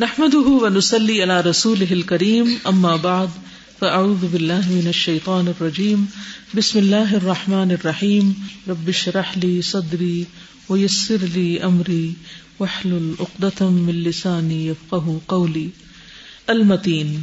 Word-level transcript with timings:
نحمده 0.00 0.48
ونسلي 0.48 1.22
على 1.22 1.40
رسوله 1.40 1.92
الكريم، 1.92 2.46
أما 2.72 2.96
بعد، 2.96 3.28
فأعوذ 3.80 4.26
بالله 4.32 4.70
من 4.70 4.88
الشيطان 4.88 5.48
الرجيم. 5.48 6.04
بسم 6.56 6.78
الله 6.78 7.16
الرحمن 7.16 7.70
الرحيم. 7.70 8.32
رب 8.68 8.88
اشرح 8.88 9.38
لي 9.38 9.60
صدري 9.60 10.24
ويسر 10.68 11.16
لي 11.34 11.58
أمري، 11.62 12.12
واحلل 12.58 13.12
عقدة 13.20 13.70
من 13.70 13.94
لساني 13.94 14.68
يفقه 14.68 15.18
قولي. 15.26 15.68
المتين. 16.48 17.20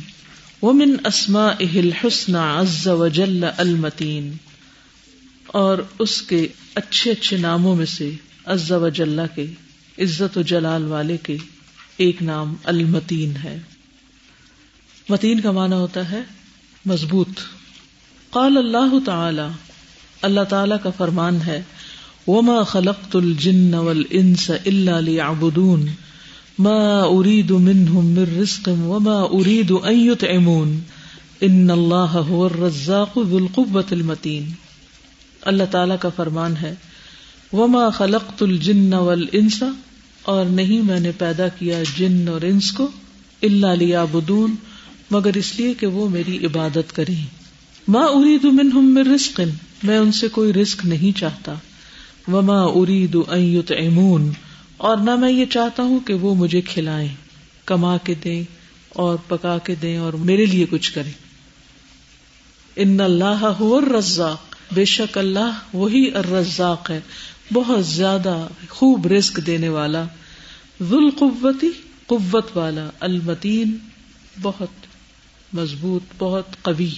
ومن 0.62 0.96
أسمائه 1.04 1.80
الحسنى 1.80 2.38
عز 2.38 2.88
وجل 2.88 3.44
المتين. 3.58 4.32
اور 5.48 5.78
اس 6.00 6.22
کے 6.22 6.48
اچھے 6.76 7.12
اچھے 7.12 7.38
ناموں 7.38 7.76
میں 7.76 7.86
سے 7.86 8.12
عز 8.46 8.72
و 8.72 8.90
جلہ 8.90 9.22
کے، 9.36 9.46
عزت 10.00 10.38
و 10.38 10.42
جلال 10.42 10.84
والے 10.84 11.18
کے 11.24 11.38
ایک 12.00 12.24
نام 12.24 12.56
المتین 12.64 13.34
ہے۔ 13.44 13.60
متین 15.10 15.40
کا 15.40 15.52
معنی 15.52 15.74
ہوتا 15.74 16.12
ہے 16.12 16.22
مضبوط۔ 16.86 17.30
قال 18.30 18.58
اللہ 18.58 19.06
تعالی 19.06 19.42
اللہ 20.22 20.44
تعالی 20.50 20.76
کا 20.84 20.90
فرمان 20.98 21.40
ہے، 21.46 21.64
وما 22.28 22.64
خلقت 22.64 23.16
الجن 23.16 23.74
والانس 23.74 24.50
الا 24.50 25.00
ليعبدون۔ 25.00 25.86
ما 26.60 27.02
اريد 27.04 27.52
منهم 27.52 28.06
من 28.06 28.40
رزق 28.40 28.70
وما 28.70 29.22
اريد 29.22 29.72
ان 29.84 30.00
يطعمون۔ 30.00 30.80
ان 31.42 31.70
الله 31.70 32.30
هو 32.30 32.46
الرزاق 32.46 33.20
ذو 33.28 33.38
القوة 33.38 33.88
المتين۔ 33.92 34.52
اللہ 35.42 35.64
تعالی 35.72 35.94
کا 36.02 36.10
فرمان 36.10 36.54
ہے، 36.62 36.76
وما 37.54 37.90
خلقت 37.90 38.44
الجن 38.44 38.94
والانس 38.94 39.64
اور 40.30 40.46
نہیں 40.46 40.82
میں 40.82 41.00
نے 41.00 41.12
پیدا 41.18 41.48
کیا 41.48 41.84
جن 41.98 42.28
اور 42.28 42.42
انس 42.42 42.72
کو 42.72 42.88
اللہ 43.42 43.68
لیا 43.68 44.04
بدون 44.04 44.56
مگر 45.12 45.38
اس 45.38 45.60
لیے 45.60 45.74
کہ 45.74 45.88
وہ 45.88 46.10
میری 46.10 46.46
عبادت 46.46 46.96
کریں۔ 46.96 47.26
ماں 47.88 48.08
ارید 48.08 48.44
منہم 48.44 48.94
من 48.94 49.08
رزق 49.08 49.42
میں 49.84 49.98
ان 49.98 50.12
سے 50.12 50.28
کوئی 50.28 50.54
رزق 50.54 50.86
نہیں 50.86 51.18
چاہتا۔ 51.18 51.54
وما 52.28 52.62
ارید 52.64 53.18
ان 53.28 53.42
یطعمون، 53.42 54.32
اور 54.78 54.98
نہ 54.98 55.16
میں 55.16 55.32
یہ 55.32 55.46
چاہتا 55.46 55.84
ہوں 55.84 56.00
کہ 56.00 56.14
وہ 56.14 56.36
مجھے 56.36 56.62
کھلائیں، 56.62 57.08
کما 57.66 57.98
کے 57.98 58.14
دیں 58.24 58.44
اور 58.90 59.18
پکا 59.28 59.58
کے 59.58 59.76
دیں 59.76 59.98
اور 59.98 60.14
میرے 60.14 60.46
لیے 60.46 60.66
کچھ 60.70 60.92
کریں۔ 60.94 61.12
ان 62.76 63.00
اللہ 63.00 63.48
هو 63.60 63.76
الرزاق، 63.78 64.56
بے 64.72 64.86
شک 64.86 65.18
اللہ 65.18 65.60
وہی 65.74 66.12
الرزاق 66.14 66.90
ہے۔ 66.90 67.02
بہت 67.54 67.86
زیادہ 67.86 68.48
خوب 68.70 69.08
رزق 69.08 69.40
دینے 69.48 69.70
والا 69.70 70.06
ذل 70.90 71.10
قوتی 71.20 71.70
قوت 72.06 72.58
والا، 72.58 72.90
المتین، 73.00 73.78
بہت 74.42 74.86
مضبوط، 75.54 76.02
بہت 76.20 76.46
قوی۔ 76.62 76.90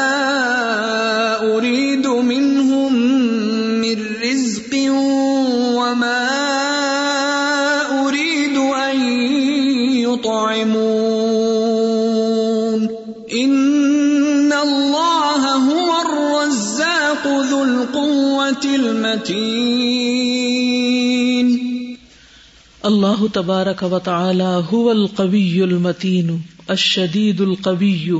اللہ 22.82 23.26
تبارک 23.32 23.84
و 23.92 23.98
تعالی 23.98 24.60
هو 24.72 24.90
القوی 24.90 25.62
المتین، 25.62 26.36
الشدید 26.68 27.40
القوی 27.40 28.10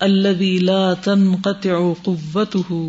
الذي 0.00 0.58
لا 0.58 0.94
تنقطع 0.94 1.92
قوته 2.02 2.88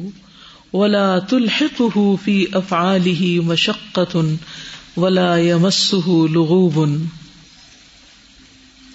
ولا 0.73 1.19
تلحقه 1.19 2.15
في 2.23 2.45
افعاله 2.53 3.39
مشقة 3.43 4.21
ولا 4.97 5.37
يمسه 5.37 6.07
لغوب. 6.07 6.85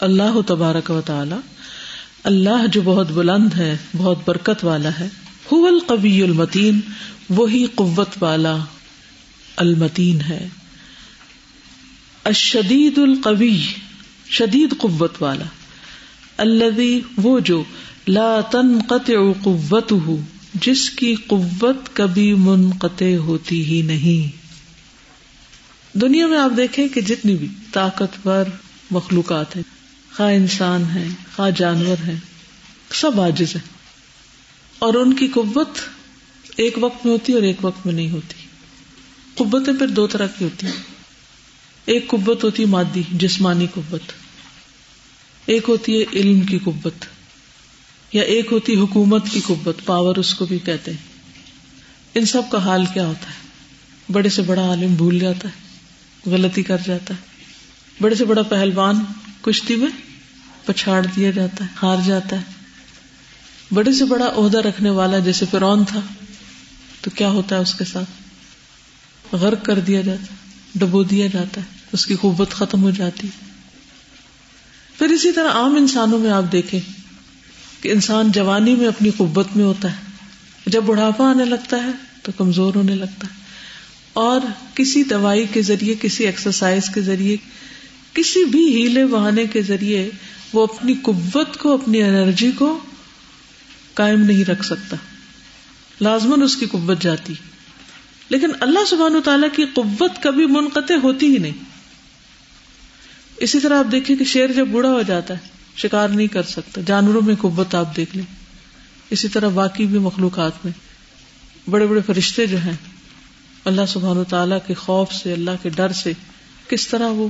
اللہ 0.01 0.41
تبارک 0.47 0.91
و 0.91 1.01
تعالی، 1.05 1.37
اللہ 2.25 2.67
جو 2.73 2.81
بہت 2.85 3.11
بلند 3.11 3.55
ہے، 3.57 3.77
بہت 3.97 4.19
برکت 4.25 4.65
والا 4.65 4.91
ہے، 5.01 5.09
هو 5.53 5.67
القوی 5.67 6.23
المتین 6.23 6.81
وہی 7.31 7.67
قوت 7.75 8.09
والا 8.21 8.57
المتین 9.57 10.21
ہے۔ 10.21 10.49
اشدید 12.25 12.99
القوی، 12.99 13.61
شدید 14.31 14.75
قوت 14.79 15.23
والا۔ 15.23 15.45
اللہ 16.37 16.99
وہ 17.17 17.41
جو 17.41 17.65
لا 18.09 18.41
تنقطع 18.41 19.33
قوته، 19.43 20.15
جس 20.55 20.91
کی 20.91 21.15
قوت 21.15 21.77
کبھی 21.93 22.35
منقطع 22.35 23.17
ہوتی 23.17 23.65
ہی 23.65 23.83
نہیں۔ 23.83 24.37
دنیا 25.99 26.27
میں 26.27 26.39
آپ 26.39 26.51
دیکھیں 26.57 26.89
کہ 26.89 27.01
جتنی 27.01 27.35
بھی 27.35 27.49
طاقتور 27.73 28.45
مخلوقات 28.91 29.57
ہیں، 29.57 29.63
خواہ 30.17 30.35
انسان 30.35 30.85
ہے 30.95 31.09
خواہ 31.37 31.51
جانور 31.51 32.07
ہے 32.07 32.15
سب 32.91 33.21
آجز 33.21 33.57
ہیں۔ 33.57 33.75
اور 34.79 34.95
ان 34.95 35.15
کی 35.15 35.29
قوت 35.29 35.69
ایک 36.57 36.75
وقت 36.81 37.07
میں 37.07 37.13
ہوتی 37.13 37.33
اور 37.33 37.43
ایک 37.43 37.65
وقت 37.65 37.87
میں 37.87 37.95
نہیں 37.95 38.11
ہوتی۔ 38.11 38.35
قوتیں 39.35 39.73
پھر 39.73 39.87
دو 39.87 40.07
طرح 40.07 40.27
کی 40.27 40.45
ہوتی 40.45 40.67
ہیں۔ 40.67 40.73
ایک 41.85 42.09
قوت 42.09 42.45
ہوتی 42.45 42.63
ہے 42.63 42.69
مادی، 42.69 43.03
جسمانی 43.13 43.67
قوت۔ 43.75 44.13
ایک 45.47 45.65
ہوتی 45.69 46.01
ہے 46.01 46.05
علم 46.13 46.41
کی 46.41 46.59
قوت۔ 46.59 47.05
یا 48.13 48.23
ایک 48.23 48.49
ہوتی 48.53 48.77
حکومت 48.77 49.25
کی 49.31 49.41
قوت، 49.41 49.85
پاور 49.85 50.17
اس 50.17 50.35
کو 50.35 50.47
بھی 50.47 50.59
کہتے 50.59 50.91
ہیں۔ 50.91 50.99
ان 52.15 52.25
سب 52.25 52.43
کا 52.51 52.59
حال 52.59 52.85
کیا 52.95 53.07
ہوتا 53.07 53.31
ہے؟ 53.31 53.49
بڑے 54.13 54.29
سے 54.29 54.43
بڑا 54.43 54.69
عالم 54.69 54.95
بھول 54.95 55.19
جاتا 55.19 55.49
ہے، 55.49 55.79
غلطی 56.31 56.63
کر 56.63 56.77
جاتا 56.87 57.15
ہے۔ 57.15 57.45
بڑے 58.01 58.15
سے 58.15 58.25
بڑا 58.25 58.43
پہلوان 58.43 58.97
کشتی 59.43 59.77
میں 59.77 59.89
پچھاڑ 60.65 61.07
دیا 61.17 61.31
جاتا 61.31 61.65
ہے، 61.65 61.71
ہار 61.83 61.97
جاتا 62.07 62.37
ہے۔ 62.37 62.43
بڑے 63.73 63.93
سے 63.93 64.05
بڑا 64.05 64.27
عہدہ 64.37 64.59
رکھنے 64.59 64.91
والا 64.91 65.19
جیسے 65.19 65.45
فرون 65.51 65.85
تھا 65.85 66.01
تو 67.05 67.11
کیا 67.11 67.29
ہوتا 67.29 67.57
ہے 67.57 67.61
اس 67.61 67.75
کے 67.75 67.85
ساتھ؟ 67.85 68.11
غرق 69.35 69.65
کر 69.65 69.79
دیا 69.79 70.01
جاتا 70.01 70.21
ہے، 70.21 70.37
ڈبو 70.75 71.03
دیا 71.03 71.27
جاتا 71.27 71.61
ہے، 71.61 71.67
اس 71.93 72.07
کی 72.07 72.15
قوت 72.15 72.51
ختم 72.51 72.83
ہو 72.83 72.91
جاتی 72.91 73.29
پھر 74.99 75.07
اسی 75.07 75.33
طرح 75.33 75.49
عام 75.49 75.77
انسانوں 75.77 76.19
میں 76.19 76.31
آپ 76.31 76.53
دیکھیں 76.53 76.81
کہ 77.81 77.93
انسان 77.93 78.33
جوانی 78.33 78.75
میں 78.75 78.89
اپنی 78.89 79.11
قوت 79.17 79.57
میں 79.57 79.65
ہوتا 79.65 79.91
ہے۔ 79.91 79.97
جب 80.67 80.83
بڑھاپا 80.83 81.31
آنے 81.31 81.45
لگتا 81.45 81.77
ہے 81.77 81.91
تو 82.23 82.33
کمزور 82.37 82.75
ہونے 82.75 82.95
لگتا 82.95 83.27
ہے۔ 83.27 83.45
اور 84.13 84.41
کسی 84.75 85.03
دوائی 85.03 85.47
کے 85.53 85.63
ذریعے، 85.63 85.95
کسی 86.01 86.27
ایکسرسائز 86.27 86.83
کے 86.95 87.01
ذریعے، 87.01 87.37
کسی 88.15 88.45
بھی 88.45 88.83
ہیلے 88.83 89.07
بہانے 89.07 89.47
کے 89.47 89.63
ذریعے 89.63 90.11
وہ 90.53 90.67
اپنی 90.71 90.95
قوت 91.03 91.57
کو، 91.57 91.75
اپنی 91.75 92.03
انرجی 92.03 92.51
کو 92.59 92.79
قائم 93.95 94.21
نہیں 94.21 94.45
رکھ 94.45 94.65
سکتا۔ 94.67 94.97
لازمن 96.01 96.43
اس 96.43 96.57
کی 96.57 96.67
قوت 96.67 97.03
جاتی۔ 97.03 97.35
لیکن 98.29 98.49
اللہ 98.61 98.79
سبحان 98.89 99.21
تعالیٰ 99.25 99.49
کی 99.57 99.65
قوت 99.75 100.23
کبھی 100.23 100.47
منقطع 100.47 100.95
ہوتی 101.03 101.27
ہی 101.27 101.39
نہیں۔ 101.39 101.65
اسی 103.37 103.61
طرح 103.61 103.79
آپ 103.79 103.93
دیکھیں 103.93 104.17
کہ 104.17 104.25
شیر 104.25 104.53
جب 104.53 104.67
بوڑھا 104.67 104.91
ہو 104.91 105.03
جاتا 105.03 105.35
ہے، 105.35 105.39
شکار 105.77 106.09
نہیں 106.09 106.27
کر 106.27 106.43
سکتا، 106.43 106.81
جانوروں 106.87 107.21
میں 107.27 107.35
قوت 107.35 107.75
آپ 107.75 107.97
دیکھ 107.97 108.17
لیں۔ 108.17 108.35
اسی 109.11 109.29
طرح 109.29 109.49
باقی 109.49 109.87
بھی 109.87 109.99
مخلوقات 109.99 110.53
میں۔ 110.65 110.73
بڑے 111.71 111.87
بڑے 111.87 112.01
فرشتے 112.07 112.47
جو 112.47 112.59
ہیں، 112.59 112.77
اللہ 113.65 113.83
سبحان 113.89 114.17
و 114.17 114.25
تعالیٰ 114.25 114.59
کے 114.67 114.75
خوف 114.75 115.13
سے، 115.13 115.33
اللہ 115.33 115.51
کے 115.63 115.69
ڈر 115.69 115.93
سے 115.93 116.13
کس 116.69 116.89
طرح 116.89 117.09
وہ 117.09 117.29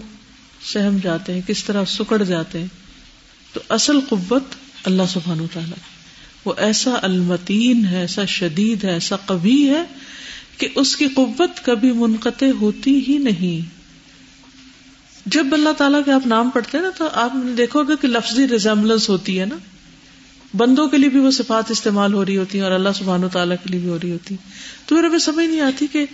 سہم 0.64 0.98
جاتے 1.02 1.34
ہیں، 1.34 1.40
کس 1.46 1.64
طرح 1.64 1.84
سکڑ 1.84 2.22
جاتے 2.22 2.60
ہیں۔ 2.60 2.66
تو 3.52 3.60
اصل 3.68 4.00
قوت 4.08 4.44
اللہ 4.84 5.02
سبحان 5.08 5.40
و 5.40 5.46
تعالیٰ 5.52 5.93
وہ 6.44 6.52
ایسا 6.56 6.98
المتین 7.02 7.86
ہے، 7.86 8.00
ایسا 8.00 8.24
شدید 8.24 8.84
ہے، 8.84 8.90
ایسا 8.90 9.16
کبھی 9.16 9.70
ہے 9.70 9.82
کہ 10.58 10.68
اس 10.74 10.96
کی 10.96 11.08
قوت 11.08 11.64
کبھی 11.64 11.92
منقطع 11.92 12.46
ہوتی 12.60 13.04
ہی 13.08 13.18
نہیں۔ 13.18 13.84
جب 15.26 15.46
اللہ 15.52 15.72
تعالیٰ 15.78 16.00
کے 16.04 16.12
آپ 16.12 16.26
نام 16.26 16.50
پڑھتے 16.50 16.78
ہیں 16.78 16.84
نا، 16.84 16.90
تو 16.98 17.08
آپ 17.12 17.32
دیکھو 17.56 17.82
گے 17.84 17.92
کہ 18.00 18.08
لفظی 18.08 18.48
ریزمبلنس 18.48 19.08
ہوتی 19.08 19.40
ہے 19.40 19.44
نا، 19.44 19.56
بندوں 20.54 20.88
کے 20.88 20.98
لیے 20.98 21.08
بھی 21.08 21.20
وہ 21.20 21.30
صفات 21.30 21.70
استعمال 21.70 22.12
ہو 22.12 22.24
رہی 22.24 22.36
ہوتی 22.36 22.58
ہیں 22.58 22.64
اور 22.64 22.72
اللہ 22.72 22.88
سبحان 22.94 23.24
و 23.24 23.28
تعالیٰ 23.28 23.56
کے 23.62 23.70
لیے 23.70 23.80
بھی 23.80 23.88
ہو 23.88 23.98
رہی 24.02 24.10
ہوتی 24.10 24.36
تو 24.86 24.94
میرے 24.94 25.18
سمجھ 25.18 25.46
نہیں 25.46 25.60
آتی 25.60 25.86
کہ 25.92 26.06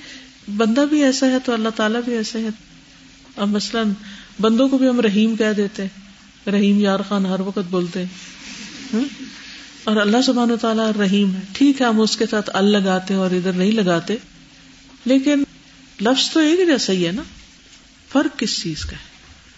بندہ 0.56 0.84
بھی 0.90 1.02
ایسا 1.02 1.26
ہے 1.26 1.38
تو 1.44 1.52
اللہ 1.52 1.68
تعالیٰ 1.76 2.00
بھی 2.04 2.16
ایسا 2.16 2.38
ہے۔ 2.38 2.48
اب 3.36 3.48
مثلاً 3.48 3.90
بندوں 4.40 4.68
کو 4.68 4.78
بھی 4.78 4.88
ہم 4.88 5.00
رحیم 5.00 5.36
کہہ 5.36 5.52
دیتے 5.56 5.82
ہیں، 5.82 6.50
رحیم 6.50 6.80
یار 6.80 7.00
خان 7.08 7.26
ہر 7.26 7.40
وقت 7.40 7.70
بولتے 7.70 8.04
ہیں۔ 8.04 8.08
اور 9.84 9.96
اللہ 9.96 10.22
سبحانہ 10.26 10.56
تعالیٰ 10.60 10.92
رحیم 10.92 11.34
ہے۔ 11.34 11.40
ٹھیک 11.52 11.80
ہے، 11.80 11.86
ہم 11.86 12.00
اس 12.00 12.16
کے 12.16 12.24
ساتھ 12.30 12.50
ال 12.54 12.64
لگاتے 12.64 13.14
اور 13.14 13.30
ادھر 13.30 13.52
نہیں 13.52 13.72
لگاتے، 13.72 14.16
لیکن 15.04 15.44
لفظ 16.00 16.30
تو 16.30 16.40
ایک 16.40 16.58
جیسا 16.66 16.92
ہی 16.92 17.06
ہے 17.06 17.12
نا۔ 17.12 17.22
فرق 18.12 18.38
کس 18.38 18.62
چیز 18.62 18.84
کا 18.84 18.92
ہے؟ 18.92 19.10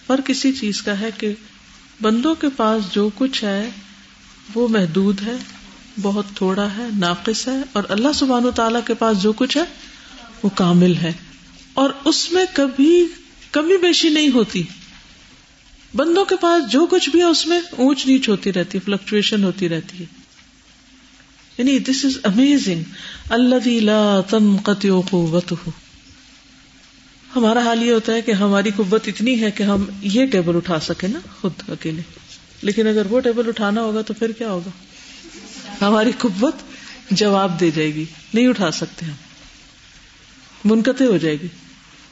فرق 0.07 0.27
کسی 0.27 0.53
چیز 0.53 0.83
کا 0.83 1.01
ہے 1.01 1.11
کہ 1.19 1.33
بندوں 2.01 2.35
کے 2.35 2.47
پاس 2.57 2.95
جو 2.95 3.11
کچھ 3.15 3.45
ہے، 3.45 3.71
وہ 4.55 4.69
محدود 4.69 5.23
ہے، 5.23 5.37
بہت 6.03 6.25
تھوڑا 6.35 6.69
ہے، 6.77 6.87
ناقص 6.99 7.49
ہے، 7.49 7.57
اور 7.73 7.83
اللہ 7.89 8.13
سبحان 8.15 8.45
و 8.45 8.51
تعالیٰ 8.51 8.81
کے 8.87 8.95
پاس 8.95 9.23
جو 9.23 9.33
کچھ 9.33 9.57
ہے، 9.57 9.63
وہ 10.43 10.49
کامل 10.55 10.97
ہے۔ 10.97 11.13
اور 11.75 11.91
اس 12.05 12.33
میں 12.33 12.45
کبھی 12.53 13.07
کمی 13.53 13.77
بیشی 13.77 14.09
نہیں 14.09 14.29
ہوتی۔ 14.35 14.63
بندوں 15.97 16.25
کے 16.25 16.37
پاس 16.41 16.73
جو 16.73 16.87
کچھ 16.87 17.11
بھی 17.11 17.19
ہے، 17.19 17.25
اس 17.25 17.47
میں 17.47 17.61
اونچ 17.71 18.07
نیچ 18.07 18.29
ہوتی 18.29 18.53
رہتی 18.53 18.79
ہے 18.79 18.83
فلکچویشن 18.85 19.45
ہوتی 19.45 19.69
رہتی 19.69 20.01
ہے۔ 20.01 20.05
یعنی 21.59 21.79
دس 21.79 22.05
از 22.05 22.19
امیزنگ 22.25 22.83
اللہ 23.31 24.21
تنقطع 24.31 25.01
قوته 25.11 25.71
ہمارا 27.37 27.61
حال 27.61 27.83
یہ 27.83 27.93
ہوتا 27.93 28.13
ہے 28.13 28.23
کہ 28.23 28.33
ہماری 28.33 28.71
قوت 28.77 29.09
اتنی 29.09 29.41
ہے 29.41 29.51
کہ 29.51 29.63
ہم 29.63 29.85
یہ 30.01 30.27
ٹیبل 30.27 30.57
اٹھا 30.57 30.81
سکے 30.81 31.07
نا، 31.07 31.19
خود 31.41 31.53
اکیلے۔ 31.69 32.03
لیکن 32.63 32.87
اگر 32.87 33.07
وہ 33.07 33.21
ٹیبل 33.21 33.49
اٹھانا 33.49 33.81
ہوگا 33.81 34.03
تو 34.03 34.15
پھر 34.15 34.33
کیا 34.33 34.51
ہوگا؟ 34.51 34.71
ہماری 35.87 36.13
قوت 36.19 36.55
جواب 37.11 37.61
دے 37.61 37.71
جائے 37.71 37.95
گی، 37.95 38.05
نہیں 38.35 38.49
اٹھا 38.49 38.71
سکتے 38.71 39.07
ہم۔ 39.07 39.13
منقطع 40.65 41.05
ہو 41.05 41.17
جائے 41.17 41.37
گی 41.43 41.49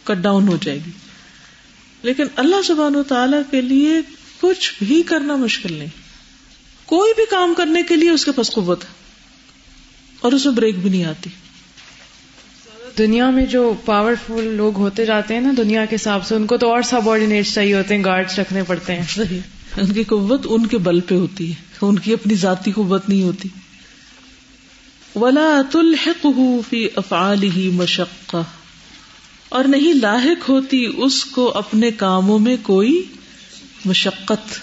کٹ 0.05 0.17
ڈاؤن 0.17 0.49
ہو 0.49 0.57
جائے 0.63 0.79
گی۔ 0.87 0.91
لیکن 2.03 2.25
اللہ 2.37 2.63
سبحان 2.63 2.97
و 2.97 3.03
تعالی 3.03 3.37
کے 3.51 3.61
لیے 3.61 3.93
کچھ 4.41 4.75
بھی 4.83 5.03
کرنا 5.03 5.37
مشکل 5.37 5.73
نہیں۔ 5.73 5.89
کوئی 6.87 7.13
بھی 7.17 7.23
کام 7.31 7.55
کرنے 7.57 7.83
کے 7.83 7.97
لیے 7.97 8.11
اس 8.11 8.25
کے 8.25 8.33
پاس 8.33 8.51
قوت 8.51 8.85
ہے 8.85 8.89
اور 10.21 10.33
اس 10.33 10.45
میں 10.47 10.55
بریک 10.55 10.79
بھی 10.79 10.91
نہیں 10.91 11.05
آتی۔ 11.05 11.31
دنیا 12.99 13.31
میں 13.31 13.47
جو 13.47 13.75
پاورفل 13.85 14.45
لوگ 14.45 14.77
ہوتے 14.77 15.07
جاتے 15.07 15.35
ہیں 15.35 15.41
نا 15.41 15.53
دنیا 15.57 15.85
کے 15.85 15.97
حساب 15.97 16.27
سے 16.27 16.35
ان 16.35 16.47
کو 16.47 16.57
تو 16.57 16.73
اور 16.73 16.83
سب 16.83 17.11
آرڈینیٹ 17.11 17.47
چاہیے 17.47 17.75
ہوتے 17.75 17.97
ہیں 17.97 18.05
گارڈ 18.05 18.27
رکھنے 18.39 18.63
پڑتے 18.63 18.95
ہیں۔ 18.95 19.03
صحیح۔ 19.09 19.41
ان 19.77 19.93
کی 19.93 20.05
قوت 20.05 20.41
ان 20.45 20.67
کے 20.67 20.79
بل 20.79 21.01
پہ 21.01 21.15
ہوتی 21.15 21.51
ہے۔ 21.51 21.55
ان 21.83 21.99
کی 21.99 22.13
اپنی 22.13 22.35
ذاتی 22.35 22.73
قوت 22.73 23.09
نہیں 23.09 23.23
ہوتی۔ 23.23 23.49
ولا 25.15 25.61
تلحق 25.73 26.27
فی 26.69 26.89
افعال 26.97 27.43
ہی 27.43 27.71
مشقہ 27.71 28.43
اور 29.51 29.65
نہیں 29.65 29.95
لاحق 29.95 30.49
ہوتی 30.49 30.93
اس 30.97 31.25
کو 31.25 31.59
اپنے 31.59 31.91
کاموں 31.91 32.39
میں 32.39 32.57
کوئی 32.63 33.03
مشقت۔ 33.85 34.61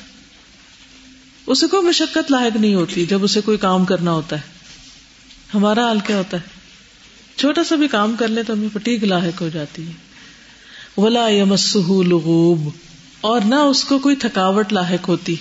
اسے 1.48 1.68
کوئی 1.68 1.84
مشقت 1.84 2.32
لاحق 2.32 2.58
نہیں 2.58 2.76
ہوتی 2.76 3.06
جب 3.06 3.24
اسے 3.24 3.42
کوئی 3.42 3.58
کام 3.58 3.86
کرنا 3.86 4.12
ہوتا 4.12 4.36
ہے۔ 4.36 4.42
ہمارا 5.54 5.88
حال 5.88 6.00
کیا 6.00 6.18
ہوتا 6.18 6.38
ہے؟ 6.38 6.50
چھوٹا 7.38 7.64
سا 7.64 7.76
بھی 7.76 7.88
کام 7.88 8.16
کر 8.20 8.28
لے 8.28 8.44
تو 8.44 8.54
ہمیں 8.54 8.70
فٹیگ 8.74 9.04
لاحق 9.04 9.42
ہو 9.42 9.50
جاتی 9.50 9.88
ہے۔ 9.88 9.92
ولا 10.98 11.30
یمسہ 11.30 11.78
لغوب 11.78 12.70
اور 13.22 13.42
نہ 13.46 13.56
اس 13.56 13.84
کو 13.84 14.00
کوئی 14.00 14.16
تھکاوٹ 14.16 14.74
لاحق 14.74 15.10
ہوتی۔ 15.10 15.36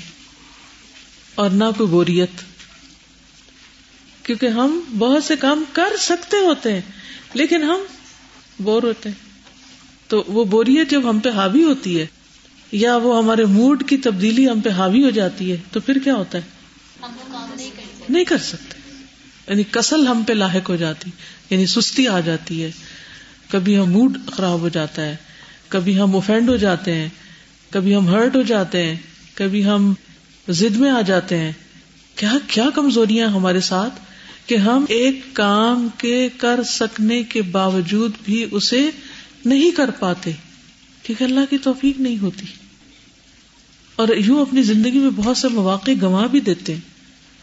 اور 1.34 1.50
نہ 1.50 1.64
کوئی 1.76 1.90
بوریت۔ 1.90 2.31
کیونکہ 4.22 4.46
ہم 4.46 4.81
بہت 4.99 5.25
سے 5.25 5.37
کام 5.37 5.64
کر 5.72 5.96
سکتے 5.99 6.37
ہوتے 6.37 6.72
ہیں، 6.75 6.81
لیکن 7.34 7.62
ہم 7.62 7.81
بور 8.58 8.82
ہوتے 8.82 9.08
ہیں۔ 9.08 9.25
تو 10.08 10.24
وہ 10.26 10.44
بوریت 10.44 10.90
جب 10.90 11.10
ہم 11.10 11.18
پہ 11.18 11.30
حاوی 11.30 11.62
ہوتی 11.62 12.00
ہے، 12.00 12.06
یا 12.72 12.96
وہ 12.96 13.18
ہمارے 13.18 13.44
موڈ 13.44 13.88
کی 13.88 13.96
تبدیلی 13.96 14.48
ہم 14.48 14.60
پہ 14.60 14.68
حاوی 14.68 15.04
ہو 15.04 15.10
جاتی 15.10 15.52
ہے، 15.52 15.56
تو 15.72 15.80
پھر 15.80 15.98
کیا 16.04 16.14
ہوتا 16.14 16.38
ہے؟ 16.38 16.42
نہیں 18.08 18.24
کر 18.24 18.38
سکتے۔ 18.38 18.80
یعنی 19.48 19.62
کسل 19.70 20.06
ہم 20.06 20.22
پہ 20.26 20.32
لاحق 20.32 20.70
ہو 20.70 20.76
جاتی 20.76 21.10
یعنی 21.50 21.66
سستی 21.66 22.08
آ 22.08 22.20
جاتی 22.20 22.62
ہے۔ 22.62 22.70
کبھی 23.48 23.78
ہم 23.78 23.90
موڈ 23.90 24.18
خراب 24.32 24.60
ہو 24.60 24.68
جاتا 24.68 25.04
ہے، 25.04 25.16
کبھی 25.68 26.00
ہم 26.00 26.14
اوفینڈ 26.14 26.48
ہو 26.48 26.56
جاتے 26.56 26.94
ہیں، 26.94 27.08
کبھی 27.70 27.96
ہم 27.96 28.08
ہرٹ 28.08 28.36
ہو 28.36 28.42
جاتے 28.42 28.82
ہیں، 28.82 28.96
کبھی 29.34 29.66
ہم 29.66 29.94
زد 30.48 30.76
میں 30.76 30.90
آ 30.90 31.00
جاتے 31.00 31.38
ہیں۔ 31.38 31.52
کیا 32.14 32.32
کیا 32.46 32.70
کمزوریاں 32.74 33.28
ہمارے 33.28 33.60
ساتھ 33.60 33.94
کہ 34.46 34.54
ہم 34.54 34.84
ایک 34.88 35.20
کام 35.32 35.88
کے 35.98 36.28
کر 36.36 36.60
سکنے 36.62 37.22
کے 37.22 37.42
باوجود 37.42 38.12
بھی 38.24 38.46
اسے 38.50 38.90
نہیں 39.46 39.70
کر 39.70 39.90
پاتے، 39.90 40.32
کیونکہ 41.02 41.25
اللہ 41.25 41.40
کی 41.50 41.58
توفیق 41.58 42.00
نہیں 42.00 42.19
ہوتی۔ 42.19 42.46
اور 43.96 44.08
یوں 44.16 44.40
اپنی 44.40 44.62
زندگی 44.62 44.98
میں 44.98 45.10
بہت 45.10 45.37
سے 45.37 45.48
مواقع 45.48 45.90
گنوا 46.02 46.26
بھی 46.26 46.40
دیتے 46.40 46.75
ہیں۔ 46.75 46.81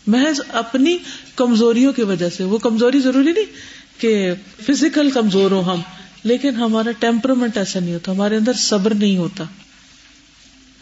محض 0.07 0.41
اپنی 0.47 0.97
کمزوریوں 1.35 1.93
کی 1.93 2.03
وجہ 2.03 2.29
سے۔ 2.29 2.43
وہ 2.43 2.57
کمزوری 2.57 2.99
ضروری 2.99 3.31
نہیں 3.31 3.45
کہ 4.01 4.31
فزیکل 4.67 5.11
کمزور 5.11 5.51
ہو 5.51 5.73
ہم، 5.73 5.81
لیکن 6.23 6.55
ہمارا 6.55 6.91
ٹیمپرمنٹ 6.91 7.57
ایسا 7.57 7.79
نہیں 7.79 7.93
ہوتا۔ 7.93 8.11
ہمارے 8.11 8.37
اندر 8.37 8.53
صبر 8.53 8.93
نہیں 8.93 9.17
ہوتا۔ 9.17 9.43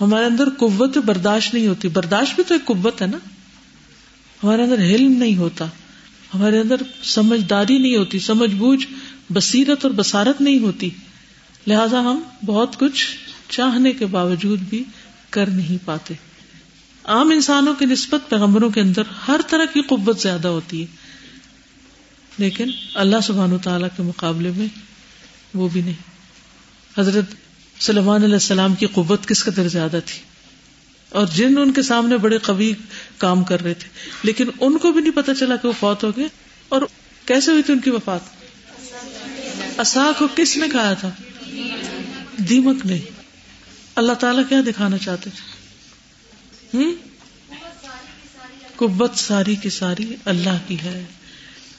ہمارے 0.02 0.26
اندر 0.26 0.50
قوت 0.50 0.98
برداشت 0.98 1.54
نہیں 1.54 1.68
ہوتی۔ 1.68 1.88
برداشت 1.88 2.36
بھی 2.36 2.44
تو 2.48 2.54
ایک 2.54 2.66
قوت 2.66 3.02
ہے 3.02 3.08
نا۔ 3.08 3.18
ہمارے 4.44 4.64
اندر 4.64 4.80
علم 4.80 5.12
نہیں 5.12 5.36
ہوتا۔ 5.36 5.66
ہمارے 6.34 6.60
اندر 6.60 6.76
سمجھداری 7.04 7.78
نہیں 7.78 7.98
ہوتی۔ 7.98 8.20
سمجھ 8.20 8.56
بوجھ، 8.56 8.88
بصیرت 9.34 9.86
اور 9.86 9.94
بسارت 9.94 10.42
نہیں 10.42 10.60
ہوتی۔ 10.60 10.90
لہذا 11.68 12.00
ہم 12.00 12.22
بہت 12.46 12.80
کچھ 12.80 13.06
چاہنے 13.50 13.92
کے 13.92 14.06
باوجود 14.06 14.60
بھی 14.60 14.84
کر 15.30 15.48
نہیں 15.50 15.86
پاتے۔ 15.86 16.14
عام 17.04 17.32
انسانوں 17.32 17.74
کی 17.74 17.86
نسبت 17.86 18.30
پیغمبروں 18.30 18.70
کے 18.70 18.82
اندر 18.82 19.02
ہر 19.28 19.42
طرح 19.48 19.66
کی 19.66 19.82
قوت 19.82 20.20
زیادہ 20.20 20.48
ہوتی 20.48 20.82
ہے۔ 20.82 20.86
لیکن 22.38 22.72
اللہ 22.94 23.16
سبحان 23.24 23.58
تعالی 23.58 23.86
کے 23.98 24.04
مقابلے 24.04 24.52
میں 24.56 24.68
وہ 25.54 25.70
بھی 25.70 25.82
نہیں۔ 25.82 25.94
حضرت 26.98 27.26
سلمان 27.80 28.24
علیہ 28.24 28.34
السلام 28.34 28.76
کی 28.76 28.86
قوت 28.86 29.28
کس 29.28 29.44
قدر 29.44 29.68
زیادہ 29.68 30.00
تھی؟ 30.06 30.22
اور 31.10 31.28
جن 31.28 31.58
ان 31.58 31.74
کے 31.74 31.82
سامنے 31.82 32.18
بڑے 32.18 32.38
قوی 32.38 32.74
کام 33.18 33.44
کر 33.44 33.64
رہے 33.64 33.74
تھے۔ 33.74 33.90
لیکن 34.24 34.46
ان 34.60 34.78
کو 34.78 34.92
بھی 34.92 35.02
نہیں 35.02 35.16
پتا 35.16 35.36
چلا 35.36 35.56
کہ 35.56 35.68
وہ 35.68 35.74
فوت 35.80 36.04
ہو 36.04 36.12
گئے۔ 36.18 36.28
اور 36.70 36.82
کیسے 37.26 37.52
ہوئی 37.52 37.64
تھی 37.64 37.74
ان 37.74 37.80
کی 37.80 37.90
وفات؟ 37.90 38.20
اصا 39.78 40.12
کو 40.18 40.28
کس 40.36 40.58
نے 40.58 40.68
کہا 40.70 40.94
تھا؟ 40.94 41.10
دیمک 42.52 42.86
نے 42.86 43.00
اللہ 43.96 44.14
تعالیٰ 44.14 44.44
کیا 44.50 44.62
دکھانا 44.68 44.98
چاہتے 44.98 45.30
تھے؟ 45.30 46.84
قبت 48.76 49.18
ساری 49.18 49.56
کی 49.56 49.70
ساری 49.70 50.16
اللہ 50.26 50.58
کی 50.68 50.80
ہے 50.80 51.06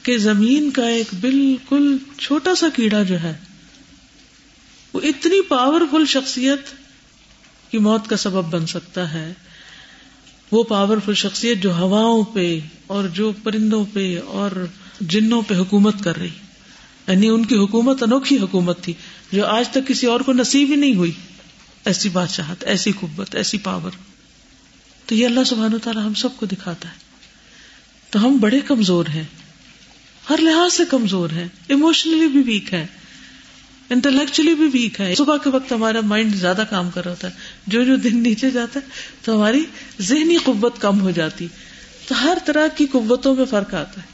کہ 0.03 0.17
زمین 0.17 0.71
کا 0.71 0.87
ایک 0.87 1.07
بالکل 1.21 1.97
چھوٹا 2.17 2.55
سا 2.55 2.67
کیڑا 2.75 3.03
جو 3.03 3.23
ہے، 3.23 3.33
وہ 4.93 5.01
اتنی 5.03 5.41
پاورفل 5.41 6.05
شخصیت 6.05 6.59
کی 7.71 7.77
موت 7.77 8.07
کا 8.07 8.17
سبب 8.17 8.43
بن 8.43 8.67
سکتا 8.67 9.13
ہے۔ 9.13 9.33
وہ 10.51 10.63
پاورفل 10.63 11.13
شخصیت 11.13 11.63
جو 11.63 11.73
ہواؤں 11.73 12.23
پہ 12.23 12.59
اور 12.87 13.07
جو 13.07 13.31
پرندوں 13.43 13.85
پہ 13.93 14.19
اور 14.25 14.65
جنوں 15.01 15.41
پہ 15.41 15.55
حکومت 15.55 15.95
کر 16.03 16.17
رہی۔ 16.17 16.29
یعنی 17.07 17.27
ان 17.27 17.45
کی 17.45 17.55
حکومت 17.55 18.03
انوکھی 18.03 18.39
حکومت 18.39 18.83
تھی 18.83 18.93
جو 19.31 19.45
آج 19.45 19.69
تک 19.69 19.87
کسی 19.87 20.07
اور 20.07 20.19
کو 20.19 20.33
نصیب 20.33 20.69
ہی 20.71 20.75
نہیں 20.75 20.95
ہوئی۔ 20.95 21.11
ایسی 21.85 22.09
بادشاہت، 22.09 22.63
ایسی 22.63 22.91
قوت، 22.99 23.35
ایسی 23.35 23.57
پاور 23.57 23.91
تو 25.05 25.15
یہ 25.15 25.25
اللہ 25.25 25.43
سبحانہ 25.43 25.77
تعالیٰ 25.83 26.05
ہم 26.05 26.13
سب 26.13 26.29
کو 26.37 26.45
دکھاتا 26.45 26.89
ہے۔ 26.89 26.93
تو 28.09 28.25
ہم 28.25 28.37
بڑے 28.37 28.59
کمزور 28.59 29.05
ہیں۔ 29.05 29.23
ہر 30.29 30.37
لحاظ 30.37 30.73
سے 30.73 30.83
کمزور 30.89 31.29
ہیں۔ 31.29 31.47
ایموشنلی 31.67 32.27
بھی 32.27 32.41
ویک 32.45 32.73
ہے 32.73 32.87
انٹلیکچولی 33.89 34.53
بھی 34.53 34.69
ویک 34.73 35.01
ہے 35.01 35.15
صبح 35.15 35.37
کے 35.37 35.49
وقت 35.49 35.71
ہمارا 35.71 36.01
مائنڈ 36.01 36.35
زیادہ 36.35 36.63
کام 36.69 36.89
کر 36.89 37.05
رہا 37.05 37.13
ہے۔ 37.23 37.29
جو 37.67 37.83
جو 37.83 37.95
دن 37.95 38.23
نیچے 38.23 38.51
جاتا 38.51 38.79
ہے، 38.83 38.89
تو 39.21 39.37
ہماری 39.37 39.65
ذہنی 40.01 40.37
قوت 40.37 40.81
کم 40.81 41.01
ہو 41.01 41.11
جاتی۔ 41.11 41.47
تو 42.07 42.23
ہر 42.23 42.37
طرح 42.45 42.67
کی 42.67 42.87
قوتوں 42.87 43.35
میں 43.35 43.45
فرق 43.45 43.73
آتا 43.73 44.01
ہے۔ 44.01 44.07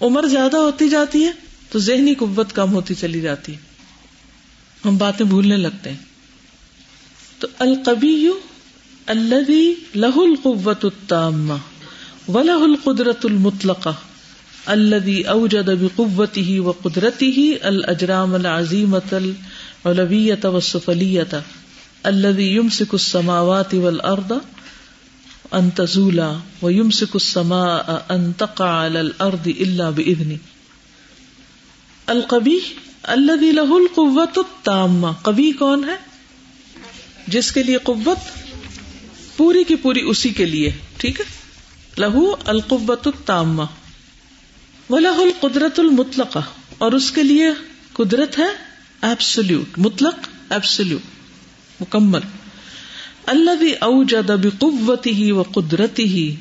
عمر 0.00 0.22
زیادہ 0.22 0.56
ہوتی 0.56 0.88
جاتی 0.88 1.24
ہے 1.24 1.43
تو 1.74 1.78
ذہنی 1.78 2.14
قوت 2.14 2.52
کم 2.52 2.72
ہوتی 2.72 2.94
چلی 2.94 3.20
جاتی 3.20 3.54
ہم 4.84 4.96
باتیں 4.96 5.26
بھولنے 5.26 5.56
لگتے 5.56 5.90
ہیں۔ 5.90 5.96
تو 7.38 7.48
القبی 7.58 8.28
الذي 9.06 9.74
له 9.94 10.20
القوة 10.24 10.84
التامة 10.84 11.56
وله 12.28 12.68
القدرة 12.68 13.26
المطلقة 13.30 13.92
الذي 14.68 15.16
أوجد 15.28 15.70
بقوته 15.82 16.60
وقدرته 16.60 17.58
الأجرام 17.64 18.34
العظيمة 18.34 19.12
العلوية 19.12 20.48
والسفلية 20.48 21.36
الذي 22.06 22.48
يمسك 22.56 22.94
السماوات 22.94 23.74
والأرض 23.74 24.40
أن 25.54 25.70
تزولا 25.76 26.32
ويمسك 26.62 27.16
السماء 27.16 28.06
أن 28.10 28.32
تقع 28.38 28.72
على 28.80 29.00
الأرض 29.00 29.54
إلا 29.58 29.90
بإذنه 29.90 30.53
القبی 32.06 32.58
الذي 33.02 33.52
له 33.52 33.76
القوة 33.76 34.36
التامة 34.36 35.10
قبی 35.22 35.52
کون 35.52 35.84
ہے؟ 35.88 35.96
جس 37.26 37.52
کے 37.52 37.62
لیے 37.62 37.76
قوت 37.76 38.18
پوری 39.36 39.64
کی 39.64 39.76
پوری 39.76 40.00
اسی 40.00 40.28
کے 40.28 40.44
لیے، 40.44 40.72
ٹھیک 40.96 41.20
ہے؟ 41.20 41.24
لہو 41.98 42.36
القبت 42.44 43.06
التامہ۔ 43.06 43.62
و 44.90 44.98
لہ 44.98 45.08
القدرت 45.08 45.80
المطلق 45.80 46.38
اور 46.78 46.92
اس 46.92 47.10
کے 47.10 47.22
لیے 47.22 47.46
قدرت 47.92 48.38
ہے 48.38 48.48
ایبسلوٹ 49.02 49.78
مطلق 49.78 50.14
ایبسلوٹ 50.50 51.00
مکمل۔ 51.80 52.20
اللہ 53.26 53.50
بھی 53.50 53.72
اوجد 53.72 54.30
بقوتی 54.30 55.10
ہی 55.10 55.30
و 55.30 55.42
قدرتی 55.42 56.04
ہی 56.04 56.36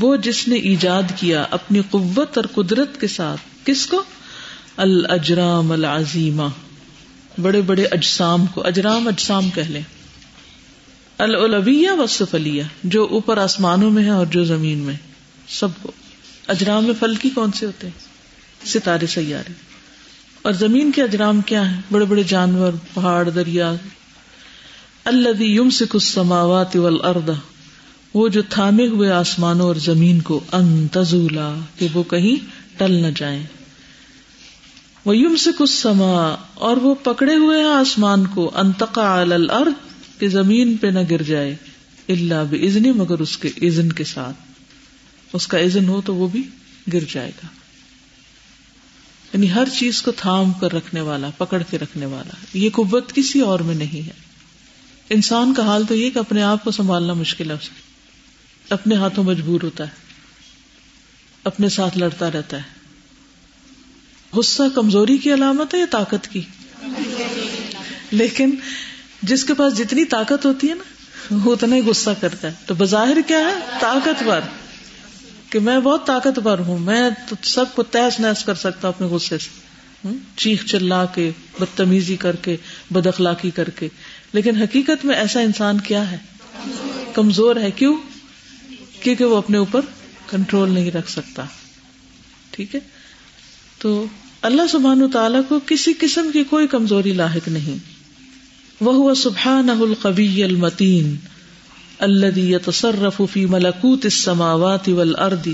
وہ 0.00 0.16
جس 0.16 0.48
نے 0.48 0.56
ایجاد 0.56 1.02
کیا 1.16 1.46
اپنی 1.50 1.80
قوت 1.90 2.38
اور 2.38 2.44
قدرت 2.44 3.00
کے 3.00 3.06
ساتھ۔ 3.06 3.49
کس 3.64 3.86
کو؟ 3.86 4.02
الجرام 4.76 5.72
العظیمہ۔ 5.72 6.42
بڑے 7.40 7.60
بڑے 7.60 7.84
اجسام 7.84 8.46
کو، 8.46 8.66
اجرام 8.66 9.08
اجسام 9.08 9.50
کہ 9.50 9.62
لیں۔ 9.62 9.82
الولویہ 11.18 11.90
و 11.90 12.06
سفلیہ 12.06 12.62
جو 12.84 13.06
اوپر 13.10 13.38
آسمانوں 13.38 13.90
میں 13.90 14.04
ہے 14.04 14.10
اور 14.10 14.26
جو 14.26 14.44
زمین 14.44 14.78
میں۔ 14.78 14.94
سب 15.48 15.68
کو۔ 15.82 15.92
اجرام 16.48 16.84
میں 16.84 16.94
فلکی 17.00 17.30
کون 17.30 17.52
سے 17.52 17.66
ہوتے 17.66 17.86
ہیں؟ 17.86 17.98
ستارے 18.66 19.06
سیارے۔ 19.06 19.52
اور 20.42 20.52
زمین 20.52 20.92
کے 20.92 21.02
اجرام 21.02 21.40
کیا 21.40 21.70
ہیں؟ 21.70 21.80
بڑے 21.90 22.04
بڑے 22.04 22.22
جانور، 22.22 22.72
پہاڑ، 22.94 23.30
دریا۔ 23.30 23.72
اللہ 25.04 25.42
یم 25.42 25.70
سکھ 25.70 25.96
السماوات 25.96 26.76
والارض، 26.76 27.30
وہ 28.14 28.28
جو 28.28 28.42
تھامے 28.48 28.86
ہوئے 28.86 29.10
آسمانوں 29.10 29.66
اور 29.66 29.74
زمین 29.74 30.20
کو 30.20 30.40
انتظولا 30.52 31.54
کہ 31.78 31.88
وہ 31.94 32.02
کہیں 32.02 32.59
ٹل 32.76 32.92
نہ 32.92 33.06
جائیں۔ 33.16 33.42
وہ 35.04 35.16
یم 35.16 35.36
سے 35.36 35.50
کچھ 35.58 35.70
سما 35.70 36.36
اور 36.54 36.76
وہ 36.76 36.94
پکڑے 36.94 37.34
ہوئے 37.34 37.58
ہیں 37.58 37.68
آسمان 37.68 38.26
کو۔ 38.26 38.50
انتقا 38.54 39.20
الارض 39.20 39.72
کہ 40.18 40.28
زمین 40.28 40.76
پہ 40.76 40.86
نہ 40.86 40.98
گر 41.10 41.22
جائے۔ 41.22 41.56
اللہ 42.08 42.44
بھی 42.50 42.66
ازنی 42.66 42.90
مگر 42.92 43.18
اس 43.18 43.38
کے 43.38 43.48
ازن 43.48 43.92
کے 43.92 44.04
ساتھ۔ 44.04 44.36
اس 45.32 45.46
کا 45.46 45.58
ازن 45.58 45.88
ہو 45.88 46.00
تو 46.00 46.14
وہ 46.14 46.28
بھی 46.28 46.42
گر 46.92 47.00
جائے 47.12 47.30
گا۔ 47.30 47.46
یعنی 49.32 49.52
ہر 49.52 49.68
چیز 49.78 50.02
کو 50.02 50.12
تھام 50.12 50.52
کر 50.52 50.72
رکھنے 50.72 51.00
والا، 51.00 51.30
پکڑ 51.38 51.62
کے 51.70 51.78
رکھنے 51.78 52.06
والا۔ 52.06 52.34
یہ 52.54 52.70
قوت 52.70 53.12
کسی 53.12 53.40
اور 53.40 53.60
میں 53.60 53.74
نہیں 53.74 54.06
ہے۔ 54.06 54.12
انسان 55.10 55.54
کا 55.54 55.66
حال 55.66 55.86
تو 55.86 55.94
یہ 55.94 56.10
کہ 56.10 56.18
اپنے 56.18 56.42
آپ 56.42 56.64
کو 56.64 56.70
سنبھالنا 56.70 57.12
مشکل 57.12 57.50
ہے۔ 57.50 57.54
اسے 57.54 57.70
اپنے 58.70 58.94
ہاتھوں 58.94 59.24
مجبور 59.24 59.60
ہوتا 59.62 59.84
ہے۔ 59.84 60.09
اپنے 61.44 61.68
ساتھ 61.68 61.98
لڑتا 61.98 62.30
رہتا 62.30 62.56
ہے۔ 62.56 62.62
غصہ 64.32 64.62
کمزوری 64.74 65.16
کی 65.16 65.34
علامت 65.34 65.74
ہے 65.74 65.78
یا 65.78 65.84
طاقت 65.90 66.28
کی؟ 66.28 66.42
لیکن 68.10 68.54
جس 69.22 69.44
کے 69.44 69.54
پاس 69.54 69.78
جتنی 69.78 70.04
طاقت 70.04 70.46
ہوتی 70.46 70.68
ہے 70.68 70.74
نا، 70.74 70.84
وہ 71.44 71.52
اتنا 71.52 71.76
ہی 71.76 71.80
غصہ 71.80 72.10
کرتا 72.20 72.48
ہے۔ 72.48 72.52
تو 72.66 72.74
بظاہر 72.74 73.16
کیا 73.26 73.38
ہے؟ 73.38 73.78
طاقتور۔ 73.80 74.40
کہ 75.50 75.60
میں 75.60 75.80
بہت 75.80 76.06
طاقتور 76.06 76.58
ہوں، 76.58 76.78
میں 76.78 77.10
تو 77.28 77.36
سب 77.42 77.64
کو 77.74 77.82
تیس 77.82 78.20
نیس 78.20 78.44
کر 78.44 78.54
سکتا 78.54 78.88
ہوں 78.88 78.94
اپنے 78.94 79.06
غصے 79.06 79.38
سے۔ 79.38 79.70
چیخ 80.36 80.66
چلا 80.66 81.06
کے، 81.06 81.30
بدتمیزی 81.60 82.16
کر 82.16 82.36
کے، 82.36 82.56
بد 82.90 83.06
اخلاقی 83.06 83.50
کر 83.50 83.70
کے۔ 83.70 83.88
لیکن 84.32 84.56
حقیقت 84.56 85.04
میں 85.04 85.16
ایسا 85.16 85.40
انسان 85.40 85.80
کیا 85.80 86.10
ہے؟ 86.10 86.16
کمزور 87.14 87.56
ہے۔ 87.56 87.70
کیوں؟ 87.70 87.96
کیونکہ 89.00 89.24
وہ 89.24 89.36
اپنے 89.36 89.58
اوپر 89.58 89.80
کنٹرول 90.30 90.70
نہیں 90.70 90.90
رکھ 90.90 91.10
سکتا۔ 91.10 91.44
ٹھیک 92.50 92.74
ہے؟ 92.74 92.80
تو 93.78 94.06
اللہ 94.42 94.62
سبحان 94.72 95.10
تعالیٰ 95.10 95.40
کو 95.48 95.60
کسی 95.66 95.92
قسم 95.92 96.30
کی 96.32 96.44
کوئی 96.44 96.66
کمزوری 96.66 97.12
لاحق 97.12 97.48
نہیں۔ 97.48 98.00
وہ 98.80 98.94
ہوا 98.94 99.14
سبحان 99.14 99.70
القبی 99.70 100.44
المتین 100.44 101.16
الذي 101.98 102.52
يتصرف 102.52 103.22
في 103.32 103.46
ملكوت 103.46 104.04
السماوات 104.04 104.88
والارض 104.88 105.48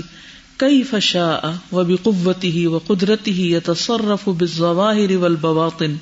كيف 0.57 0.95
شاء 1.01 1.41
وبقوته 1.71 2.65
وقدرته 2.65 3.33
يتصرف 3.37 4.29
بالظواهر 4.29 5.17
والبواطن 5.17 5.95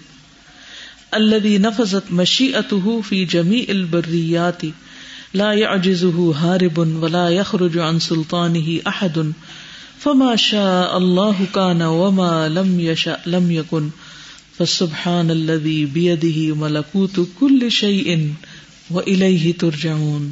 الذي 1.12 1.58
نفذت 1.58 2.12
مشيئته 2.12 3.01
في 3.10 3.25
جميع 3.25 3.63
البريات 3.67 4.65
لا 5.36 5.54
يعجزه 5.54 6.32
هارب 6.36 6.77
ولا 6.77 7.30
يخرج 7.30 7.77
عن 7.77 8.00
سلطانه 8.00 8.82
احد 8.88 9.34
فما 10.00 10.36
شاء 10.36 10.98
الله 10.98 11.48
كان 11.54 11.82
وما 11.82 12.50
لم 12.50 12.80
يشاء 12.80 13.22
لم 13.25 13.51
يكن، 13.51 13.89
فسبحان 14.58 15.32
الذي 15.32 15.86
بيده 15.86 16.56
ملكوت 16.56 17.20
كل 17.39 17.72
شيء 17.72 18.34
واليه 18.92 19.54
ترجعون. 19.58 20.32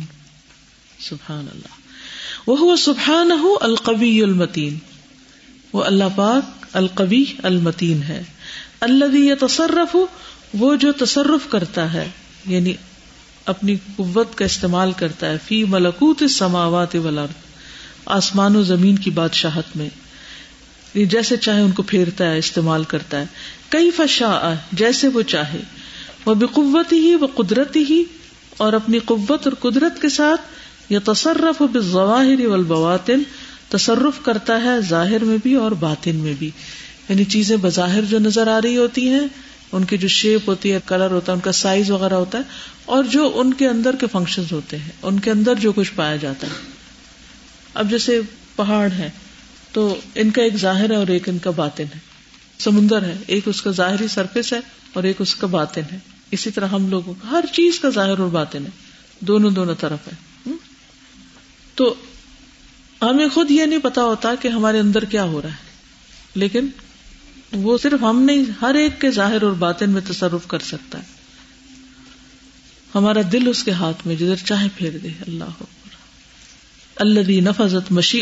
سبحان 0.99 1.45
الله 1.55 1.81
وهو 2.47 2.75
سبحانه 2.75 3.55
القوي 3.61 4.23
المتين. 4.23 4.77
وہ 5.73 5.83
اللہ 5.83 6.03
پاک 6.15 6.65
القوی 6.73 7.25
المتین 7.43 8.03
ہے. 8.03 8.23
الذي 8.81 9.29
يتصرف، 9.29 9.95
وہ 10.59 10.75
جو 10.75 10.91
تصرف 10.91 11.49
کرتا 11.49 11.93
ہے 11.93 12.09
یعنی 12.47 12.73
اپنی 13.45 13.75
قوت 13.95 14.35
کا 14.35 14.45
استعمال 14.45 14.91
کرتا 14.91 15.29
ہے۔ 15.29 15.37
فی 15.47 15.63
ملکوت 15.63 16.23
سماوات 16.29 16.95
والارض۔ 16.95 17.31
آسمان 18.05 18.55
و 18.55 18.63
زمین 18.63 18.95
کی 18.95 19.09
بادشاہت 19.09 19.77
میں۔ 19.77 19.89
جیسے 21.05 21.37
چاہے 21.37 21.61
ان 21.61 21.71
کو 21.71 21.83
پھیرتا 21.83 22.31
ہے، 22.31 22.37
استعمال 22.37 22.83
کرتا 22.83 23.19
ہے۔ 23.19 23.25
کئی 23.69 23.91
فشا 23.91 24.53
جیسے 24.71 25.07
وہ 25.07 25.21
چاہے۔ 25.21 25.61
وہ 26.25 26.33
بقوت 26.33 26.93
ہی 26.93 27.15
وہ 27.15 27.27
قدرتی 27.35 27.83
ہی 27.89 28.03
اور 28.57 28.73
اپنی 28.73 28.99
قوت 28.99 29.47
اور 29.47 29.71
قدرت 29.71 30.01
کے 30.01 30.09
ساتھ 30.09 30.41
یا 30.89 30.99
تصرف 31.05 31.61
و 31.61 31.67
بظواہر 31.67 32.47
والبواطن۔ 32.47 33.21
تصرف 33.69 34.25
کرتا 34.25 34.63
ہے 34.63 34.81
ظاہر 34.89 35.23
میں 35.23 35.37
بھی 35.43 35.55
اور 35.55 35.71
باطن 35.71 36.15
میں 36.15 36.33
بھی۔ 36.39 36.51
یعنی 37.09 37.23
چیزیں 37.23 37.57
بظاہر 37.57 38.01
جو 38.01 38.19
نظر 38.19 38.47
آ 38.47 38.59
رہی 38.63 38.77
ہوتی 38.77 39.09
ہیں 39.09 39.27
ان 39.73 39.85
کی 39.85 39.97
جو 39.97 40.07
شیپ 40.07 40.49
ہوتی 40.49 40.71
ہے 40.71 40.79
کلر 40.87 41.11
ہوتا 41.11 41.31
ہے، 41.31 41.35
ان 41.35 41.41
کا 41.41 41.51
سائز 41.51 41.91
وغیرہ 41.91 42.13
ہوتا 42.13 42.37
ہے، 42.37 42.43
اور 42.85 43.03
جو 43.03 43.31
ان 43.35 43.53
کے 43.53 43.67
اندر 43.67 43.95
کے 43.95 44.07
فنکشن 44.11 44.43
ہوتے 44.51 44.77
ہیں، 44.77 44.89
ان 45.01 45.19
کے 45.19 45.31
اندر 45.31 45.55
جو 45.55 45.71
کچھ 45.71 45.91
پایا 45.95 46.15
جاتا 46.15 46.47
ہے۔ 46.47 46.53
اب 47.73 47.89
جیسے 47.89 48.21
پہاڑ 48.55 48.91
ہے 48.91 49.09
تو 49.71 49.99
ان 50.15 50.31
کا 50.31 50.43
ایک 50.43 50.55
ظاہر 50.57 50.89
ہے 50.89 50.95
اور 50.95 51.07
ایک 51.07 51.29
ان 51.29 51.37
کا 51.37 51.49
باطن 51.49 51.83
ہے۔ 51.83 51.99
سمندر 52.59 53.01
ہے، 53.01 53.17
ایک 53.27 53.43
اس 53.45 53.61
کا 53.61 53.71
ظاہری 53.71 54.07
سرفس 54.07 54.53
ہے 54.53 54.59
اور 54.93 55.03
ایک 55.03 55.15
اس 55.19 55.35
کا 55.35 55.47
باطن 55.47 55.81
ہے۔ 55.91 55.97
اسی 56.31 56.51
طرح 56.51 56.67
ہم 56.67 56.89
لوگوں 56.89 57.13
کا 57.13 57.31
ہر 57.31 57.45
چیز 57.51 57.79
کا 57.79 57.89
ظاہر 57.89 58.19
اور 58.19 58.27
باطن 58.27 58.65
ہے۔ 58.65 58.71
دونوں 59.19 59.51
دونوں 59.51 59.75
طرف 59.75 60.07
ہے۔ 60.07 60.51
تو 61.75 61.95
ہمیں 63.01 63.27
خود 63.27 63.51
یہ 63.51 63.65
نہیں 63.65 63.79
پتا 63.79 64.03
ہوتا 64.03 64.35
کہ 64.41 64.47
ہمارے 64.47 64.79
اندر 64.79 65.05
کیا 65.05 65.23
ہو 65.23 65.41
رہا 65.41 65.49
ہے۔ 65.49 65.73
لیکن 66.35 66.67
وہ 67.53 67.77
صرف 67.77 68.03
ہم 68.03 68.21
نہیں، 68.21 68.43
ہر 68.61 68.75
ایک 68.75 69.01
کے 69.01 69.11
ظاہر 69.11 69.41
اور 69.41 69.51
باطن 69.51 69.89
میں 69.89 70.01
تصرف 70.07 70.47
کر 70.47 70.59
سکتا 70.59 70.99
ہے۔ 70.99 71.03
ہمارا 72.95 73.19
دل 73.31 73.47
اس 73.47 73.63
کے 73.63 73.71
ہاتھ 73.71 74.07
میں، 74.07 74.15
جدھر 74.15 74.35
چاہے 74.35 74.67
پھیر 74.77 74.97
دے۔ 74.97 75.07
اللہ 75.07 75.63
اللہ 76.95 77.31
نفذت 77.41 77.91
مشی 77.91 78.21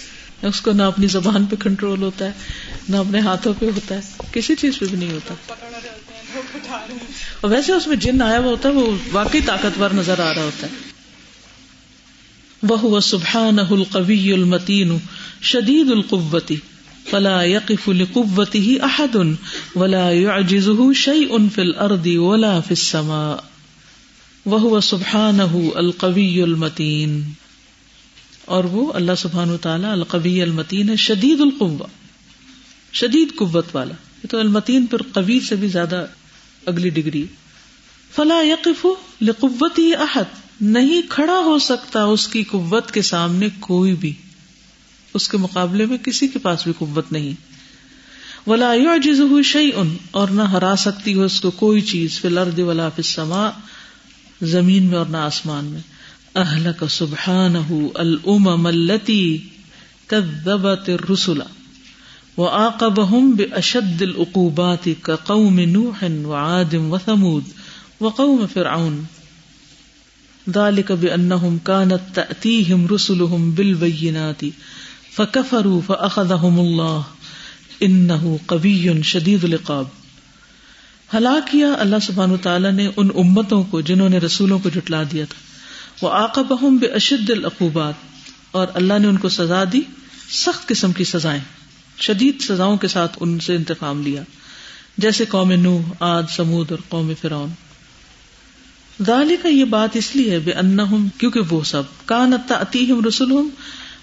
اس 0.43 0.61
کو 0.61 0.73
نہ 0.73 0.83
اپنی 0.83 1.07
زبان 1.07 1.45
پہ 1.45 1.57
کنٹرول 1.57 2.03
ہوتا 2.03 2.25
ہے، 2.25 2.33
نہ 2.89 2.97
اپنے 2.97 3.21
ہاتھوں 3.21 3.55
پہ 3.59 3.67
ہوتا 3.67 3.95
ہے۔ 3.95 4.01
کسی 4.33 4.55
چیز 4.55 4.79
پہ 4.79 4.87
بھی 4.87 4.99
نہیں 4.99 5.13
ہوتا۔ 5.13 5.35
اور 7.41 7.51
ویسے 7.51 7.73
اس 7.73 7.87
میں 7.87 7.97
جن 7.97 8.23
آیا 8.23 8.39
ہوا 8.39 8.51
ہوتا 8.51 8.69
ہے، 8.69 8.75
وہ 8.75 8.97
واقعی 9.13 9.41
طاقتور 9.41 9.91
نظر 9.95 10.21
آ 10.21 10.35
رہا 10.35 10.43
ہوتا 10.43 10.67
ہے۔ 10.67 10.93
وہ 12.63 13.01
سبحان 13.01 13.59
القوی 13.59 14.33
المتین 14.33 14.99
شدید 15.43 15.91
القوتی 15.91 16.57
فلا 17.11 17.43
يقف 17.43 17.89
لقوته 17.89 18.73
احد 18.83 19.17
ولا 19.77 20.11
يعجزه 20.11 20.93
شيء 20.93 21.37
في 21.55 21.63
الارض 21.63 22.07
ولا 22.07 22.61
في 22.61 22.71
السماء۔ 22.71 23.37
وهو 24.47 24.81
سبحانه 24.81 25.59
القوي 25.75 26.43
اور 28.53 28.65
وہ 28.65 28.93
اللہ 28.93 29.13
سبحان 29.19 29.59
تعالیٰ 29.59 29.93
القوی 29.93 30.43
المتین 30.43 30.91
ہے 30.91 30.97
شدید 30.97 31.41
القوا 31.41 31.87
شدید 32.93 33.29
قوت 33.37 33.67
والا۔ 33.77 33.95
یہ 34.25 34.29
تو 34.29 34.39
المتین 34.39 34.87
پر 34.87 35.03
قوی 35.03 35.41
سے 35.41 35.57
بھی 35.57 35.69
زیادہ 35.69 36.07
اگلی 36.67 36.91
ڈگری۔ 36.91 37.27
فلا 38.15 38.41
یقف 38.43 38.87
لقوت 39.21 39.81
احد، 39.99 40.25
نہیں 40.61 41.03
کھڑا 41.09 41.39
ہو 41.39 41.59
سکتا 41.59 42.05
اس 42.05 42.29
کی 42.29 42.45
قوت 42.45 42.91
کے 42.91 43.03
سامنے 43.03 43.49
کوئی 43.61 43.95
بھی۔ 43.95 44.13
اس 45.15 45.29
کے 45.29 45.37
مقابلے 45.37 45.87
میں 45.87 45.99
کسی 45.99 46.29
کے 46.29 46.39
پاس 46.39 46.65
بھی 46.65 46.73
قوت 46.79 47.13
نہیں۔ 47.13 47.33
ولا 48.47 48.97
جز 49.03 49.21
شعی 49.45 49.71
ان 49.75 49.97
اور 50.11 50.29
نہ 50.29 50.43
ہرا 50.43 50.75
سکتی 50.79 51.15
ہو 51.15 51.23
اس 51.23 51.41
کو 51.41 51.51
کوئی 51.51 51.81
چیز، 51.81 52.21
فی 52.21 52.29
الارض 52.29 52.59
ولا 52.59 52.89
فی 52.89 53.03
السماء، 53.07 53.51
زمین 54.43 54.83
میں 54.83 54.99
اور 54.99 55.07
نہ 55.07 55.17
آسمان 55.17 55.65
میں۔ 55.65 55.92
اہلک 56.35 56.85
سبحانہ 56.91 57.73
الامم 57.95 58.67
التي 58.67 59.39
كذبت 60.07 60.89
الرسل 60.89 61.39
وعاقبهم 62.37 63.35
باشد 63.37 64.03
العقوبات 64.03 64.89
كقوم 65.03 65.61
نوح 65.61 66.05
وعاد 66.25 66.75
وثمود 66.75 67.43
وقوم 68.01 68.47
فرعون. 68.53 69.03
ذلك 70.55 70.93
بانهم 70.93 71.57
كانت 71.65 72.15
تاتيهم 72.15 72.87
رسلهم 72.87 73.51
بالبينات 73.51 74.45
فكفروا 75.17 75.81
فاخذهم 75.87 76.59
الله. 76.59 77.01
انه 77.83 78.37
قوي 78.47 79.03
شديد 79.03 79.45
العقاب. 79.45 79.85
ہلاک 81.15 81.51
کیا 81.51 81.73
اللہ 81.73 81.97
سبحانہ 82.03 82.37
تعالیٰ 82.43 82.73
نے 82.73 82.89
ان 82.97 83.09
امتوں 83.15 83.63
کو 83.63 83.81
جنہوں 83.81 84.09
نے 84.09 84.19
رسولوں 84.19 84.59
کو 84.59 84.69
جٹلا 84.69 85.03
دیا 85.13 85.25
تھا؟ 85.25 85.52
وہ 86.03 86.13
آقا 86.13 86.43
بہم 86.43 86.77
بے 86.77 86.87
اشد 86.87 87.31
العقوبات۔ 87.31 87.95
اور 88.51 88.67
اللہ 88.75 88.99
نے 88.99 89.09
ان 89.09 89.17
کو 89.17 89.29
سزا 89.29 89.65
دی، 89.73 89.81
سخت 90.31 90.69
قسم 90.69 90.93
کی 90.93 91.05
سزائیں، 91.05 91.41
شدید 92.01 92.41
سزاؤں 92.41 92.77
کے 92.77 92.89
ساتھ 92.89 93.19
ان 93.21 93.41
سے 93.41 93.57
انتقام 93.57 94.03
لیا۔ 94.03 94.23
جیسے 94.99 95.25
قوم 95.25 95.53
نو 95.53 95.81
آد 96.01 96.23
سمود 96.37 96.71
اور 96.71 96.79
قوم 96.89 97.13
فرعون۔ 97.21 97.49
دالی 99.07 99.37
کا 99.43 99.49
یہ 99.49 99.65
بات 99.65 99.97
اس 99.97 100.17
لیے 100.17 100.39
بے 100.39 100.53
ان 100.53 101.09
کیونکہ 101.19 101.41
وہ 101.51 101.65
سب 101.65 101.83
کان 102.05 102.33
اتیم 102.51 103.05
رسول 103.05 103.49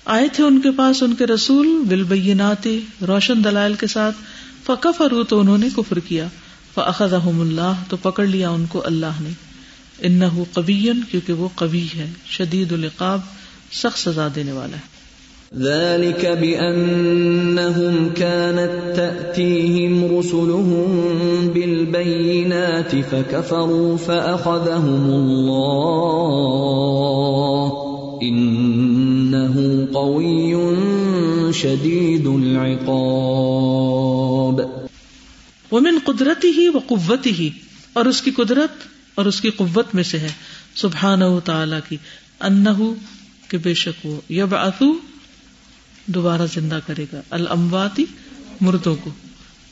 آئے 0.05 0.27
تھے 0.27 0.43
ان 0.43 0.61
کے 0.61 0.71
پاس 0.71 1.03
ان 1.03 1.15
کے 1.15 1.25
رسول 1.25 1.83
بالبینات 1.89 2.67
روشن 3.07 3.43
دلائل 3.43 3.73
کے 3.73 3.87
ساتھ 3.87 4.17
فکف 4.65 5.01
تو 5.29 5.39
انہوں 5.39 5.57
نے 5.57 5.67
کفر 5.75 5.99
کیا، 5.99 6.27
فاخذہم 6.73 7.41
اللہ، 7.41 7.73
تو 7.89 7.97
پکڑ 7.97 8.25
لیا 8.25 8.49
ان 8.49 8.65
کو 8.65 8.81
اللہ 8.85 9.21
نے۔ 9.21 9.48
ان 10.01 10.21
قبی 10.53 10.89
کیونکہ 11.11 11.33
وہ 11.33 11.49
قبی 11.55 11.87
ہے 11.97 12.05
شدید 12.25 12.71
القاب 12.71 13.19
سخت 13.71 13.99
سزا 13.99 14.27
دینے 14.35 14.51
والا 14.51 14.77
ہے۔ 14.77 14.99
ذلك 15.57 16.25
بأنهم 16.41 18.07
كانت 18.15 18.95
تأتيهم 18.95 20.17
رسلهم 20.17 21.11
بالبينات 21.53 22.95
فكفروا 23.09 23.97
فأخذهم 24.05 25.09
الله 25.09 27.69
إنه 28.23 29.85
قوي 29.93 30.53
شديد 31.53 32.25
العقاب. 32.25 34.61
ومن 35.71 35.97
قدرته 36.05 36.61
وقوته 36.73 37.47
اور 37.93 38.05
اس 38.05 38.21
کی 38.21 38.31
قدرت 38.31 38.98
اور 39.15 39.25
اس 39.25 39.41
کی 39.41 39.49
قوت 39.49 39.95
میں 39.95 40.03
سے 40.03 40.19
ہے۔ 40.19 40.31
سبحان 40.75 41.39
تعالی 41.39 41.75
کی۔ 41.89 41.97
ان 42.39 42.65
کے 43.47 43.57
بے 43.57 43.73
شک 43.73 44.05
وہ۔ 44.05 44.21
یب 44.31 44.55
اتو 44.55 44.99
دوبارہ 46.05 46.41
زندہ 46.53 46.79
کرے 46.87 47.05
گا۔ 47.13 47.21
المواتی 47.29 48.05
مردوں 48.61 48.95
کو۔ 48.95 49.09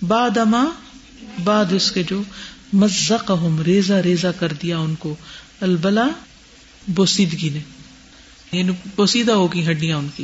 باد 0.02 0.38
اما 0.38 0.66
بعد 1.44 1.66
اس 1.72 1.92
کے 1.92 2.04
جو 2.04 2.24
مزق 2.74 3.32
ریزا 3.66 4.04
ریزا 4.04 4.32
کر 4.32 4.54
دیا 4.54 4.78
ان 4.78 4.96
کو۔ 4.96 5.16
البلا، 5.62 6.08
بوسیدگی 6.88 7.50
نے۔ 7.50 7.60
یعنی 8.52 8.72
بوسیدہ 8.96 9.32
ہوگی 9.32 9.68
ہڈیاں 9.68 9.98
ان 9.98 10.08
کی۔ 10.16 10.24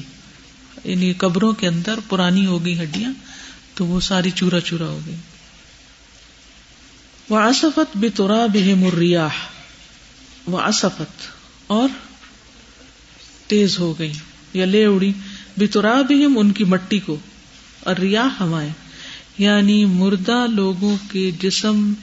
یعنی 0.84 1.14
قبروں 1.14 1.54
کے 1.54 1.68
اندر 1.68 1.96
پرانی 2.10 2.46
ہوگی 2.46 2.80
ہڈیاں 2.84 3.12
تو 3.74 3.86
وہ 3.86 4.00
ساری 4.00 4.32
چورا 4.32 4.62
چورا 4.62 4.86
ہو 4.86 5.00
گئی۔ 5.08 5.16
وہ 7.30 7.38
آسفت 7.38 7.98
بے 7.98 8.10
تورا 8.10 8.46
بے 8.46 8.74
مریاح 8.74 9.42
وہ 10.48 10.60
آسفت 10.62 11.22
اور 11.68 11.90
تیز 13.48 13.80
ہو 13.80 14.00
گئی. 14.00 14.14
یا 14.54 14.66
لے 14.66 14.86
اڑی 14.86 15.12
بے 15.58 15.68
تورا 15.68 16.02
بھی 16.02 16.26
ان 16.26 16.52
کی 16.52 16.64
مٹی 16.64 17.00
کو. 17.00 17.18
اور 17.80 17.96
ریاح 17.96 18.44
ہوائیں 18.44 18.72
یعنی 19.38 19.86
مردہ 19.86 20.46
لوگوں 20.48 20.96
کے 21.12 21.32
جسم 21.32 21.94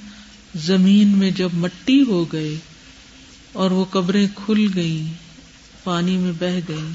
زمین 0.55 1.09
میں 1.09 1.31
جب 1.31 1.49
مٹی 1.53 2.03
ہو 2.03 2.25
گئے 2.33 2.55
اور 3.53 3.71
وہ 3.71 3.85
قبریں 3.91 4.27
کھل 4.35 4.67
گئی 4.75 5.13
پانی 5.85 6.17
میں 6.17 6.33
بہ 6.39 6.59
گئی 6.69 6.91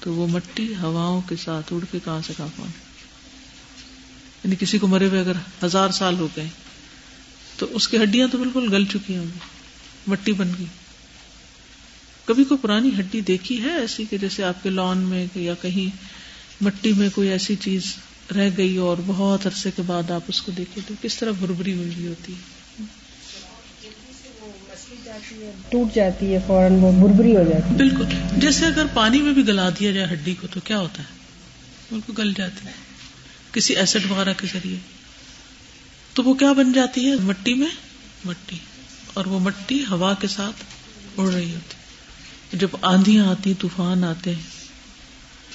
تو 0.00 0.14
وہ 0.14 0.26
مٹی 0.26 0.74
ہواؤں 0.82 1.20
کے 1.28 1.36
ساتھ 1.36 1.72
اڑ 1.72 1.84
کے 1.90 1.98
کہاں 2.04 2.20
سے 2.26 2.32
کہاں 2.36 2.48
پہنچ 2.56 2.70
یعنی 4.44 4.56
کسی 4.58 4.78
کو 4.78 4.86
مرے 4.86 5.08
ہوئے 5.08 5.20
اگر 5.20 5.32
ہزار 5.64 5.90
سال 5.90 6.18
ہو 6.18 6.28
گئے 6.36 6.48
تو 7.60 7.66
اس 7.70 7.88
کی 7.88 7.96
ہڈیاں 7.96 8.28
تو 8.28 8.38
بالکل 8.38 8.68
گل 8.72 8.84
چکی 8.84 9.16
ہوں 9.16 9.24
گی 9.24 9.38
مٹی 10.06 10.32
بن 10.32 10.50
گئی۔ 10.58 10.66
کبھی 12.24 12.44
کوئی 12.44 12.58
پرانی 12.62 12.90
ہڈی 12.98 13.20
دیکھی 13.20 13.62
ہے 13.62 13.80
ایسی 13.80 14.04
کہ 14.10 14.18
جیسے 14.18 14.44
آپ 14.44 14.62
کے 14.62 14.70
لان 14.70 14.98
میں 14.98 15.26
یا 15.34 15.54
کہیں 15.54 15.96
مٹی 16.60 16.92
میں 16.92 17.08
کوئی 17.14 17.28
ایسی 17.28 17.56
چیز 17.56 17.96
رہ 18.36 18.50
گئی 18.56 18.76
اور 18.76 18.96
بہت 19.06 19.46
عرصے 19.46 19.70
کے 19.76 19.82
بعد 19.82 20.10
آپ 20.10 20.20
اس 20.28 20.42
کو 20.42 20.52
دیکھے 20.52 20.80
تو 20.86 20.94
کس 21.02 21.16
طرح 21.16 21.30
بربری 21.40 21.72
ہوئی 21.72 22.06
ہوتی 22.06 22.32
ہے؟ 22.32 22.82
ٹوٹ 25.68 25.94
جاتی 25.94 26.34
ہے 26.34 26.38
فوراً 26.46 26.72
وہ 26.72 26.92
بربری 26.92 27.36
ہو 27.36 27.42
جاتی 27.42 27.70
ہے۔ 27.70 27.76
بالکل۔ 27.76 28.04
جیسے 28.36 28.66
اگر 28.66 28.86
پانی 28.94 29.18
میں 29.18 29.32
بھی 29.32 29.46
گلا 29.46 29.68
دیا 29.68 29.90
جائے 29.90 30.06
ہڈی 30.12 30.34
کو 30.40 30.46
تو 30.46 30.60
کیا 30.60 30.78
ہوتا 30.78 31.02
ہے؟ 31.02 31.08
بالکل 31.90 32.12
گل 32.18 32.32
جاتی 32.36 32.66
ہے۔ 32.66 32.72
کسی 33.52 33.76
ایسڈ 33.76 34.10
وغیرہ 34.10 34.32
کے 34.36 34.46
ذریعے۔ 34.52 34.99
تو 36.14 36.22
وہ 36.22 36.34
کیا 36.34 36.52
بن 36.52 36.72
جاتی 36.72 37.08
ہے؟ 37.10 37.16
مٹی 37.16 37.54
میں 37.54 37.70
مٹی، 38.24 38.56
اور 39.14 39.26
وہ 39.26 39.38
مٹی 39.40 39.84
ہوا 39.90 40.14
کے 40.14 40.28
ساتھ 40.28 40.64
اڑ 41.16 41.28
رہی 41.32 41.54
ہوتی۔ 41.54 42.58
جب 42.58 42.68
آندیاں 42.82 43.26
آتی، 43.26 43.54
طوفان 43.58 44.04
آتے 44.04 44.34
ہیں 44.34 44.48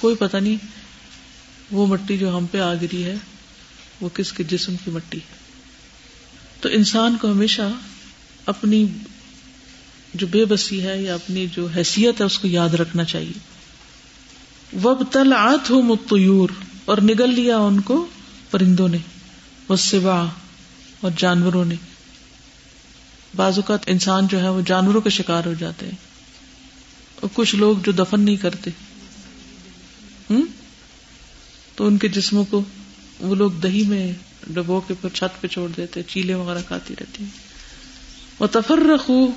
کوئی 0.00 0.16
پتہ 0.16 0.36
نہیں 0.36 0.56
وہ 1.70 1.86
مٹی 1.86 2.18
جو 2.18 2.36
ہم 2.36 2.46
پہ 2.46 2.60
آ 2.60 2.72
گری 2.74 3.04
ہے، 3.04 3.16
وہ 4.00 4.08
کس 4.08 4.32
کے 4.32 4.44
جسم 4.44 4.76
کی 4.84 4.90
مٹی 4.90 5.18
تو 6.60 6.68
انسان 6.68 7.16
کو 7.20 7.30
ہمیشہ 7.32 7.68
اپنی 8.46 8.84
جو 10.14 10.26
بے 10.26 10.44
بسی 10.44 10.82
ہے 10.82 11.00
یا 11.02 11.14
اپنی 11.14 11.46
جو 11.52 11.66
حیثیت 11.76 12.20
ہے، 12.20 12.26
اس 12.26 12.38
کو 12.38 12.48
یاد 12.48 12.74
رکھنا 12.74 13.04
چاہیے۔ 13.04 13.38
وب 14.82 15.02
تل 15.10 15.32
آت 15.36 15.70
ہو 15.70 15.82
متور 15.82 16.48
اور 16.84 16.98
نگل 16.98 17.34
لیا 17.34 17.58
ان 17.58 17.80
کو 17.80 18.06
پرندوں 18.50 18.88
نے۔ 18.88 18.98
وہ 19.68 19.76
سوا 19.76 20.26
اور 21.00 21.10
جانوروں 21.16 21.64
نے۔ 21.64 21.74
بعض 23.36 23.58
اوقات 23.58 23.78
انسان 23.86 24.26
جو 24.26 24.40
ہے 24.40 24.48
وہ 24.48 24.60
جانوروں 24.66 25.00
کا 25.00 25.10
شکار 25.10 25.44
ہو 25.46 25.54
جاتے 25.58 25.86
ہیں۔ 25.86 26.06
اور 27.20 27.30
کچھ 27.34 27.54
لوگ 27.54 27.76
جو 27.84 27.92
دفن 27.92 28.20
نہیں 28.20 28.36
کرتے۔ 28.36 28.70
ہوں 30.30 30.42
تو 31.74 31.86
ان 31.86 31.98
کے 31.98 32.08
جسموں 32.08 32.44
کو 32.44 32.64
وہ 33.20 33.34
لوگ 33.34 33.50
دہی 33.50 33.84
میں 33.84 34.12
ڈبو 34.46 34.80
کے 34.80 34.94
پھر 35.00 35.08
چھت 35.14 35.42
پہ 35.42 35.46
چھوڑ 35.46 35.70
دیتے، 35.76 36.02
چیلے 36.02 36.34
وغیرہ 36.34 36.58
کھاتی 36.66 36.94
رہتی۔ 37.00 37.24
وہ 38.38 38.46
تفر 38.46 38.78
رکھو 38.94 39.30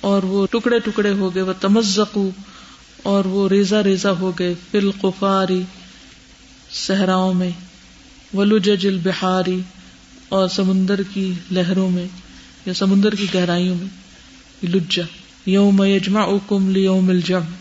اور 0.00 0.22
وہ 0.22 0.46
ٹکڑے 0.46 0.78
ٹکڑے 0.78 1.12
ہو 1.12 1.34
گئے، 1.34 1.42
وہ 1.42 1.52
تمزقو 1.60 2.30
اور 3.02 3.24
وہ 3.24 3.48
ریزا 3.48 3.82
ریزا 3.82 4.10
ہو 4.10 4.38
گئے۔ 4.38 4.54
فل 4.70 4.90
قفاری 5.00 5.62
صحراؤں 6.72 7.34
میں۔ 7.34 7.50
ولوجج 8.34 8.86
البحاری 8.86 9.60
اور 10.28 10.48
سمندر 10.48 11.02
کی 11.02 11.32
لہروں 11.50 11.90
میں 11.90 12.06
یا 12.66 12.74
سمندر 12.74 13.14
کی 13.14 13.26
گہرائیوں 13.34 13.74
میں 13.74 13.88
لجا 14.66 15.02
یوم 15.46 15.82
یجمع 15.82 16.26
کم 16.48 16.70
لیوم 16.70 17.08
الجمع۔ 17.08 17.54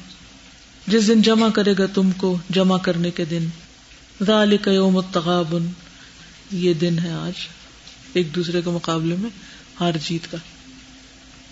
جس 0.87 1.07
دن 1.07 1.21
جمع 1.21 1.49
کرے 1.49 1.73
گا 1.79 1.85
تم 1.85 2.11
کو 2.11 2.37
جمع 2.49 2.77
کرنے 2.77 3.11
کے 3.11 3.25
دن۔ 3.25 3.45
ذالک 4.25 4.67
یوم 4.67 4.97
التغابن۔ 4.97 5.67
یہ 6.51 6.73
دن 6.73 6.99
ہے 7.03 7.11
آج، 7.11 7.47
ایک 8.13 8.35
دوسرے 8.35 8.61
کے 8.61 8.69
مقابلے 8.69 9.15
میں 9.19 9.29
ہار 9.81 9.91
جیت 10.05 10.31
کا۔ 10.31 10.37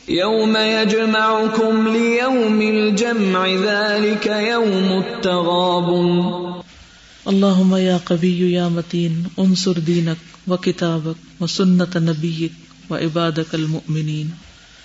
يوم 0.09 0.57
يجمعكم 0.57 1.87
ليوم 1.87 2.59
الجمع 2.59 3.47
ذلك 3.47 4.27
يوم 4.27 5.01
التغابن۔ 5.03 6.52
اللهم 7.25 7.77
يا 7.77 7.97
قوي 8.05 8.51
يا 8.51 8.67
متين 8.67 9.23
انصر 9.37 9.79
دينك 9.79 10.17
وكتابك 10.47 11.41
وسنة 11.41 11.99
نبيك 11.99 12.51
وعبادك 12.89 13.53
المؤمنين 13.53 14.29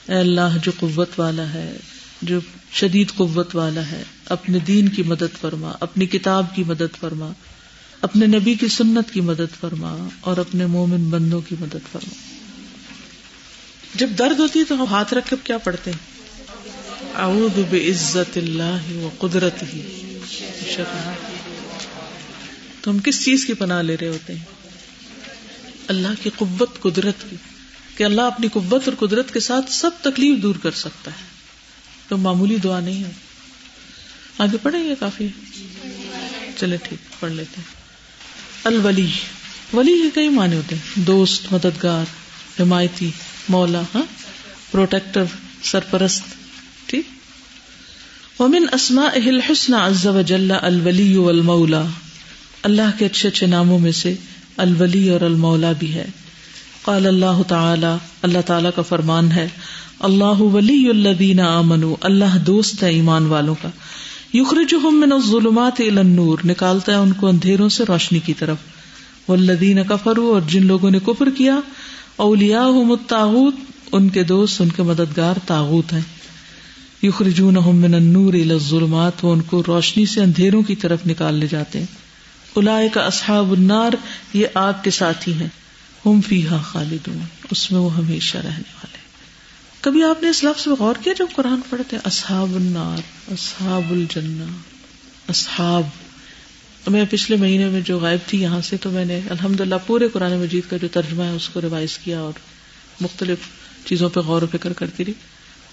اے 0.09 0.15
اللہ، 0.15 0.57
جو 0.63 0.73
قوت 0.81 1.19
والا 1.21 1.53
ہے، 1.55 1.77
جو 2.23 2.41
شدید 2.73 3.13
قوت 3.17 3.57
والا 3.57 3.81
ہے، 3.91 4.03
اپنے 4.29 4.59
دین 4.59 4.89
کی 4.89 5.03
مدد 5.03 5.41
فرما، 5.41 5.73
اپنی 5.81 6.07
کتاب 6.07 6.55
کی 6.55 6.65
مدد 6.65 7.01
فرما، 7.01 7.33
اپنے 8.01 8.27
نبی 8.27 8.55
کی 8.55 8.69
سنت 8.69 9.13
کی 9.13 9.21
مدد 9.21 9.61
فرما، 9.61 10.09
اور 10.21 10.37
اپنے 10.37 10.67
مومن 10.67 11.05
بندوں 11.05 11.41
کی 11.41 11.57
مدد 11.61 11.93
فرما۔ 11.93 12.15
جب 13.95 14.11
درد 14.19 14.41
ہوتی 14.41 14.59
ہے 14.59 14.65
تو 14.65 14.75
ہم 14.75 14.85
ہاتھ 14.91 15.15
رکھ 15.15 15.31
کے 15.31 15.37
کیا 15.45 15.59
پڑھتے 15.59 15.91
ہیں؟ 15.91 16.17
اعوذ 17.15 17.59
بعزت 17.71 18.37
اللہ 18.37 18.93
و 18.93 19.09
قدرت 19.19 19.63
ہی 19.75 19.83
تو 22.81 22.91
ہم 22.91 22.99
کس 22.99 23.25
چیز 23.25 23.45
کی 23.47 23.55
پناہ 23.55 23.83
لے 23.83 23.97
رہے 24.01 24.09
ہوتے 24.09 24.35
ہیں؟ 24.35 24.45
اللہ 25.89 26.09
کی 26.23 26.31
قوت، 26.37 26.81
قدرت 26.81 27.31
کی۔ 27.31 27.37
کہ 27.97 28.05
اللہ 28.05 28.23
اپنی 28.23 28.49
قوت 28.49 28.89
اور 28.89 29.09
قدرت 29.09 29.33
کے 29.33 29.41
ساتھ 29.41 29.73
سب 29.73 29.91
تکلیف 30.01 30.43
دور 30.43 30.55
کر 30.63 30.71
سکتا 30.71 31.11
ہے۔ 31.11 31.27
تو 32.09 32.17
معمولی 32.17 32.57
دعا 32.57 32.81
نہیں 32.81 33.05
ہے۔ 33.05 33.11
آگے 34.39 34.57
پڑھیں 34.63 34.85
گے 34.85 34.95
کافی؟ 34.99 35.29
چلے 36.57 36.77
ٹھیک، 36.83 37.21
پڑھ 37.21 37.33
لیتے 37.33 37.55
ہیں۔ 37.59 37.75
الولی۔ 38.65 39.11
ولی 39.73 39.93
کے 40.03 40.09
کئی 40.15 40.29
معنی 40.29 40.57
ہوتے 40.57 40.75
ہیں۔ 40.75 41.05
دوست، 41.05 41.53
مددگار، 41.53 42.05
حمایتی، 42.63 43.11
مولا 43.49 43.83
ہاں؟ 43.95 44.03
پروٹیکٹر، 44.71 45.25
سرپرست۔ 45.63 46.23
ٹھیک۔ 46.87 47.09
ومن 48.41 48.67
اسماء 48.73 49.15
الحسن 49.15 49.75
عز 49.75 50.07
وجل 50.07 50.53
الولی 50.63 51.17
والمولا۔ 51.17 51.85
اللہ 52.63 52.99
کے 52.99 53.05
اچھے 53.05 53.29
اچھے 53.29 53.47
ناموں 53.47 53.79
میں 53.79 53.93
سے 53.93 54.15
الولی 54.57 55.11
اور 55.11 55.21
المولا 55.21 55.73
بھی 55.79 55.95
ہے۔ 55.95 56.07
قال 56.83 57.07
اللہ 57.07 57.43
تعالی 57.49 57.97
اللہ 58.23 58.39
تعالی 58.47 58.69
کا 58.75 58.83
فرمان 58.83 59.33
ہے، 59.33 59.49
اللہ 59.99 60.41
ولی 60.41 60.91
الذین 60.91 61.41
آمنوا، 61.41 61.97
اللہ 62.01 62.39
دوست 62.39 62.83
ہے 62.83 62.91
ایمان 62.91 63.27
والوں 63.27 63.55
کا۔ 63.63 63.69
یخرجہم 64.35 65.01
من 65.01 65.13
الظلمات 65.13 65.81
الى 65.81 65.99
النور، 65.99 66.39
نکالتا 66.45 66.93
ہے 66.93 66.97
ان 66.97 67.13
کو 67.13 67.27
اندھیروں 67.27 67.69
سے 67.69 67.85
روشنی 67.89 68.19
کی 68.19 68.35
طرف۔ 68.35 68.57
والذین 69.29 69.79
کفروا، 69.89 70.35
اور 70.35 70.41
جن 70.49 70.67
لوگوں 70.67 70.91
نے 70.91 70.99
کفر 70.99 71.29
کیا 71.37 71.61
اولیا 72.17 72.65
الطاغوت، 72.65 73.55
ان 73.93 74.09
کے 74.09 74.23
دوست، 74.23 74.61
ان 74.61 74.69
کے 74.69 74.83
مددگار 74.83 75.35
تاغوت 75.47 75.93
ہیں۔ 75.93 76.01
یخرجونہم 77.03 77.77
من 77.77 77.95
النور 77.95 78.35
الى 78.35 78.51
الظلمات، 78.51 79.13
وہ 79.23 79.33
ان 79.33 79.41
کو 79.41 79.63
روشنی 79.67 80.07
سے 80.07 80.21
اندھیروں 80.21 80.63
کی 80.63 80.77
طرف 80.77 80.99
نکال 81.07 81.35
لے 81.35 81.47
جاتے 81.51 81.79
ہیں۔ 81.79 82.08
اولئک 82.55 82.99
اصحاب 82.99 83.53
النار، 83.53 83.91
یہ 84.33 84.47
آگ 84.55 84.73
کے 84.83 84.91
ساتھی 84.91 85.33
ہیں۔ 85.33 85.49
ہم 86.07 86.21
فیہا 86.21 86.63
خالدون، 86.63 87.19
اس 87.51 87.73
میں 87.73 87.81
وہ 87.81 87.97
ہمیشہ 87.97 88.39
رہنے 88.39 88.71
والے 88.75 88.99
کبھی 89.81 90.05
آپ 90.05 90.23
نے 90.23 90.29
اس 90.29 90.45
لفظ 90.45 90.65
پہ 90.65 90.71
غور 90.71 90.95
کیا 91.03 91.13
جب 91.19 91.27
قرآن 91.35 91.61
پڑھتے 91.71 91.97
ہیں؟ 91.97 92.03
اصحاب 92.07 92.55
النار، 92.55 93.31
اصحاب 93.33 93.83
الجنہ، 93.91 94.53
اصحاب۔ 95.29 95.83
میں 96.87 97.05
پچھلے 97.11 97.37
مہینے 97.37 97.67
میں 97.67 97.81
جو 97.81 97.99
غائب 97.99 98.19
تھی 98.27 98.43
یہاں 98.43 98.61
سے، 98.61 98.77
تو 98.77 98.91
میں 98.91 99.05
نے 99.05 99.21
الحمد 99.31 99.61
للہ 99.61 99.75
پورے 99.87 100.09
قرآن 100.09 100.39
مجید 100.39 100.71
کا 100.71 100.77
جو 100.77 100.89
ترجمہ 100.89 101.23
ہے، 101.23 101.31
اس 101.31 101.49
کو 101.49 101.61
ریوائز 101.61 101.99
کیا 101.99 102.21
اور 102.21 102.33
مختلف 103.01 103.39
چیزوں 103.85 104.09
پہ 104.09 104.21
غور 104.21 104.43
و 104.43 104.47
فکر 104.53 104.73
کرتی 104.73 105.05
رہی۔ 105.05 105.13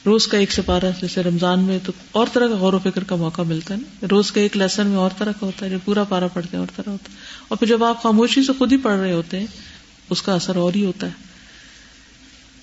روز 0.05 0.27
کا 0.27 0.37
ایک 0.37 0.51
سپارہ 0.51 0.85
جیسے 1.01 1.23
رمضان 1.23 1.63
میں 1.63 1.79
تو 1.85 1.91
اور 2.11 2.27
طرح 2.33 2.47
کا 2.47 2.55
غور 2.55 2.73
و 2.73 2.79
فکر 2.79 3.03
کا 3.03 3.15
موقع 3.15 3.41
ملتا 3.41 3.73
ہے 3.73 3.79
نا۔ 3.79 4.05
روز 4.11 4.31
کا 4.31 4.41
ایک 4.41 4.57
لیسن 4.57 4.87
میں 4.87 4.97
اور 4.97 5.09
طرح 5.17 5.31
کا 5.31 5.45
ہوتا 5.45 5.65
ہے، 5.65 5.71
جو 5.71 5.77
پورا 5.85 6.03
پارا 6.03 6.27
پڑھتے 6.27 6.49
ہیں 6.53 6.59
اور 6.59 6.67
طرح 6.75 6.89
ہوتا 6.89 7.11
ہے۔ 7.11 7.17
اور 7.47 7.57
پھر 7.57 7.67
جب 7.67 7.83
آپ 7.83 8.03
خاموشی 8.03 8.43
سے 8.43 8.51
خود 8.57 8.71
ہی 8.71 8.77
پڑھ 8.77 8.99
رہے 8.99 9.11
ہوتے 9.11 9.39
ہیں، 9.39 9.47
اس 10.09 10.21
کا 10.21 10.33
اثر 10.33 10.55
اور 10.55 10.73
ہی 10.75 10.85
ہوتا 10.85 11.07
ہے۔ 11.07 11.11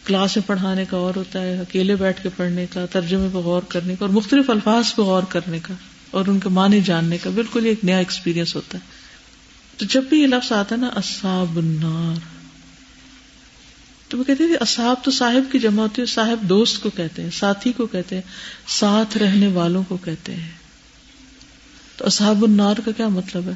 کلاس 0.05 0.37
میں 0.37 0.48
پڑھانے 0.48 0.85
کا 0.85 0.96
اور 0.96 1.14
ہوتا 1.16 1.42
ہے، 1.42 1.59
اکیلے 1.59 1.96
بیٹھ 1.96 2.22
کے 2.22 2.28
پڑھنے 2.37 2.66
کا، 2.66 2.87
ترجمے 2.87 3.28
پہ 3.33 3.38
غور 3.38 3.62
کرنے 3.68 3.96
کا 3.98 4.05
اور 4.05 4.14
مختلف 4.14 4.50
الفاظ 4.50 4.94
پہ 4.94 5.02
غور 5.02 5.22
کرنے 5.22 5.59
کا 5.62 5.74
اور 6.11 6.26
ان 6.26 6.40
کے 6.40 6.48
معنی 6.48 6.81
جاننے 6.81 7.18
کا، 7.18 7.31
بالکل 7.31 7.66
ایک 7.66 7.85
نیا 7.85 7.98
ایکسپیرئنس 7.98 8.57
ہوتا 8.57 8.78
ہے۔ 8.78 8.87
تو 9.76 9.85
جب 9.85 10.05
بھی 10.05 10.20
یہ 10.20 10.26
لفظ 10.26 10.52
آتا 10.52 10.74
ہے 10.74 10.81
نا، 10.81 10.87
اصحاب 10.87 11.57
النار 11.57 12.32
تو 14.12 14.18
وہ 14.18 14.25
کہتے 14.25 14.44
ہیں 14.44 14.55
اصحاب 14.61 14.96
تو 15.05 15.11
صاحب 15.11 15.53
کی 15.53 15.59
جمع 15.59 15.83
ہوتی 15.83 16.03
ہے، 16.03 16.07
صاحب 16.07 16.40
دوست 16.42 16.83
کو 16.83 16.90
کہتے 16.90 17.22
ہیں، 17.22 17.31
ساتھی 17.31 17.72
کو 17.72 17.87
کہتے 17.87 18.14
ہیں، 18.14 18.22
ساتھ 18.68 19.18
رہنے 19.18 19.46
والوں 19.46 19.83
کو 19.88 19.96
کہتے 19.96 20.35
ہیں۔ 20.35 20.51
تو 21.96 22.07
اصحاب 22.07 22.44
النار 22.44 22.75
کا 22.85 22.90
کیا 22.90 23.09
مطلب 23.09 23.48
ہے؟ 23.48 23.53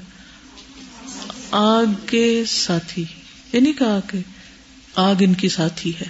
آگ 1.51 1.85
کے 2.07 2.45
ساتھی، 2.49 3.05
یہ 3.53 3.61
نہیں 3.61 3.73
کہا 3.73 4.01
کہ 4.11 4.19
آگ 4.95 5.14
ان 5.21 5.35
کی 5.35 5.49
ساتھی 5.49 5.90
ہے، 5.90 6.09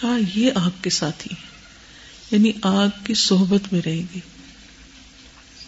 کہا 0.00 0.18
یہ 0.34 0.50
آگ 0.54 0.70
کے 0.82 0.90
ساتھی 0.90 1.34
ہے 1.34 1.46
یعنی 2.30 2.52
آگ 2.62 2.88
کی 3.04 3.14
صحبت 3.14 3.72
میں 3.72 3.80
رہے 3.84 4.02
گی۔ 4.14 4.20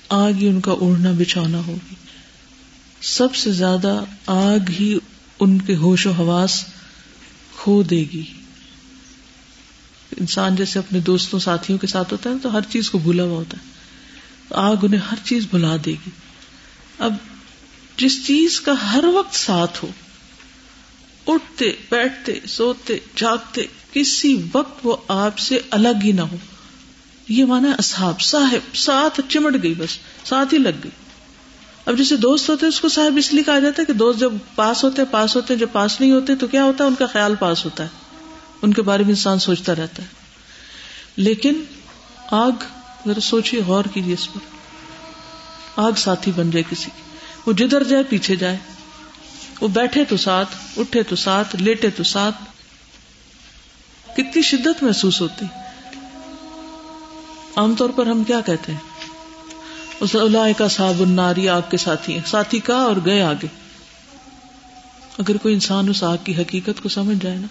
آگ 0.08 0.32
ہی 0.32 0.48
ان 0.48 0.60
کا 0.60 0.72
اڑنا 0.80 1.10
بچھانا 1.18 1.58
ہوگی۔ 1.58 1.94
سب 3.02 3.34
سے 3.34 3.52
زیادہ 3.52 4.04
آگ 4.26 4.70
ہی 4.80 4.98
ان 5.40 5.58
کے 5.58 5.76
ہوش 5.76 6.06
و 6.06 6.10
حواس 6.10 6.64
کھو 7.62 7.82
دے 7.82 8.04
گی۔ 8.12 8.22
انسان 10.20 10.56
جیسے 10.56 10.78
اپنے 10.78 11.00
دوستوں، 11.00 11.38
ساتھیوں 11.38 11.78
کے 11.78 11.86
ساتھ 11.86 12.12
ہوتا 12.12 12.30
ہے 12.30 12.34
تو 12.42 12.52
ہر 12.52 12.60
چیز 12.62 12.90
کو 12.90 12.98
بھولا 12.98 13.22
ہوا 13.22 13.36
ہوتا 13.36 13.56
ہے۔ 13.56 13.70
آگ 14.50 14.76
انہیں 14.82 15.00
ہر 15.00 15.16
چیز 15.24 15.46
بھلا 15.50 15.76
دے 15.84 15.90
گی۔ 15.90 16.10
اب 16.98 17.14
جس 17.96 18.26
چیز 18.26 18.60
کا 18.60 18.92
ہر 18.92 19.04
وقت 19.04 19.34
ساتھ 19.34 19.84
ہو، 19.84 19.90
اٹھتے، 21.26 21.72
بیٹھتے، 21.90 22.40
سوتے، 22.48 22.98
جاگتے، 23.16 23.62
کسی 23.92 24.36
وقت 24.52 24.86
وہ 24.86 24.96
آپ 25.08 25.38
سے 25.38 25.58
الگ 25.70 26.04
ہی 26.04 26.12
نہ 26.12 26.20
ہو۔ 26.20 26.36
یہ 27.28 27.44
مانا 27.44 27.70
اصحاب، 27.78 28.20
صاحب، 28.20 28.76
ساتھ 28.76 29.20
چمٹ 29.28 29.62
گئی 29.62 29.74
بس، 29.74 29.98
ساتھ 30.24 30.54
ہی 30.54 30.58
لگ 30.58 30.80
گئی۔ 30.84 30.90
اب 31.90 31.98
جیسے 31.98 32.16
دوست 32.16 32.50
ہوتے 32.50 32.66
اس 32.66 32.80
کو 32.80 32.88
صاحب 32.88 33.16
اس 33.16 33.34
لیے 33.34 33.42
کہا 33.42 33.58
جاتا 33.58 33.82
ہے 33.82 33.86
کہ 33.86 33.92
دوست 33.92 34.20
جب 34.20 34.32
پاس 34.54 34.84
ہوتے 34.84 35.04
پاس 35.04 35.36
ہوتے 35.36 35.56
جب 35.56 35.66
پاس 35.72 36.00
نہیں 36.00 36.12
ہوتے 36.12 36.36
تو 36.36 36.46
کیا 36.46 36.64
ہوتا 36.64 36.84
ہے؟ 36.84 36.88
ان 36.88 36.94
کا 36.94 37.06
خیال 37.06 37.34
پاس 37.34 37.64
ہوتا 37.64 37.84
ہے۔ 37.84 37.88
ان 38.62 38.72
کے 38.72 38.82
بارے 38.82 39.02
میں 39.02 39.10
انسان 39.10 39.38
سوچتا 39.38 39.74
رہتا 39.74 40.02
ہے۔ 40.02 40.08
لیکن 41.16 41.64
آگ، 42.30 42.50
ذرا 43.06 43.20
سوچیے 43.20 43.60
غور 43.66 43.84
کیجیے 43.84 44.14
اس 44.14 44.32
پر۔ 44.32 44.38
آگ 45.76 45.92
ساتھی 45.96 46.32
بن 46.36 46.50
جائے 46.50 46.62
کسی 46.70 46.90
کی۔ 46.96 47.02
وہ 47.46 47.52
جدھر 47.52 47.84
جائے، 47.84 48.02
پیچھے 48.02 48.36
جائے۔ 48.36 48.56
وہ 49.60 49.68
بیٹھے 49.68 50.04
تو 50.04 50.16
ساتھ، 50.16 50.56
اٹھے 50.76 51.02
تو 51.02 51.16
ساتھ، 51.16 51.56
لیٹے 51.56 51.90
تو 51.90 52.02
ساتھ۔ 52.02 52.36
کتنی 54.16 54.42
شدت 54.42 54.82
محسوس 54.82 55.20
ہوتی۔ 55.20 55.44
عام 57.56 57.74
طور 57.74 57.90
پر 57.90 58.06
ہم 58.06 58.24
کیا 58.24 58.40
کہتے 58.40 58.72
ہیں؟ 58.72 58.89
اس 60.00 60.16
اللہ 60.16 60.58
کا 60.58 60.68
صاحب 60.68 61.00
الناری 61.00 61.48
آگ 61.48 61.60
کے 61.70 61.76
ساتھی 61.76 62.14
ہیں۔ 62.14 62.20
ساتھی 62.26 62.58
کا 62.58 62.74
اور 62.74 62.96
گئے 63.06 63.22
آگے؟ 63.22 63.46
اگر 65.18 65.36
کوئی 65.36 65.54
انسان 65.54 65.88
اس 65.88 66.02
آگ 66.02 66.16
کی 66.24 66.36
حقیقت 66.36 66.82
کو 66.82 66.88
سمجھ 66.88 67.16
جائے 67.22 67.36
نا، 67.36 67.46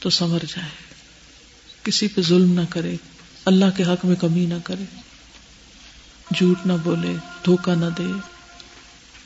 تو 0.00 0.10
سمر 0.10 0.38
جائے۔ 0.38 0.68
کسی 1.82 2.08
پہ 2.08 2.20
ظلم 2.20 2.52
نہ 2.52 2.66
کرے، 2.70 2.96
اللہ 3.44 3.64
کے 3.76 3.84
حق 3.84 4.04
میں 4.04 4.16
کمی 4.16 4.46
نہ 4.46 4.54
کرے۔ 4.64 4.84
جھوٹ 6.34 6.66
نہ 6.66 6.72
بولے 6.84 7.14
دھوکا 7.44 7.74
نہ 7.74 7.86
دے۔ 7.98 8.06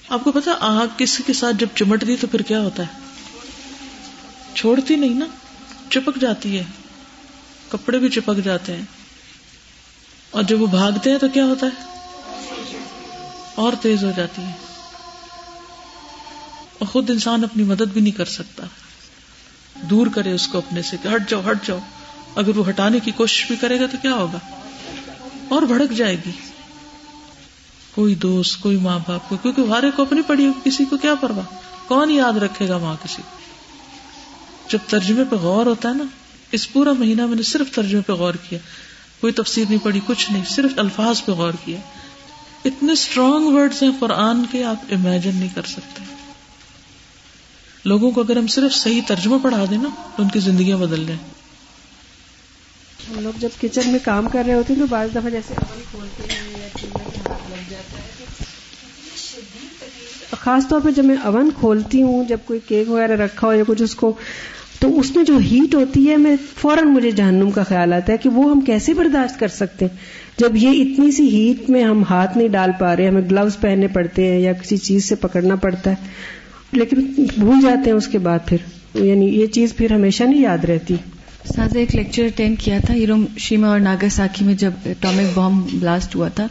آپ 0.08 0.24
کو 0.24 0.32
پتا 0.32 0.50
آگ 0.60 0.86
کسی 0.96 1.22
کے 1.26 1.32
ساتھ 1.32 1.56
جب 1.56 1.66
چمٹ 1.74 2.06
دی 2.06 2.16
تو 2.20 2.26
پھر 2.26 2.42
کیا 2.42 2.60
ہوتا 2.60 2.82
ہے؟ 2.82 2.98
چھوڑتی 4.54 4.96
نہیں 4.96 5.14
نا، 5.14 5.26
چپک 5.90 6.20
جاتی 6.20 6.58
ہے۔ 6.58 6.64
کپڑے 7.68 7.98
بھی 7.98 8.08
چپک 8.08 8.44
جاتے 8.44 8.76
ہیں۔ 8.76 8.84
اور 10.30 10.42
جب 10.42 10.62
وہ 10.62 10.66
بھاگتے 10.66 11.10
ہیں 11.10 11.18
تو 11.18 11.28
کیا 11.28 11.44
ہوتا 11.44 11.66
ہے؟ 11.66 11.95
اور 13.56 13.72
تیز 13.82 14.04
ہو 14.04 14.12
جاتی 14.16 14.42
ہے۔ 14.42 14.52
اور 16.78 16.86
خود 16.86 17.10
انسان 17.10 17.44
اپنی 17.44 17.62
مدد 17.62 17.92
بھی 17.92 18.00
نہیں 18.00 18.18
کر 18.18 18.24
سکتا۔ 18.24 18.66
دور 19.90 20.06
کرے 20.14 20.32
اس 20.32 20.48
کو 20.48 20.58
اپنے 20.58 20.82
سے 20.82 20.96
کہ 21.02 21.08
ہٹ 21.08 21.30
جاؤ 21.30 21.42
ہٹ 21.50 21.66
جاؤ۔ 21.66 21.78
اگر 22.36 22.56
وہ 22.56 22.68
ہٹانے 22.68 23.00
کی 23.00 23.10
کوشش 23.10 23.46
بھی 23.46 23.56
کرے 23.56 23.80
گا 23.80 23.86
تو 23.86 23.96
کیا 24.02 24.14
ہوگا؟ 24.14 24.38
اور 25.48 25.62
بھڑک 25.62 25.90
جائے 25.90 26.16
گی۔ 26.26 26.30
کوئی 27.94 28.14
دوست، 28.14 28.60
کوئی 28.60 28.76
ماں 28.76 28.98
باپ 29.08 29.28
کو، 29.28 29.36
کیونکہ 29.36 29.60
ہارے 29.60 29.90
کو 29.90 30.02
اپنی 30.02 30.22
پڑی 30.22 30.50
کسی 30.64 30.84
کو 30.84 30.96
کیا 30.96 31.14
پرواہ؟ 31.14 31.54
کون 31.88 32.10
یاد 32.10 32.32
رکھے 32.32 32.68
گا 32.68 32.76
وہاں 32.76 32.96
کسی 33.04 33.22
کو؟ 33.30 33.36
جب 34.68 34.78
ترجمے 34.86 35.24
پہ 35.30 35.36
غور 35.36 35.66
ہوتا 35.66 35.88
ہے 35.88 35.94
نا، 35.94 36.04
اس 36.52 36.72
پورا 36.72 36.92
مہینہ 36.92 37.26
میں 37.26 37.36
نے 37.36 37.42
صرف 37.42 37.74
ترجمے 37.74 38.00
پہ 38.00 38.12
غور 38.12 38.34
کیا۔ 38.34 38.58
کوئی 39.20 39.32
تفسیر 39.32 39.64
نہیں 39.68 39.84
پڑی 39.84 40.00
کچھ 40.06 40.32
نہیں، 40.32 40.44
صرف 40.44 40.70
الفاظ 40.76 41.24
پہ 41.24 41.32
غور 41.32 41.52
کیا۔ 41.64 41.78
اتنے 42.66 42.92
اسٹرانگ 42.92 43.46
ورڈز 43.46 43.82
ہیں 43.82 43.90
قرآن 43.98 44.44
کے، 44.50 44.64
آپ 44.64 44.76
امیجن 44.90 45.30
نہیں 45.34 45.48
کر 45.54 45.62
سکتے۔ 45.62 46.02
لوگوں 47.84 48.10
کو 48.10 48.20
اگر 48.20 48.36
ہم 48.36 48.46
صرف 48.46 48.74
صحیح 48.74 49.00
ترجمہ 49.06 49.36
پڑھا 49.42 49.64
دیں 49.70 49.78
نا، 49.78 49.88
تو 50.16 50.22
ان 50.22 50.28
کی 50.28 50.40
زندگیاں 50.40 50.78
بدل 50.78 51.04
جائیں۔ 51.06 51.22
ہم 53.10 53.20
لوگ 53.20 53.38
جب 53.38 53.48
کچن 53.60 53.90
میں 53.90 53.98
کام 54.04 54.28
کر 54.28 54.42
رہے 54.46 54.54
ہوتے 54.54 54.72
ہیں 54.72 54.80
تو 54.80 54.86
بعض 54.86 55.08
دفعہ 55.10 55.30
جیسے 55.30 55.54
کھولتے 55.90 56.32
ہیں، 56.32 56.58
یا 56.58 56.68
ہاتھ 57.28 57.50
لگ 57.50 57.70
جاتا 57.70 57.98
ہے۔ 57.98 58.24
خاص 60.40 60.68
طور 60.68 60.80
پہ 60.80 60.90
جب 60.90 61.04
میں 61.04 61.16
اوون 61.22 61.50
کھولتی 61.60 62.02
ہوں، 62.02 62.24
جب 62.24 62.38
کوئی 62.46 62.60
کیک 62.68 62.90
وغیرہ 62.90 63.12
رکھا 63.12 63.46
ہو 63.46 63.52
یا 63.52 63.64
کچھ 63.66 63.82
اس 63.82 63.94
کو، 63.94 64.14
تو 64.78 65.00
اس 65.00 65.16
میں 65.16 65.24
جو 65.24 65.38
ہیٹ 65.38 65.74
ہوتی 65.74 66.10
ہے، 66.10 66.16
میں 66.16 66.36
فوراً 66.60 66.88
مجھے 66.88 67.10
جہنم 67.10 67.50
کا 67.50 67.62
خیال 67.62 67.92
آتا 67.92 68.12
ہے 68.12 68.18
کہ 68.18 68.28
وہ 68.28 68.50
ہم 68.50 68.60
کیسے 68.60 68.94
برداشت 68.94 69.40
کر 69.40 69.48
سکتے 69.48 69.84
ہیں۔ 69.84 70.25
جب 70.38 70.56
یہ 70.56 70.82
اتنی 70.82 71.10
سی 71.10 71.28
ہیٹ 71.28 71.70
میں 71.70 71.84
ہم 71.84 72.02
ہاتھ 72.10 72.36
نہیں 72.38 72.48
ڈال 72.48 72.70
پا 72.78 72.96
رہے، 72.96 73.08
ہمیں 73.08 73.22
گلوز 73.30 73.56
پہننے 73.60 73.86
پڑتے 73.88 74.32
ہیں 74.32 74.40
یا 74.40 74.52
کسی 74.52 74.76
چیز 74.76 75.04
سے 75.04 75.14
پکڑنا 75.14 75.54
پڑتا 75.54 75.90
ہے، 75.90 75.94
لیکن 76.72 77.00
بھول 77.38 77.60
جاتے 77.62 77.90
ہیں 77.90 77.96
اس 77.96 78.08
کے 78.08 78.18
بعد 78.18 78.38
پھر۔ 78.46 78.56
یعنی 78.94 79.26
یہ 79.26 79.46
چیز 79.46 79.76
پھر 79.76 79.92
ہمیشہ 79.92 80.24
نہیں 80.24 80.42
یاد 80.42 80.64
رہتی۔ 80.64 80.94
ساتھ 81.54 81.76
ایک 81.76 81.96
لیکچر 81.96 82.24
اٹینڈ 82.24 82.58
کیا 82.60 82.78
تھا 82.86 82.94
ہیروم 82.94 83.24
شیما 83.38 83.68
اور 83.68 83.80
ناگاساکی 83.80 84.44
میں 84.44 84.54
جب 84.54 84.70
اٹامک 84.86 85.34
بام 85.34 85.60
بلاسٹ 85.72 86.16
ہوا 86.16 86.28
تھا، 86.28 86.46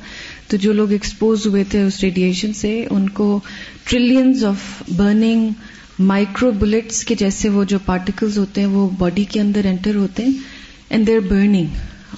تو 0.48 0.58
جو 0.58 0.74
لوگ 0.74 0.92
ایکسپوز 0.92 1.46
ہوئے 1.46 1.64
تھے 1.70 1.82
اس 1.82 2.00
ریڈیشن 2.00 2.54
سے، 2.54 2.86
ان 2.90 3.10
کو 3.10 3.40
trillions 3.90 4.46
of 4.46 4.84
burning 4.96 5.50
micro 6.00 6.52
bullets 6.52 7.04
کے 7.04 7.16
جیسے 7.16 7.50
وہ 7.50 7.64
جو 7.64 7.78
پارٹیکلز 7.86 8.38
ہوتے 8.38 8.62
ہیں، 8.62 8.68
وہ 8.68 8.90
باڈی 8.98 9.24
کے 9.24 9.40
اندر 9.40 9.66
انٹر 9.66 9.96
ہوتے 9.96 10.24
ہیں 10.24 10.32
اینڈ 10.90 11.08
دیر 11.08 11.20
برننگ 11.20 11.66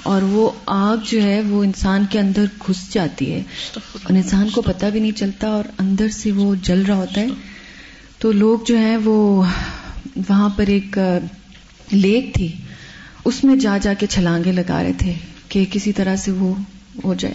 اور 0.03 0.21
وہ 0.21 0.49
آگ 0.65 0.97
جو 1.09 1.21
ہے 1.21 1.41
وہ 1.41 1.63
انسان 1.63 2.05
کے 2.09 2.19
اندر 2.19 2.45
گھس 2.67 2.93
جاتی 2.93 3.33
ہے 3.33 3.43
اور 3.75 4.13
انسان 4.13 4.49
کو 4.49 4.61
پتہ 4.61 4.85
بھی 4.85 4.99
نہیں 4.99 5.11
چلتا 5.11 5.47
اور 5.47 5.63
اندر 5.79 6.07
سے 6.09 6.31
وہ 6.31 6.55
جل 6.63 6.85
رہا 6.85 6.95
ہوتا 6.95 7.21
ہے۔ 7.21 7.27
تو 8.17 8.31
لوگ 8.31 8.59
جو 8.65 8.77
ہیں 8.77 8.97
وہ 8.97 9.43
وہاں 10.15 10.49
پر 10.49 10.67
ایک 10.67 10.99
لیک 11.91 12.33
تھی۔ 12.33 12.51
اس 13.25 13.43
میں 13.43 13.55
جا 13.55 13.77
جا 13.77 13.93
کے 13.93 14.05
چھلانگے 14.07 14.51
لگا 14.51 14.83
رہے 14.83 14.93
تھے 14.97 15.13
کہ 15.49 15.65
کسی 15.71 15.93
طرح 15.93 16.15
سے 16.15 16.31
وہ 16.31 16.53
ہو 17.03 17.13
جائے۔ 17.13 17.33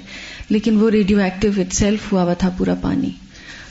لیکن 0.48 0.76
وہ 0.76 0.90
ریڈیو 0.90 1.18
ایکٹیو 1.18 1.52
اٹ 1.56 1.72
سیلف 1.72 2.12
ہوا 2.12 2.22
ہوا 2.22 2.34
تھا 2.34 2.48
پورا 2.48 2.74
پانی۔ 2.74 3.10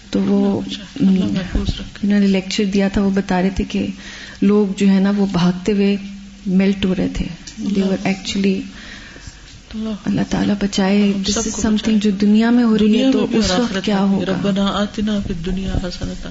تو 0.10 0.22
وہ 0.22 0.62
انہوں 1.00 2.20
نے 2.20 2.28
لیکچر 2.28 2.66
دیا 2.66 2.88
تھا 2.88 3.02
وہ 3.02 3.10
بتا 3.10 3.42
رہے 3.42 3.50
تھے 3.50 3.64
کہ 3.64 3.88
لوگ 4.42 4.74
جو 4.78 4.88
ہے 4.88 5.00
نا 5.00 5.12
وہ 5.18 5.26
بھاگتے 5.32 5.72
ہوئے 5.72 5.96
میلٹ 6.46 6.86
ہو 6.86 6.96
رہے 6.98 7.08
تھے۔ 7.14 7.26
دیور 7.76 7.98
ایکچولی 8.04 8.62
اللہ 9.76 10.22
تعالیٰ 10.30 10.56
بچائے 10.62 11.14
دس 11.28 11.38
از 11.38 11.54
سم 11.54 11.76
تھنگ 11.84 12.00
جو 12.00 12.12
دنیا 12.12 12.50
میں 12.50 12.64
ہو 12.64 12.78
رہی 12.78 13.04
ہے 13.04 13.12
تو 13.12 13.26
اس 13.32 13.52
وقت 13.52 13.78
کیا 13.84 14.00
ہوگا؟ 14.00 14.26
ربنا 14.26 14.66
آتنا 14.66 15.20
فی 15.28 15.34
الدنیا 15.34 15.74
حسنتا 15.84 16.30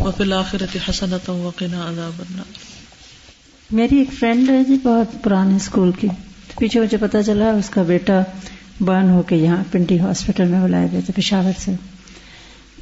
وفی 0.00 0.22
الاخرت 0.22 0.76
حسنتا 0.90 1.32
وقنا 1.32 1.88
عذاب 1.88 2.12
النار. 2.18 2.52
میری 3.70 3.98
ایک 3.98 4.12
فرینڈ 4.12 4.50
ہے 4.50 4.64
جی 4.64 4.76
بہت 4.82 5.22
پرانے 5.24 5.56
اسکول 5.56 5.92
کی. 5.92 6.08
پیچھے 6.58 6.80
مجھے 6.80 6.96
پتا 6.96 7.22
چلا 7.22 7.50
اس 7.50 7.70
کا 7.70 7.82
بیٹا 7.82 8.22
برن 8.80 9.10
ہو 9.10 9.22
کے 9.22 9.36
یہاں 9.36 9.62
پنڈی 9.70 10.00
ہاسپٹل 10.00 10.44
میں 10.44 10.62
بلائے 10.62 10.88
گئے 10.92 11.00
تھے 11.00 11.12
پشاور 11.16 11.52
سے. 11.58 11.72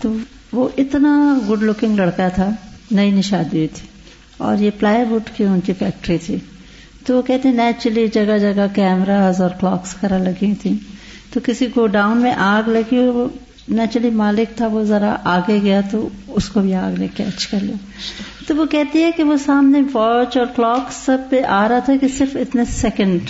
تو 0.03 0.13
وہ 0.53 0.69
اتنا 0.79 1.39
گڈ 1.51 1.63
لکنگ 1.63 1.97
لڑکا 1.97 2.29
تھا 2.29 2.51
نئی 2.91 3.11
نئی 3.11 3.23
شادی 3.23 3.57
ہوئی 3.57 3.69
تھی 3.69 3.89
اور 4.37 4.57
یہ 4.59 4.71
پلائی 4.79 5.05
ووڈ 5.11 5.37
کی 5.37 5.45
ان 5.45 5.61
کی 5.61 5.73
فیکٹری 5.79 6.19
تھی۔ 6.19 6.37
تو 7.11 7.17
وہ 7.17 7.23
کہتے 7.23 7.51
نیچرلی 7.51 8.09
جگہ 8.09 8.39
جگہ 8.39 8.67
کیمراز 8.75 9.41
اور 9.41 9.51
کلاکس 9.61 9.95
وغیرہ 9.95 10.19
لگی 10.19 10.55
تھیں. 10.55 10.77
تو 11.33 11.41
کسی 11.45 11.67
کو 11.67 11.87
ڈاؤن 11.87 12.19
میں 12.19 12.33
آگ 12.33 12.69
لگی 12.69 12.99
وہ 12.99 13.29
نیچرلی 13.69 14.11
مالک 14.11 14.57
تھا، 14.57 14.67
وہ 14.67 14.83
ذرا 14.83 15.17
آگے 15.25 15.59
گیا 15.63 15.81
تو 15.91 16.09
اس 16.29 16.49
کو 16.49 16.61
بھی 16.61 16.75
آگ 16.75 16.93
نے 16.99 17.07
کیچ 17.17 17.47
کر 17.47 17.59
لیا۔ 17.63 17.77
تو 18.49 18.57
وہ 18.57 18.67
کہتی 18.67 19.03
ہے 19.03 19.11
کہ 19.17 19.23
وہ 19.23 19.37
سامنے 19.37 19.83
واچ 19.93 20.37
اور 20.37 20.47
کلاک 20.57 20.93
سب 21.05 21.19
پہ 21.31 21.43
آ 21.45 21.69
رہا 21.69 21.79
تھا 21.79 21.97
کہ 22.01 22.07
صرف 22.19 22.37
اتنے 22.37 22.63
سیکنڈ 22.65 23.21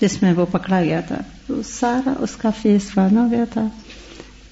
جس 0.00 0.22
میں 0.22 0.32
وہ 0.32 0.46
پکڑا 0.52 0.82
گیا 0.82 1.00
تھا۔ 1.00 1.18
تو 1.46 1.62
سارا 1.62 2.12
اس 2.18 2.36
کا 2.36 2.50
فیس 2.62 2.82
بن 2.96 3.16
ہو 3.16 3.28
گیا 3.30 3.44
تھا۔ 3.52 3.68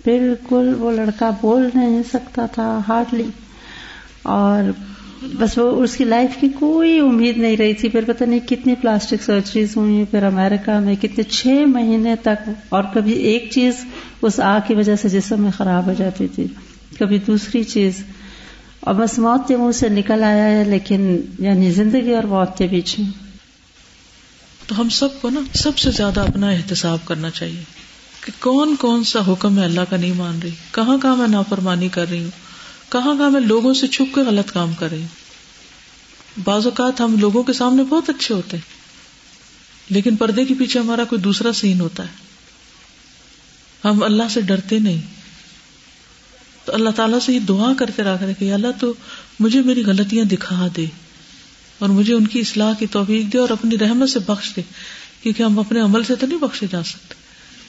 بالکل 0.04 0.74
وہ 0.78 0.92
لڑکا 0.92 1.30
بول 1.40 1.68
نہیں 1.74 2.02
سکتا 2.12 2.46
تھا 2.46 2.80
ہارڈلی 2.88 3.30
اور 4.22 4.70
بس 5.22 5.58
وہ 5.58 5.82
اس 5.82 5.96
کی 5.96 6.04
لائف 6.04 6.30
کی 6.40 6.48
کوئی 6.48 6.98
امید 6.98 7.38
نہیں 7.38 7.56
رہی 7.56 7.74
تھی۔ 7.74 7.88
پھر 7.88 8.04
پتہ 8.06 8.24
نہیں 8.24 8.40
کتنی 8.40 8.74
پلاسٹک 8.74 9.22
سرجریز 9.22 9.76
ہوئی۔ 9.76 10.04
پھر 10.10 10.22
امریکہ 10.22 10.80
میں 10.80 10.94
کتنے 10.94 11.22
چھ 11.22 11.46
مہینے 11.46 12.16
تک 12.16 12.50
اور 12.68 12.84
کبھی 12.94 13.12
ایک 13.12 13.48
چیز 13.52 13.74
اس 14.22 14.40
آگ 14.40 14.60
کی 14.66 14.74
وجہ 14.74 14.96
سے 14.96 15.08
جسم 15.08 15.42
میں 15.42 15.50
خراب 15.50 15.86
ہو 15.86 15.92
جاتی 15.98 16.28
تھی۔ 16.28 16.46
کبھی 16.98 17.18
دوسری 17.18 17.64
چیز۔ 17.64 18.04
اور 18.80 18.94
بس 18.94 19.18
موت 19.18 19.48
کے 19.48 19.56
منہ 19.56 19.72
سے 19.72 19.88
نکل 19.88 20.22
آیا 20.22 20.44
ہے، 20.44 20.64
لیکن 20.64 21.20
یعنی 21.38 21.70
زندگی 21.70 22.14
اور 22.14 22.22
موت 22.22 22.58
کے 22.58 22.66
بیچ 22.66 22.98
میں 22.98 23.10
تو 24.66 24.80
ہم 24.80 24.88
سب 24.88 25.08
کو 25.20 25.30
نا 25.30 25.40
سب 25.54 25.78
سے 25.78 25.90
زیادہ 25.90 26.20
اپنا 26.20 26.50
احتساب 26.50 26.98
کرنا 27.04 27.30
چاہیے 27.30 27.62
کہ 28.24 28.32
کون 28.38 28.76
کون 28.76 29.04
سا 29.04 29.32
حکم 29.32 29.58
ہے 29.58 29.64
اللہ 29.64 29.80
کا 29.90 29.96
نہیں 29.96 30.12
مان 30.16 30.38
رہی۔ 30.42 30.50
کہاں 30.72 30.98
کہاں 30.98 31.16
میں 31.16 31.28
نافرمانی 31.28 31.88
کر 31.88 32.10
رہی 32.10 32.22
ہوں؟ 32.22 32.43
کہاں 32.94 33.16
کہاں 33.16 33.30
میں 33.30 33.40
لوگوں 33.40 33.74
سے 33.74 33.86
چھپ 33.86 34.14
کے 34.14 34.20
غلط 34.20 34.52
کام 34.52 34.72
کر 34.72 34.90
رہی 34.90 35.00
ہوں؟ 35.00 35.24
بعض 36.44 36.66
اوقات 36.66 37.00
ہم 37.00 37.16
لوگوں 37.18 37.42
کے 37.42 37.52
سامنے 37.52 37.82
بہت 37.82 38.10
اچھے 38.10 38.34
ہوتے 38.34 38.56
ہیں، 38.56 38.74
لیکن 39.90 40.16
پردے 40.16 40.44
کے 40.44 40.54
پیچھے 40.58 40.80
ہمارا 40.80 41.04
کوئی 41.04 41.20
دوسرا 41.20 41.52
سین 41.52 41.80
ہوتا 41.80 42.02
ہے۔ 42.02 42.24
ہم 43.84 44.02
اللہ 44.02 44.22
سے 44.30 44.40
ڈرتے 44.40 44.78
نہیں۔ 44.78 45.00
تو 46.64 46.74
اللہ 46.74 46.90
تعالیٰ 46.90 47.18
سے 47.18 47.32
یہ 47.32 47.38
دعا 47.38 47.72
کرتے 47.78 48.02
رہا 48.02 48.16
کرے 48.16 48.34
کہ 48.34 48.52
اللہ 48.52 48.66
تو 48.80 48.92
مجھے 49.40 49.62
میری 49.62 49.84
غلطیاں 49.84 50.24
دکھا 50.24 50.66
دے 50.76 50.86
اور 51.78 51.88
مجھے 51.88 52.14
ان 52.14 52.26
کی 52.26 52.40
اصلاح 52.40 52.72
کی 52.78 52.86
توفیق 52.86 53.32
دے 53.32 53.38
اور 53.38 53.48
اپنی 53.50 53.78
رحمت 53.78 54.10
سے 54.10 54.18
بخش 54.18 54.52
دے، 54.56 54.62
کیونکہ 55.22 55.42
ہم 55.42 55.58
اپنے 55.58 55.80
عمل 55.80 56.04
سے 56.04 56.14
تو 56.14 56.26
نہیں 56.26 56.38
بخشے 56.38 56.66
جا 56.70 56.82
سکتے۔ 56.82 57.14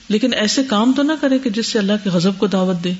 لیکن 0.07 0.33
ایسے 0.33 0.63
کام 0.63 0.93
تو 0.93 1.01
نہ 1.01 1.11
کرے 1.21 1.39
کہ 1.39 1.49
جس 1.49 1.67
سے 1.67 1.79
اللہ 1.79 1.93
کے 2.03 2.09
غضب 2.09 2.37
کو 2.37 2.47
دعوت 2.47 2.83
دے۔ 2.83 2.93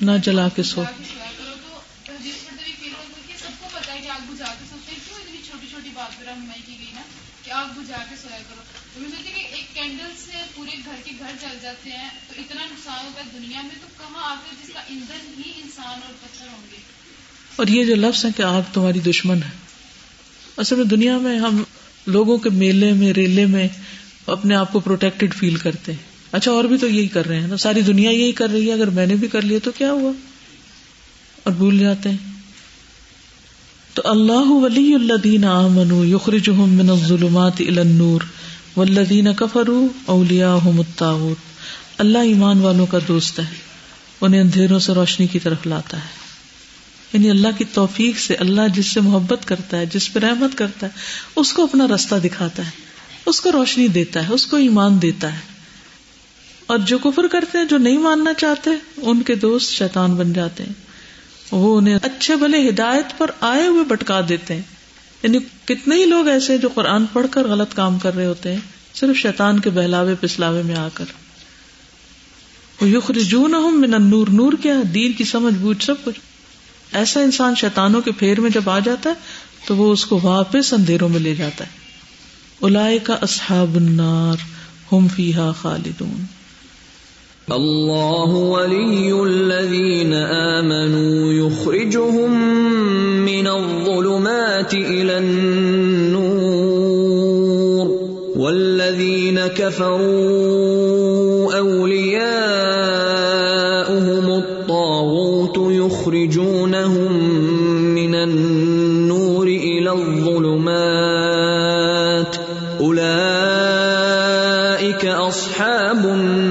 نہ 0.00 0.10
جلا 0.22 0.48
کے 0.48 0.62
سو۔ 0.62 0.84
چھوٹی 5.46 5.66
چھوٹی 5.70 5.88
بات 5.94 6.18
پر 6.18 6.24
رہنمائی 6.26 6.60
کی 6.66 6.72
گئی 6.78 6.92
نا 6.94 7.00
کہ 7.44 7.50
آگ 7.50 7.64
بجھا 7.76 8.04
کے 8.10 8.16
سویا 8.22 8.38
کرو؟ 8.38 8.60
تو 8.94 9.00
میں 9.00 9.10
سوچتی 9.10 9.30
کہ 9.34 9.54
ایک 9.54 9.74
کینڈل 9.74 10.10
سے 10.18 10.36
پورے 10.54 10.70
گھر 10.84 10.94
کے 11.04 11.10
گھر 11.18 11.30
چل 11.40 11.56
جاتے 11.62 11.90
ہیں 11.90 12.08
تو 12.28 12.34
اتنا 12.38 12.64
نقصان 12.64 13.06
ہوتا 13.06 13.20
ہے 13.20 13.38
دنیا 13.38 13.60
میں 13.62 13.74
تو 13.80 13.86
کہاں 13.98 14.36
جس 14.62 14.72
کا 14.74 14.80
ایندھن 14.80 15.42
ہی 15.46 15.52
انسان 15.56 15.86
اور 15.86 16.12
پتھر 16.22 16.46
ہوں 16.46 16.66
گے؟ 16.72 16.76
اور 17.56 17.66
یہ 17.66 17.84
جو 17.84 17.94
لفظ 17.94 18.24
ہے 18.24 18.30
کہ 18.36 18.42
آگ 18.42 18.62
تمہاری 18.72 19.00
دشمن 19.00 19.42
ہے۔ 19.42 19.50
اصل 20.56 20.76
میں 20.76 20.84
دنیا 20.84 21.18
میں 21.18 21.38
ہم 21.38 21.62
لوگوں 22.06 22.38
کے 22.38 22.50
میلے 22.50 22.92
میں 22.92 23.12
ریلے 23.12 23.46
میں 23.46 23.68
اپنے 24.26 24.54
آپ 24.54 24.72
کو 24.72 24.80
پروٹیکٹڈ 24.80 25.34
فیل 25.34 25.56
کرتے 25.56 25.92
ہیں۔ 25.92 26.13
اچھا 26.34 26.50
اور 26.50 26.64
بھی 26.64 26.78
تو 26.78 26.88
یہی 26.88 27.08
کر 27.08 27.26
رہے 27.26 27.40
ہیں 27.40 27.48
نا۔ 27.48 27.56
ساری 27.56 27.80
دنیا 27.80 28.10
یہی 28.10 28.32
کر 28.32 28.48
رہی 28.48 28.68
ہے۔ 28.68 28.72
اگر 28.72 28.90
میں 28.90 29.06
نے 29.06 29.14
بھی 29.14 29.28
کر 29.28 29.42
لیا 29.42 29.58
تو 29.64 29.70
کیا 29.70 29.92
ہوا؟ 29.92 30.12
اور 31.42 31.52
بھول 31.52 31.78
جاتے 31.78 32.10
ہیں۔ 32.10 32.16
تو 33.94 34.02
اللہ 34.04 34.50
ولی 34.50 34.94
اللہ 34.94 35.16
دین 35.16 35.44
امن 35.44 36.08
یخرج 36.08 36.48
من 36.48 36.90
الظلمات 36.90 37.52
الى 37.58 37.78
النور 37.78 38.20
والذین 38.76 39.34
کفروا 39.34 39.86
اولیاءهم 40.06 40.78
الطاغوت۔ 40.78 41.36
اللہ 41.98 42.18
ایمان 42.18 42.60
والوں 42.60 42.86
کا 42.86 42.98
دوست 43.08 43.38
ہے۔ 43.38 43.44
انہیں 44.20 44.40
اندھیروں 44.40 44.78
سے 44.78 44.92
روشنی 44.92 45.26
کی 45.26 45.38
طرف 45.38 45.66
لاتا 45.66 45.96
ہے۔ 45.96 46.24
یعنی 47.12 47.30
اللہ 47.30 47.48
کی 47.58 47.64
توفیق 47.64 48.18
سے 48.18 48.34
اللہ 48.34 48.60
جس 48.74 48.86
سے 48.86 49.00
محبت 49.00 49.38
کرتا 49.44 49.78
ہے، 49.78 49.86
جس 49.86 50.12
پہ 50.12 50.18
رحمت 50.18 50.58
کرتا 50.58 50.86
ہے، 50.86 50.92
اس 51.36 51.52
کو 51.52 51.64
اپنا 51.64 51.86
رستہ 51.86 52.14
دکھاتا 52.14 52.64
ہے۔ 52.64 52.70
اس 53.26 53.40
کو 53.40 53.52
روشنی 53.52 53.88
دیتا 53.88 54.28
ہے، 54.28 54.32
اس 54.32 54.46
کو 54.46 54.56
ایمان 54.56 55.02
دیتا 55.02 55.32
ہے۔ 55.32 55.53
اور 56.66 56.78
جو 56.78 56.98
کفر 56.98 57.26
کرتے 57.26 57.58
ہیں، 57.58 57.64
جو 57.64 57.78
نہیں 57.78 57.98
ماننا 57.98 58.34
چاہتے، 58.34 58.70
ان 58.96 59.22
کے 59.22 59.34
دوست 59.34 59.72
شیطان 59.72 60.14
بن 60.14 60.32
جاتے 60.32 60.64
ہیں۔ 60.64 60.72
وہ 61.50 61.78
انہیں 61.78 61.98
اچھے 62.02 62.36
بھلے 62.36 62.68
ہدایت 62.68 63.18
پر 63.18 63.30
آئے 63.40 63.66
ہوئے 63.66 63.84
بٹکا 63.84 64.20
دیتے 64.28 64.54
ہیں۔ 64.54 64.62
یعنی 65.22 65.38
کتنے 65.64 65.96
ہی 65.96 66.04
لوگ 66.04 66.28
ایسے 66.28 66.58
جو 66.58 66.68
قرآن 66.74 67.06
پڑھ 67.12 67.26
کر 67.30 67.48
غلط 67.48 67.74
کام 67.74 67.98
کر 67.98 68.14
رہے 68.14 68.26
ہوتے 68.26 68.52
ہیں، 68.52 68.60
صرف 68.94 69.16
شیطان 69.16 69.60
کے 69.60 69.70
بہلاوے، 69.70 70.14
پسلاوے 70.20 70.62
میں 70.62 70.76
آ 70.76 70.88
کر۔ 70.94 71.04
یخرجون 72.86 73.54
من 73.72 73.94
النور، 73.94 74.26
نور 74.28 74.52
کیا 74.62 74.74
دین 74.94 75.12
کی 75.12 75.24
سمجھ 75.24 75.54
بوجھ 75.54 75.84
سب 75.84 76.04
کچھ۔ 76.04 76.20
ایسا 76.92 77.20
انسان 77.20 77.54
شیطانوں 77.54 78.00
کے 78.00 78.12
پھیر 78.12 78.40
میں 78.40 78.50
جب 78.50 78.70
آ 78.70 78.78
جاتا 78.78 79.10
ہے، 79.10 79.14
تو 79.66 79.76
وہ 79.76 79.92
اس 79.92 80.06
کو 80.06 80.20
واپس 80.22 80.72
اندھیروں 80.72 81.08
میں 81.08 81.20
لے 81.20 81.34
جاتا 81.34 81.64
ہے۔ 81.64 81.70
الائے 82.62 82.98
کا 82.98 83.14
اصحاب 83.20 83.76
النار، 83.76 84.36
ہم 84.92 85.08
فیہا 85.08 85.52
خالدون۔ 85.52 86.33
اللہ 87.52 88.30
ولی 88.32 89.10
الذین 89.12 90.12
آمنوا 90.26 91.32
یخرجهم 91.32 92.36
من 93.24 93.46
الظلمات 93.46 94.74
الى 94.74 95.18
النور 95.18 96.54
والذین 98.36 99.40
كفروا 99.56 101.52
اولیاؤهم 101.58 102.24
الطاغوت 104.30 105.58
یخرجونهم 105.72 107.12
من 107.94 108.14
النور 108.14 109.46
الى 109.46 109.90
الظلمات 109.90 110.72
اولئک 112.80 113.04
اصحاب 115.06 116.04
النار 116.06 116.43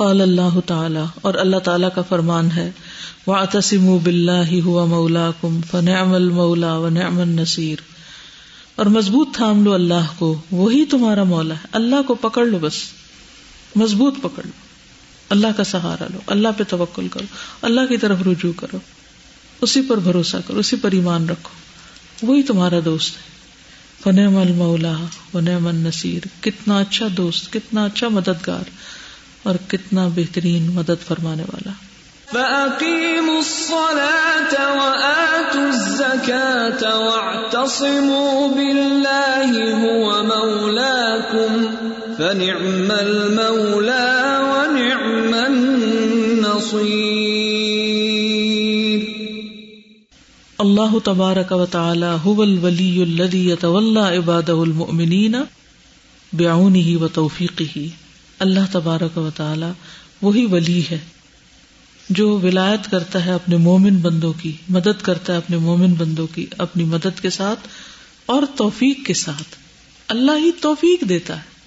وقال 0.00 0.20
اللہ 0.20 0.60
تعالی، 0.66 1.00
اور 1.14 1.34
اللہ 1.34 1.56
تعالی 1.56 1.86
کا 1.94 2.02
فرمان 2.02 2.50
ہے، 2.52 2.70
وَاعْتَصِمُوا 3.26 3.98
بِاللَّهِ 4.02 4.60
هُوَ 4.64 4.86
مَوْلَاكُمْ 4.86 5.60
فَنِعْمَ 5.70 6.14
الْمَوْلَى 6.14 6.68
وَنِعْمَ 6.68 7.20
النَّصِيرُ۔ 7.20 7.82
اور 8.76 8.86
مضبوط 8.86 9.28
تھام 9.34 9.64
لو 9.64 9.72
اللہ 9.72 10.06
کو، 10.18 10.40
وہی 10.50 10.84
تمہارا 10.84 11.22
مولا 11.22 11.54
ہے۔ 11.54 11.66
اللہ 11.72 12.02
کو 12.06 12.14
پکڑ 12.14 12.46
لو 12.46 12.58
بس، 12.58 12.74
مضبوط 13.76 14.14
پکڑ 14.22 14.42
لو۔ 14.44 14.52
اللہ 15.30 15.46
کا 15.56 15.64
سہارا 15.64 16.06
لو، 16.14 16.20
اللہ 16.26 16.48
پہ 16.56 16.64
توکل 16.68 17.08
کرو، 17.08 17.26
اللہ 17.62 17.80
کی 17.88 17.96
طرف 17.96 18.18
رجوع 18.26 18.52
کرو۔ 18.56 18.78
اسی 19.60 19.82
پر 19.82 19.96
بھروسہ 19.96 20.36
کرو، 20.46 20.58
اسی 20.58 20.76
پر 20.76 20.92
ایمان 20.92 21.28
رکھو۔ 21.28 21.50
وہی 22.26 22.42
تمہارا 22.42 22.76
دوست 22.84 23.16
ہے۔ 23.16 23.22
فنعم 24.02 24.36
المولا 24.36 24.94
ونعم 25.34 25.66
النصیر 25.66 26.26
کتنا 26.40 26.78
اچھا 26.78 27.06
دوست، 27.16 27.52
کتنا 27.52 27.84
اچھا 27.84 28.08
مددگار۔ 28.08 28.70
اور 29.48 29.56
کتنا 29.68 30.08
بہترین 30.14 30.70
مدد 30.74 31.08
فرمانے 31.08 31.42
والا۔ 31.42 31.72
فَأَقِيمُوا 32.32 33.36
الصَّلَاةَ 33.36 34.76
وَآتُوا 34.76 35.64
الزَّكَاةَ 35.64 36.98
وَاعْتَصِمُوا 36.98 38.46
بِاللَّهِ 38.46 39.68
هُوَ 39.78 40.22
مَوْلَاكُمْ 40.22 41.66
فَنِعْمَ 42.16 42.92
الْمَوْلَى 42.92 44.24
وَنِعْمَ 44.40 45.36
النَّصِيرُ۔ 45.36 46.78
اللہ 50.58 50.98
تبارک 51.04 51.52
و 51.52 51.66
تعالی 51.66 52.16
هو 52.26 52.42
الولی 52.42 53.02
الذی 53.02 53.50
یتولی 53.50 54.16
عباده 54.16 54.58
المؤمنین 54.58 55.36
بعونه 56.32 57.04
و 57.04 57.08
توفیقه۔ 57.08 58.07
اللہ 58.38 58.60
تبارک 58.72 59.18
و 59.18 59.30
تعالی 59.30 59.66
وہی 60.22 60.46
ولی 60.46 60.82
ہے 60.90 60.98
جو 62.10 62.38
ولایت 62.38 62.90
کرتا 62.90 63.24
ہے 63.24 63.32
اپنے 63.32 63.56
مومن 63.56 63.96
بندوں 63.96 64.32
کی، 64.32 64.52
مدد 64.68 65.02
کرتا 65.02 65.32
ہے 65.32 65.38
اپنے 65.38 65.56
مومن 65.56 65.94
بندوں 65.94 66.26
کی، 66.26 66.46
اپنی 66.58 66.84
مدد 66.84 67.20
کے 67.22 67.30
ساتھ 67.30 67.68
اور 68.26 68.42
توفیق 68.56 69.06
کے 69.06 69.14
ساتھ۔ 69.14 69.56
اللہ 70.08 70.30
ہی 70.38 70.50
توفیق 70.60 71.08
دیتا 71.08 71.40
ہے۔ 71.40 71.58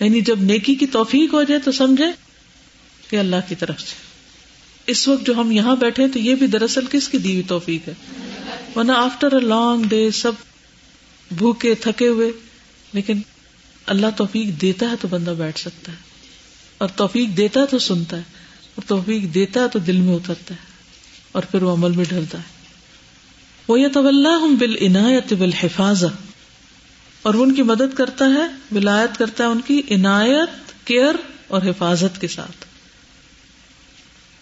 یعنی 0.00 0.20
جب 0.20 0.40
نیکی 0.40 0.74
کی 0.74 0.86
توفیق 0.86 1.32
ہو 1.32 1.42
جائے 1.42 1.60
تو 1.60 1.72
سمجھے 1.72 2.04
کہ 3.10 3.16
اللہ 3.16 3.36
کی 3.48 3.54
طرف 3.54 3.80
سے۔ 3.80 3.94
اس 4.86 5.08
وقت 5.08 5.26
جو 5.26 5.34
ہم 5.34 5.52
یہاں 5.52 5.76
بیٹھے 5.76 6.08
تو 6.08 6.18
یہ 6.18 6.34
بھی 6.34 6.46
دراصل 6.46 6.84
کس 6.90 7.08
کی 7.08 7.18
دیوی 7.18 7.42
توفیق 7.42 7.88
ہے؟ 7.88 7.94
ورنہ 8.76 8.92
آفٹر 8.92 9.32
اے 9.32 9.40
لانگ 9.40 9.82
ڈے 9.82 10.10
سب 10.10 10.32
بھوکے، 11.38 11.74
تھکے 11.74 12.08
ہوئے، 12.08 12.30
لیکن 12.92 13.20
اللہ 13.88 14.06
توفیق 14.16 14.60
دیتا 14.60 14.90
ہے 14.90 14.94
تو 15.00 15.08
بندہ 15.08 15.30
بیٹھ 15.30 15.60
سکتا 15.60 15.92
ہے۔ 15.92 15.96
اور 16.78 16.88
توفیق 16.88 17.36
دیتا 17.36 17.60
ہے 17.60 17.66
تو 17.66 17.78
سنتا 17.78 18.16
ہے۔ 18.16 18.22
اور 18.74 18.82
توفیق 18.86 19.34
دیتا 19.34 19.60
ہے 19.60 19.68
تو 19.68 19.78
دل 19.78 19.96
میں 19.96 20.14
اترتا 20.14 20.54
ہے۔ 20.54 20.66
اور 21.32 21.42
پھر 21.42 21.62
وہ 21.62 21.72
عمل 21.72 21.90
میں 21.90 22.04
ڈھلتا 22.08 22.38
ہے۔ 22.38 22.58
وہ 23.68 23.80
یہ 23.80 23.88
طلّہ 23.94 24.56
بال 24.60 24.76
عنایت 24.80 25.32
بالحفاظ 25.32 26.04
اور 27.22 27.34
وہ 27.34 27.44
ان 27.44 27.54
کی 27.54 27.62
مدد 27.62 27.96
کرتا 27.96 28.24
ہے، 28.24 28.76
ولایت 28.76 29.18
کرتا 29.18 29.44
ہے 29.44 29.48
ان 29.48 29.60
کی 29.66 29.82
عنایت، 29.90 30.86
کیئر 30.86 31.14
اور 31.48 31.62
حفاظت 31.62 32.20
کے 32.20 32.28
ساتھ۔ 32.28 32.66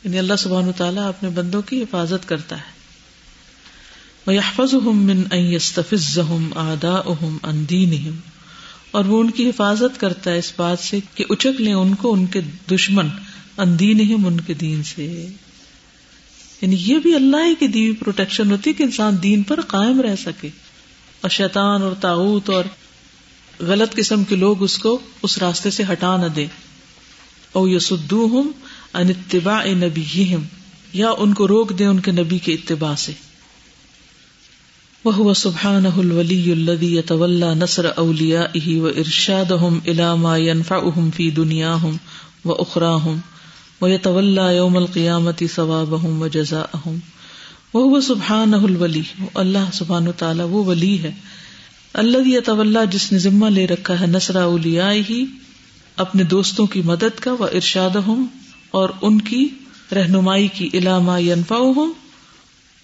یعنی 0.04 0.18
اللہ 0.18 0.36
سبحانہ 0.38 0.70
تعالیٰ 0.76 1.08
اپنے 1.08 1.28
بندوں 1.28 1.62
کی 1.62 1.82
حفاظت 1.82 2.28
کرتا 2.28 2.56
ہے۔ 2.58 2.76
وَيَحْفَظُهُم 4.26 5.04
مِّنْ 5.04 5.32
أَن 5.32 5.38
يَسْتَفِزَّهُمْ 5.38 6.52
آدَاؤُهُمْ 6.54 7.38
عَن 7.42 7.68
دِينِهِمْ۔ 7.68 8.35
اور 8.96 9.04
وہ 9.04 9.20
ان 9.20 9.30
کی 9.30 9.48
حفاظت 9.48 10.00
کرتا 10.00 10.30
ہے 10.30 10.38
اس 10.38 10.52
بات 10.56 10.78
سے 10.78 10.98
کہ 11.14 11.24
اچک 11.30 11.60
لیں 11.60 11.74
ان 11.74 11.94
کو 11.94 12.12
ان 12.12 12.26
کے 12.26 12.40
دشمن 12.70 13.08
ان 13.56 13.78
دینہم 13.78 14.26
ان 14.26 14.40
کے 14.40 14.54
دین 14.54 14.82
سے۔ 14.82 15.28
یعنی 16.60 16.76
یہ 16.78 16.98
بھی 16.98 17.14
اللہ 17.14 17.60
کی 17.60 17.66
دیوی 17.66 17.92
پروٹیکشن 17.92 18.50
ہوتی 18.50 18.70
ہے 18.70 18.74
کہ 18.74 18.82
انسان 18.82 19.16
دین 19.22 19.42
پر 19.42 19.60
قائم 19.60 20.00
رہ 20.00 20.16
سکے۔ 20.16 20.48
اور 21.20 21.30
شیطان 21.30 21.82
اور 21.82 21.92
تاغوت 22.00 22.50
اور 22.50 22.64
غلط 23.60 23.94
قسم 23.94 24.24
کے 24.24 24.36
لوگ 24.36 24.62
اس 24.62 24.78
کو 24.78 24.98
اس 25.22 25.38
راستے 25.38 25.70
سے 25.70 25.82
ہٹا 25.92 26.16
نہ 26.16 26.26
دیں۔ 26.26 26.46
او 27.52 27.68
یسدوہم 27.68 28.50
ان 28.94 29.08
اتباع 29.08 29.64
نبیہم، 29.64 30.42
یا 30.92 31.10
ان 31.18 31.34
کو 31.34 31.48
روک 31.48 31.78
دیں 31.78 31.86
ان 31.86 32.00
کے 32.00 32.12
نبی 32.12 32.38
کے 32.38 32.52
اتباع 32.52 32.94
سے۔ 32.94 33.12
وهو 35.06 35.32
سبحانه 35.32 36.00
الولي 36.00 36.52
الذي 36.52 36.96
يتولى 36.96 37.54
نصر 37.54 37.86
اوليائه 37.96 38.80
وارشادهم 38.80 39.78
الى 39.86 40.16
ما 40.16 40.38
ينفعهم 40.38 41.10
في 41.16 41.30
دنياهم 41.30 41.96
واخراهم 42.44 43.18
ويتولى 43.80 44.56
يوم 44.56 44.76
القيامه 44.76 45.46
ثوابهم 45.54 46.22
وجزاءهم. 46.22 46.96
وهو 47.74 48.00
سبحانه 48.00 48.64
الولي. 48.64 49.02
اللہ 49.34 49.72
سبحانہ 49.72 50.10
تعالی 50.18 50.42
وہ 50.42 50.64
ولی 50.64 51.02
ہے. 51.02 51.10
الذي 51.94 52.34
يتولى 52.34 52.78
جس 52.90 53.12
نے 53.12 53.18
ذمہ 53.18 53.46
لے 53.46 53.66
رکھا 53.66 54.00
ہے 54.00 54.06
نصر 54.06 54.36
اولیائه 54.36 55.24
اپنے 55.96 56.24
دوستوں 56.24 56.66
کی 56.66 56.82
مدد 56.82 57.20
کا 57.20 57.32
و 57.32 57.44
ارشادهم 57.44 58.26
اور 58.70 58.88
ان 59.02 59.20
کی 59.20 59.48
رہنمائی 59.94 60.48
کی 60.48 60.70
علامہ 60.72 61.20
ينفعهم 61.20 61.92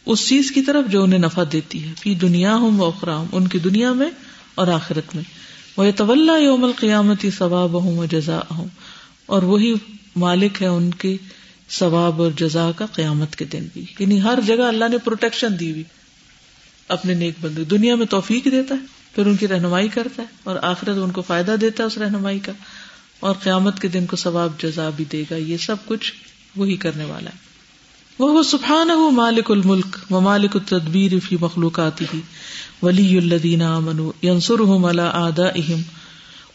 اس 0.07 0.29
چیز 0.29 0.51
کی 0.51 0.63
طرف 0.63 0.91
جو 0.91 1.03
انہیں 1.03 1.19
نفع 1.19 1.43
دیتی 1.53 1.89
ہے، 1.89 1.93
فی 2.01 2.15
دنیا 2.15 2.55
ہوں 2.55 2.79
و 2.79 2.85
اخرام 2.85 3.27
ان 3.33 3.49
کی 3.49 3.59
دنیا 3.59 3.93
میں 3.93 4.11
اور 4.55 4.69
آخرت 4.69 5.15
میں۔ 5.15 5.23
وہ 5.77 5.85
طول 5.97 6.31
یوم 6.43 6.65
القیامتی 6.65 7.31
ثواب 7.31 7.83
ہوں 7.83 7.99
و 7.99 8.05
جزا 8.05 8.41
ہوں 8.51 8.67
اور 9.27 9.43
وہی 9.43 9.75
مالک 10.17 10.63
ہے 10.63 10.67
ان 10.67 10.91
کے 10.91 11.17
ثواب 11.71 12.23
اور 12.23 12.31
جزا 12.37 12.71
کا 12.77 12.87
قیامت 12.87 13.37
کے 13.37 13.45
دن 13.45 13.67
بھی۔ 13.73 13.85
یعنی 13.99 14.23
ہر 14.23 14.39
جگہ 14.47 14.63
اللہ 14.63 14.85
نے 14.91 14.99
پروٹیکشن 14.99 15.61
دی 15.61 15.71
ہوئی۔ 15.71 15.83
اپنے 16.89 17.15
نیک 17.15 17.35
بندے، 17.41 17.65
دنیا 17.65 17.95
میں 17.95 18.07
توفیق 18.07 18.45
دیتا 18.45 18.75
ہے، 18.75 18.87
پھر 19.15 19.27
ان 19.27 19.37
کی 19.37 19.49
رہنمائی 19.49 19.89
کرتا 19.89 20.23
ہے، 20.23 20.29
اور 20.45 20.57
آخرت 20.63 20.97
ان 20.97 21.11
کو 21.11 21.23
فائدہ 21.23 21.57
دیتا 21.61 21.83
ہے 21.83 21.87
اس 21.87 21.99
رہنمائی 21.99 22.39
کا۔ 22.39 22.53
اور 23.21 23.35
قیامت 23.35 23.81
کے 23.81 23.89
دن 23.89 24.07
کو 24.07 24.17
ثواب 24.17 24.53
جزا 24.63 24.91
بھی 24.97 25.05
دے 25.13 25.25
گا۔ 25.31 25.37
یہ 25.37 25.57
سب 25.57 25.77
کچھ 25.87 26.13
وہی 26.57 26.77
کرنے 26.77 27.05
والا 27.05 27.31
ہے۔ 27.31 27.52
وہ 28.19 28.43
سبحان 28.43 28.91
ہو 28.91 29.11
مالک 29.11 29.51
الملک 29.51 30.13
و 30.13 30.21
مالک 30.21 30.57
التدبیر 30.57 31.13
فی 31.29 31.37
مخلوقات 31.41 32.01
ہی 32.01 32.21
ولی 32.83 33.19
الدین 33.19 33.63
امن 33.63 34.11
ینسر 34.23 34.61
ہم 34.61 34.85
اللہ 34.85 35.03
آدا 35.03 35.47
اہم 35.47 35.81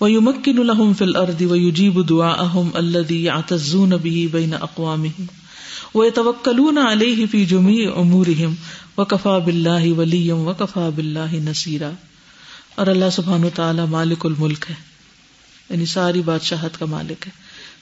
و 0.01 0.07
یمکن 0.07 0.59
الحم 0.59 0.93
فل 0.93 1.15
ارد 1.15 1.41
و 1.41 1.55
یوجیب 1.55 2.09
دعا 2.09 2.31
اہم 2.31 2.69
اللہ 2.73 3.29
آتزون 3.29 3.89
بھی 3.89 4.27
بین 4.27 4.53
اقوام 4.61 5.05
وہ 5.93 6.09
توکلون 6.15 6.77
علیہ 6.77 7.25
فی 7.31 7.45
جمی 7.45 7.85
امور 7.95 8.25
و 8.97 9.05
کفا 9.05 9.37
بلّہ 9.37 9.91
ولیم 9.97 10.47
و 10.47 10.53
کفا 10.57 10.89
بلّہ 10.95 11.35
نصیرا. 11.35 11.89
اور 12.75 12.87
اللہ 12.87 13.09
سبحان 13.11 13.43
و 13.43 13.49
تعالی 13.55 13.81
مالک 13.89 14.25
الملک 14.25 14.65
ہے. 14.69 14.75
یعنی 15.69 15.85
ساری 15.85 16.21
بادشاہت 16.21 16.79
کا 16.79 16.85
مالک 16.85 17.27
ہے. 17.27 17.31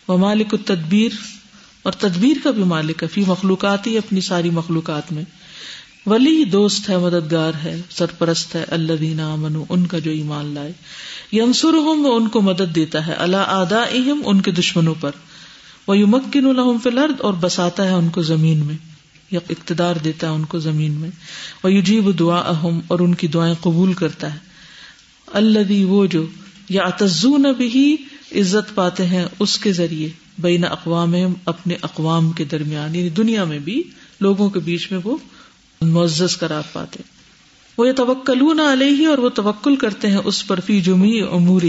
وہ 0.07 0.17
مالک 0.17 0.47
التدبیر 0.51 1.11
اور 1.85 1.93
تدبیر 1.93 2.35
کا 2.43 2.51
بھی 2.51 2.63
مالک 2.63 3.03
ہے، 3.03 3.07
فی 3.07 3.23
مخلوقات 3.27 3.87
ہی 3.87 3.97
اپنی 3.97 4.21
ساری 4.21 4.49
مخلوقات 4.49 5.11
میں۔ 5.11 5.23
ولی 6.05 6.43
دوست 6.43 6.89
ہے، 6.89 6.97
مددگار 6.97 7.51
ہے، 7.63 7.81
سرپرست 7.89 8.55
ہے 8.55 8.65
اللہ 8.67 8.93
دینا 8.93 9.33
امن 9.33 9.55
ان 9.69 9.87
کا 9.87 9.99
جو 9.99 10.11
ایمان 10.11 10.45
لائے۔ 10.45 10.71
ینسر 11.33 11.73
ہوں 11.73 12.03
وہ 12.03 12.15
ان 12.15 12.29
کو 12.29 12.41
مدد 12.41 12.75
دیتا 12.75 13.07
ہے۔ 13.07 13.13
اللہ 13.13 13.37
آدا 13.37 13.83
ان 14.25 14.41
کے 14.41 14.51
دشمنوں 14.51 14.95
پر۔ 14.99 15.11
وہ 15.87 15.97
یمکن 15.97 16.45
الحم 16.45 16.77
فلرد 16.83 17.21
اور 17.21 17.33
بساتا 17.33 17.85
ہے 17.85 17.93
ان 17.93 18.09
کو 18.09 18.21
زمین 18.21 18.65
میں۔ 18.65 18.77
یا 19.31 19.39
اقتدار 19.49 19.95
دیتا 19.95 20.27
ہے 20.27 20.31
ان 20.31 20.45
کو 20.45 20.59
زمین 20.59 20.91
میں۔ 20.91 21.09
وہ 21.63 21.71
یوجیب 21.71 22.19
دعا 22.19 22.39
اہم 22.39 22.79
اور 22.87 22.99
ان 22.99 23.15
کی 23.15 23.27
دعائیں 23.27 23.55
قبول 23.61 23.93
کرتا 23.93 24.33
ہے۔ 24.33 24.39
اللہ 25.33 25.85
وہ 25.85 26.05
جو 26.05 26.25
یا 26.69 26.89
تزون 26.97 27.45
بھی 27.57 27.97
عزت 28.31 28.75
پاتے 28.75 29.05
ہیں 29.05 29.25
اس 29.39 29.57
کے 29.57 29.73
ذریعے۔ 29.73 30.09
بین 30.39 30.65
اقوام 30.65 31.15
اپنے 31.45 31.75
اقوام 31.81 32.31
کے 32.31 32.43
درمیان 32.43 32.95
یعنی 32.95 33.09
دنیا 33.09 33.43
میں 33.43 33.59
بھی 33.59 33.83
لوگوں 34.21 34.49
کے 34.49 34.59
بیچ 34.59 34.91
میں 34.91 34.99
وہ 35.03 35.17
معزز 35.81 36.37
قرار 36.37 36.61
پاتے 36.73 37.03
وہ 37.77 37.87
یہ 37.87 37.93
توکل 37.93 38.59
علیہ 38.59 39.07
اور 39.07 39.17
وہ 39.17 39.29
توکل 39.29 39.75
کرتے 39.75 40.07
ہیں 40.07 40.19
اس 40.25 40.47
پر 40.47 40.59
فی 40.59 40.81
جمی 40.81 41.21
امور 41.21 41.61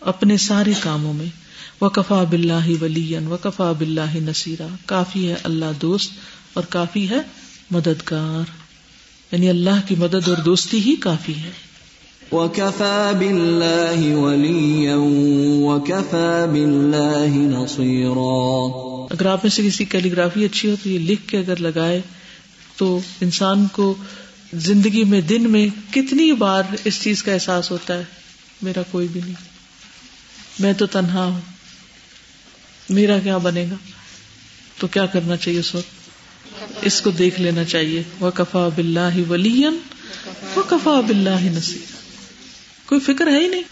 اپنے 0.00 0.36
سارے 0.36 0.72
کاموں 0.80 1.12
میں۔ 1.12 1.26
وہ 1.80 1.88
کفا 1.88 2.24
بلّہ 2.30 2.82
ولی 2.82 3.16
و 3.16 3.36
کفا 3.42 3.72
بلّہ 3.72 4.16
نصیرہ 4.16 4.66
کافی 4.86 5.28
ہے 5.28 5.34
اللہ 5.42 5.64
دوست 5.82 6.12
اور 6.52 6.64
کافی 6.68 7.10
ہے 7.10 7.18
مددگار۔ 7.70 8.50
یعنی 9.32 9.48
اللہ 9.48 9.88
کی 9.88 9.94
مدد 9.94 10.28
اور 10.28 10.36
دوستی 10.36 10.78
ہی 10.80 10.96
کافی 10.96 11.34
ہے۔ 11.34 11.50
وَكَفَى 12.34 13.14
بِاللَّهِ 13.18 14.12
وَلِيًّا 14.12 14.96
وَكَفَى 15.64 16.46
بِاللَّهِ 16.52 17.36
نَصِيرًا 17.36 19.06
اگر 19.10 19.26
آپ 19.26 19.38
میں 19.42 19.50
سے 19.50 19.62
کسی 19.66 19.84
کیلیگرافی 19.84 20.44
اچھی 20.44 20.70
ہو 20.70 20.74
تو 20.82 20.88
یہ 20.88 20.98
لکھ 20.98 21.28
کے 21.28 21.38
اگر 21.38 21.56
لگائے 21.56 22.00
تو 22.76 23.00
انسان 23.20 23.66
کو 23.66 23.94
زندگی 24.54 25.04
میں 25.04 25.20
دن 25.20 25.50
میں 25.50 25.94
کتنی 25.94 26.32
بار 26.32 26.62
اس 26.84 27.02
چیز 27.02 27.22
کا 27.22 27.32
احساس 27.32 27.70
ہوتا 27.70 27.98
ہے؟ 27.98 28.04
میرا 28.62 28.82
کوئی 28.90 29.08
بھی 29.08 29.20
نہیں۔ 29.24 29.34
میں 30.58 30.72
تو 30.72 30.86
تنہا 30.86 31.24
ہوں۔ 31.24 31.40
میرا 32.88 33.18
کیا 33.18 33.38
بنے 33.38 33.66
گا؟ 33.70 33.76
تو 34.78 34.86
کیا 34.86 35.06
کرنا 35.06 35.36
چاہیے 35.36 35.60
اس 35.60 35.74
وقت؟ 35.74 36.10
اس 36.82 37.00
کو 37.00 37.10
دیکھ 37.10 37.40
لینا 37.40 37.64
چاہیے۔ 37.64 38.02
وہ 38.20 38.30
کفا 38.30 38.68
بلّہ 38.76 39.30
ولی 39.30 39.64
وہ 40.56 40.62
کفا 40.68 41.00
بلّہ 41.00 41.40
نصیر 41.42 41.93
کوئی 42.86 43.00
فکر 43.00 43.26
ہے 43.26 43.38
ہی 43.38 43.48
نہیں، 43.48 43.62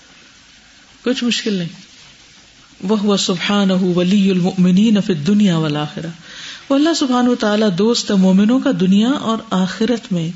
کچھ 1.02 1.24
مشکل 1.24 1.54
نہیں۔ 1.54 1.68
وہ 2.82 3.16
سبحان 3.16 3.70
ولی 3.70 4.30
المؤمنین 4.30 5.00
فی 5.00 5.14
دنیا 5.14 5.58
والا 5.58 5.84
وہ 6.68 6.74
اللہ 6.74 6.94
سبحان 6.94 7.28
و 7.28 7.34
تعالیٰ 7.34 7.68
دوست 7.78 8.10
ہے 8.10 8.16
مومنوں 8.16 8.58
کا 8.60 8.70
دنیا 8.80 9.10
اور 9.10 9.38
آخرت 9.50 10.12
میں 10.12 10.30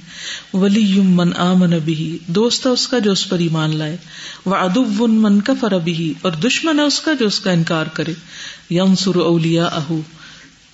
ولی 0.56 1.00
من 1.00 1.30
آمن 1.36 1.70
بھی 1.84 2.18
دوست 2.26 2.66
ہے 2.66 2.70
اس 2.70 2.88
کا 2.88 2.98
جو 2.98 3.12
اس 3.12 3.28
پر 3.28 3.38
ایمان 3.38 3.76
لائے۔ 3.76 3.96
وہ 4.44 4.54
ادب 4.54 5.00
من 5.00 5.40
کفر 5.40 5.72
ابھی 5.72 6.14
اور 6.22 6.32
دشمن 6.32 6.78
ہے 6.78 6.84
اس 6.84 7.00
کا 7.00 7.12
جو 7.12 7.26
اس 7.26 7.40
کا 7.40 7.50
انکار 7.50 7.86
کرے۔ 7.86 8.12
یم 8.70 8.94
سر 8.94 9.16
اولیا 9.16 9.64
اہو 9.64 10.00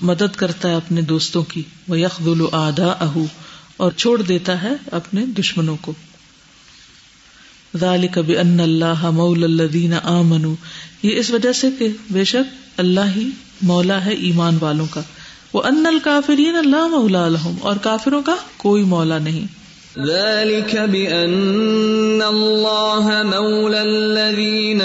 مدد 0.00 0.36
کرتا 0.36 0.68
ہے 0.68 0.74
اپنے 0.74 1.03
دوستوں 1.03 1.42
کی۔ 1.42 1.62
وہ 1.88 2.00
یخل 2.00 2.40
آدا 2.53 2.86
اہو 2.86 3.26
اور 3.76 3.92
چھوڑ 3.92 4.22
دیتا 4.22 4.62
ہے 4.62 4.72
اپنے 4.92 5.26
دشمنوں 5.26 5.76
کو۔ 5.80 5.92
ذالک 7.76 8.18
بان 8.18 8.60
اللہ 8.60 9.10
مول 9.10 9.44
الذین 9.44 9.94
آمنوا 10.02 10.54
یہ 11.02 11.16
اس 11.16 11.30
وجہ 11.30 11.52
سے 11.52 11.68
کہ 11.78 11.88
بے 12.10 12.24
شک 12.24 12.80
اللہ 12.80 13.16
ہی 13.16 13.30
مولا 13.62 14.04
ہے 14.04 14.12
ایمان 14.12 14.58
والوں 14.60 14.86
کا۔ 14.90 15.00
وہ 15.52 15.62
ان 15.62 15.86
الکافرین 15.86 16.56
اللہ 16.56 16.86
مولا 16.86 17.28
لهم 17.28 17.54
اور 17.60 17.76
کافروں 17.82 18.22
کا 18.22 18.34
کوئی 18.56 18.82
مولا 18.82 19.18
نہیں۔ 19.18 19.62
ذلك 19.98 20.74
بأن 20.74 22.22
الله 22.28 23.10
مولى 23.24 23.78
الذين 23.78 24.82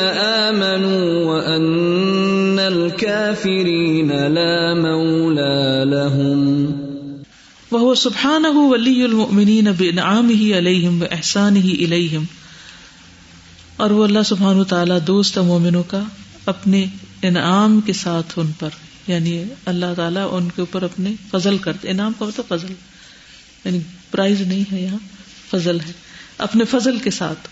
آمنوا 0.48 1.26
وأن 1.26 2.60
الكافرين 2.60 4.10
لا 4.10 4.74
مولى 4.74 5.86
لهم 5.86 6.66
وهو 7.72 7.96
سبحانه 7.96 8.68
ولي 8.68 9.06
المؤمنين 9.06 9.72
بإنعامه 9.72 10.42
عليهم 10.56 11.02
وإحسانه 11.02 11.66
إليهم 11.86 12.24
اور 13.78 13.90
وہ 13.90 14.04
اللہ 14.04 14.24
سبحان 14.26 14.64
تعالیٰ 14.64 15.00
دوست 15.08 15.38
مومنوں 15.38 15.84
کا 15.84 16.04
اپنے 16.46 16.86
انعام 17.22 17.82
کے 17.82 17.94
ساتھ 17.94 18.40
ان 18.40 18.52
پر 18.60 18.70
یعنی 19.08 19.44
اللہ 19.66 19.86
تعالیٰ 19.96 20.28
ان 20.32 20.50
کے 20.50 20.62
اوپر 20.62 20.82
اپنے 20.82 21.12
فضل 21.32 21.58
کرتے 21.58 21.90
انعام 21.90 22.12
کا 22.20 22.26
مطلب 22.26 22.46
فضل 22.48 22.74
یعنی 23.66 23.80
پرائز 24.12 24.42
نہیں 24.42 24.64
ہے 24.72 24.82
یہاں، 24.82 24.98
فضل 25.52 25.80
ہے۔ 25.80 25.92
اپنے 26.38 26.66
فضل 26.66 26.98
کے 26.98 27.12
ساتھ، 27.12 27.48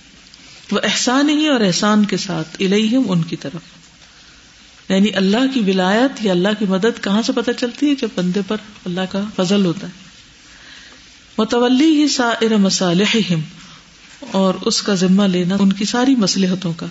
وہ 0.74 0.80
احسان 0.84 1.30
ہی 1.30 1.48
اور 1.48 1.62
احسان 1.62 2.06
کے 2.06 2.18
ساتھ 2.18 2.48
الہم 2.60 3.12
ان 3.12 3.24
کی 3.24 3.36
طرف۔ 3.36 3.62
یعنی 4.90 5.08
اللہ 5.16 5.54
کی 5.54 5.60
ولایت 5.60 6.26
یا 6.26 6.32
اللہ 6.32 6.50
کی 6.60 6.66
مدد 6.66 7.04
کہاں 7.04 7.22
سے 7.22 7.34
پتہ 7.34 7.52
چلتی 7.60 7.90
ہے؟ 7.90 7.96
جب 7.96 8.08
بندے 8.16 8.42
پر 8.48 8.58
اللہ 8.86 9.02
کا 9.12 9.24
فضل 9.36 9.66
ہوتا 9.66 9.88
ہے۔ 9.88 9.92
متولی 11.38 12.02
ہی 12.02 12.08
سا 12.08 12.34
مسالح 12.58 13.18
اور 14.32 14.54
اس 14.62 14.82
کا 14.82 14.94
ذمہ 14.94 15.24
لینا 15.24 15.58
ان 15.60 15.74
کی 15.74 15.86
ساری 15.86 16.16
مسلحتوں 16.16 16.74
کا۔ 16.78 16.86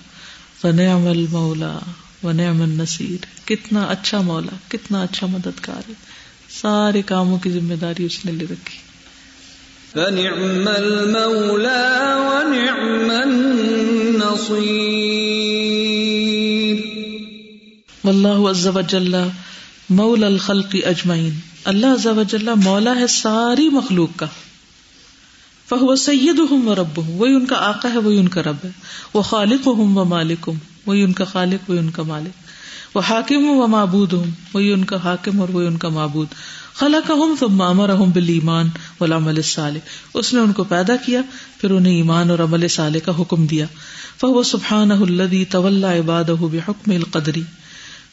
ونعم 0.64 1.06
المولا 1.06 1.78
ونعم 2.22 2.62
النصیر 2.62 3.46
کتنا 3.48 3.82
اچھا 3.82 4.20
مولا 4.20 4.56
کتنا 4.68 5.02
اچھا 5.02 5.26
مددگار 5.26 5.88
ہے۔ 5.88 5.94
سارے 6.60 7.02
کاموں 7.02 7.38
کی 7.38 7.50
ذمہ 7.50 7.74
داری 7.74 8.04
اس 8.04 8.24
نے 8.24 8.32
لے 8.32 8.44
رکھی۔ 8.50 8.78
فنعم 9.92 10.68
المولا 10.68 12.16
ونعم 12.16 13.10
النصیر 13.10 14.74
واللہ 18.04 18.50
عز 18.50 18.66
وجل 18.66 19.14
مولا 19.90 20.26
الخلق 20.26 20.76
اجمعین 20.86 21.38
اللہ 21.64 21.86
عز 21.86 22.06
وجل 22.06 22.48
مولا 22.56 22.96
ہے 22.96 23.06
ساری 23.06 23.68
مخلوق 23.68 24.10
کا۔ 24.16 24.26
فہو 25.74 25.96
سید 25.96 26.38
ہوں 26.50 26.66
و 26.66 26.74
رب 26.74 27.06
ہوں 27.06 27.18
وہی 27.18 27.34
ان 27.34 27.46
کا 27.46 27.56
آقا 27.56 27.88
ہے، 27.92 27.98
وہی 27.98 28.18
ان 28.18 28.28
کا 28.28 28.42
رب 28.42 28.56
ہے۔ 28.64 28.70
وہ 29.14 29.22
خالق 29.22 29.66
ہوں 29.66 29.96
و 29.96 30.04
مالک 30.04 30.44
ہوں 30.46 30.54
وہی 30.86 31.02
ان 31.02 31.12
کا 31.12 31.24
خالق، 31.24 31.70
وہی 31.70 31.78
ان 31.78 31.90
کا 31.90 32.02
مالک۔ 32.02 32.44
وہ 32.96 33.00
حاکم 33.08 33.44
ہوں 33.44 33.62
و 33.62 33.66
معبود 33.66 34.12
ہوں 34.12 34.24
وہی 34.52 34.72
ان 34.72 34.84
کا 34.84 34.96
حاکم 35.04 35.40
اور 35.40 35.48
وہی 35.48 35.66
ان 35.66 35.76
کا 35.76 35.88
معبود۔ 35.88 36.26
خلا 36.74 36.98
کا 37.06 37.14
ہوں 37.14 37.36
تو 37.40 37.48
مامر 37.48 37.92
ہوں 37.92 38.06
بل 38.06 38.28
ایمان 38.28 38.66
ولام 39.00 39.40
صالح 39.44 39.78
اس 40.14 40.34
نے 40.34 40.40
ان 40.40 40.52
کو 40.52 40.64
پیدا 40.64 40.96
کیا، 40.96 41.20
پھر 41.60 41.70
انہیں 41.70 41.94
ایمان 41.94 42.30
اور 42.30 42.38
عمل 42.38 42.68
صالح 42.68 42.98
کا 43.04 43.12
حکم 43.18 43.46
دیا۔ 43.46 43.66
فہو 44.20 44.42
سبحان 44.42 44.90
الدی 44.90 45.44
طول 45.44 45.84
عباد 45.84 46.24
بحکم 46.24 46.90
القدری 46.90 47.42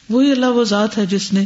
وہی 0.08 0.30
اللہ 0.32 0.46
وہ 0.46 0.64
ذات 0.64 0.98
ہے 0.98 1.06
جس 1.06 1.32
نے 1.32 1.44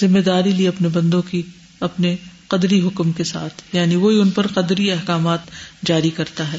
ذمہ 0.00 0.18
داری 0.18 0.50
لی 0.50 0.68
اپنے 0.68 0.88
بندوں 0.88 1.22
کی، 1.22 1.42
اپنے 1.80 2.16
قدری 2.52 2.80
حکم 2.80 3.12
کے 3.12 3.24
ساتھ 3.24 3.62
یعنی 3.72 3.96
وہی 3.96 4.20
ان 4.20 4.30
پر 4.30 4.46
قدری 4.46 4.92
احکامات 4.92 5.38
جاری 5.86 6.10
کرتا 6.10 6.52
ہے۔ 6.52 6.58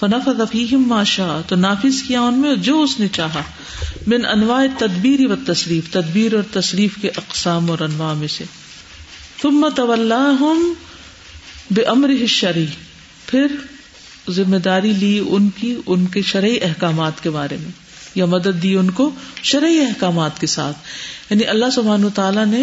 فنف 0.00 0.28
افیم 0.28 0.82
ماشا 0.88 1.40
تو 1.46 1.56
نافذ 1.56 2.02
کیا 2.02 2.20
ان 2.20 2.34
میں 2.34 2.56
جو 2.56 2.82
اس 2.82 3.00
نے 3.00 3.08
چاہا۔ 3.08 3.42
بن 4.06 4.26
انواع 4.26 4.66
تدبیر 4.78 5.30
و 5.30 5.36
تصریف 5.46 5.90
تدبیر 5.90 6.34
اور 6.34 6.42
تصریف 6.52 6.94
کے 7.02 7.08
اقسام 7.08 7.70
اور 7.70 7.78
انواع 7.78 8.14
میں 8.14 8.28
سے۔ 8.28 8.44
تم 9.42 9.68
طول 9.76 10.12
بے 11.70 11.82
امر 11.82 12.26
شرعی 12.26 12.66
پھر 13.26 13.46
ذمہ 14.30 14.56
داری 14.56 14.92
لی 14.92 15.24
ان 15.26 15.50
کی، 15.50 15.76
ان 15.86 16.06
کے 16.06 16.22
شرعی 16.22 16.58
احکامات 16.62 17.22
کے 17.22 17.30
بارے 17.30 17.56
میں۔ 17.60 17.70
یا 18.14 18.26
مدد 18.26 18.62
دی 18.62 18.74
ان 18.74 18.90
کو 18.90 19.10
شرعی 19.42 19.80
احکامات 19.80 20.40
کے 20.40 20.46
ساتھ۔ 20.46 20.78
یعنی 21.30 21.44
اللہ 21.44 21.70
سبحان 21.72 22.08
تعالیٰ 22.14 22.46
نے 22.46 22.62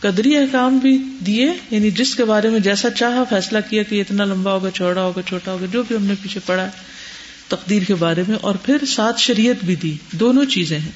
قدری 0.00 0.36
احکام 0.36 0.78
بھی 0.78 0.98
دیے 1.26 1.52
یعنی 1.70 1.90
جس 1.90 2.14
کے 2.14 2.24
بارے 2.24 2.50
میں 2.50 2.60
جیسا 2.60 2.90
چاہا 2.90 3.24
فیصلہ 3.30 3.58
کیا 3.70 3.82
کہ 3.82 4.00
اتنا 4.00 4.24
لمبا 4.24 4.52
ہوگا 4.52 4.70
چوڑا 4.70 5.02
ہوگا، 5.02 5.22
چھوٹا 5.22 5.52
ہوگا، 5.52 5.66
جو 5.72 5.82
بھی 5.82 5.96
ہم 5.96 6.04
نے 6.04 6.14
پیچھے 6.22 6.40
پڑا 6.46 6.64
ہے، 6.64 6.70
تقدیر 7.48 7.82
کے 7.82 7.94
بارے 7.94 8.22
میں، 8.28 8.36
اور 8.40 8.54
پھر 8.54 8.76
ساتھ 8.88 9.20
شریعت 9.20 9.64
بھی 9.64 9.74
دی۔ 9.74 9.96
دونوں 10.12 10.44
چیزیں 10.44 10.78
ہیں۔ 10.78 10.90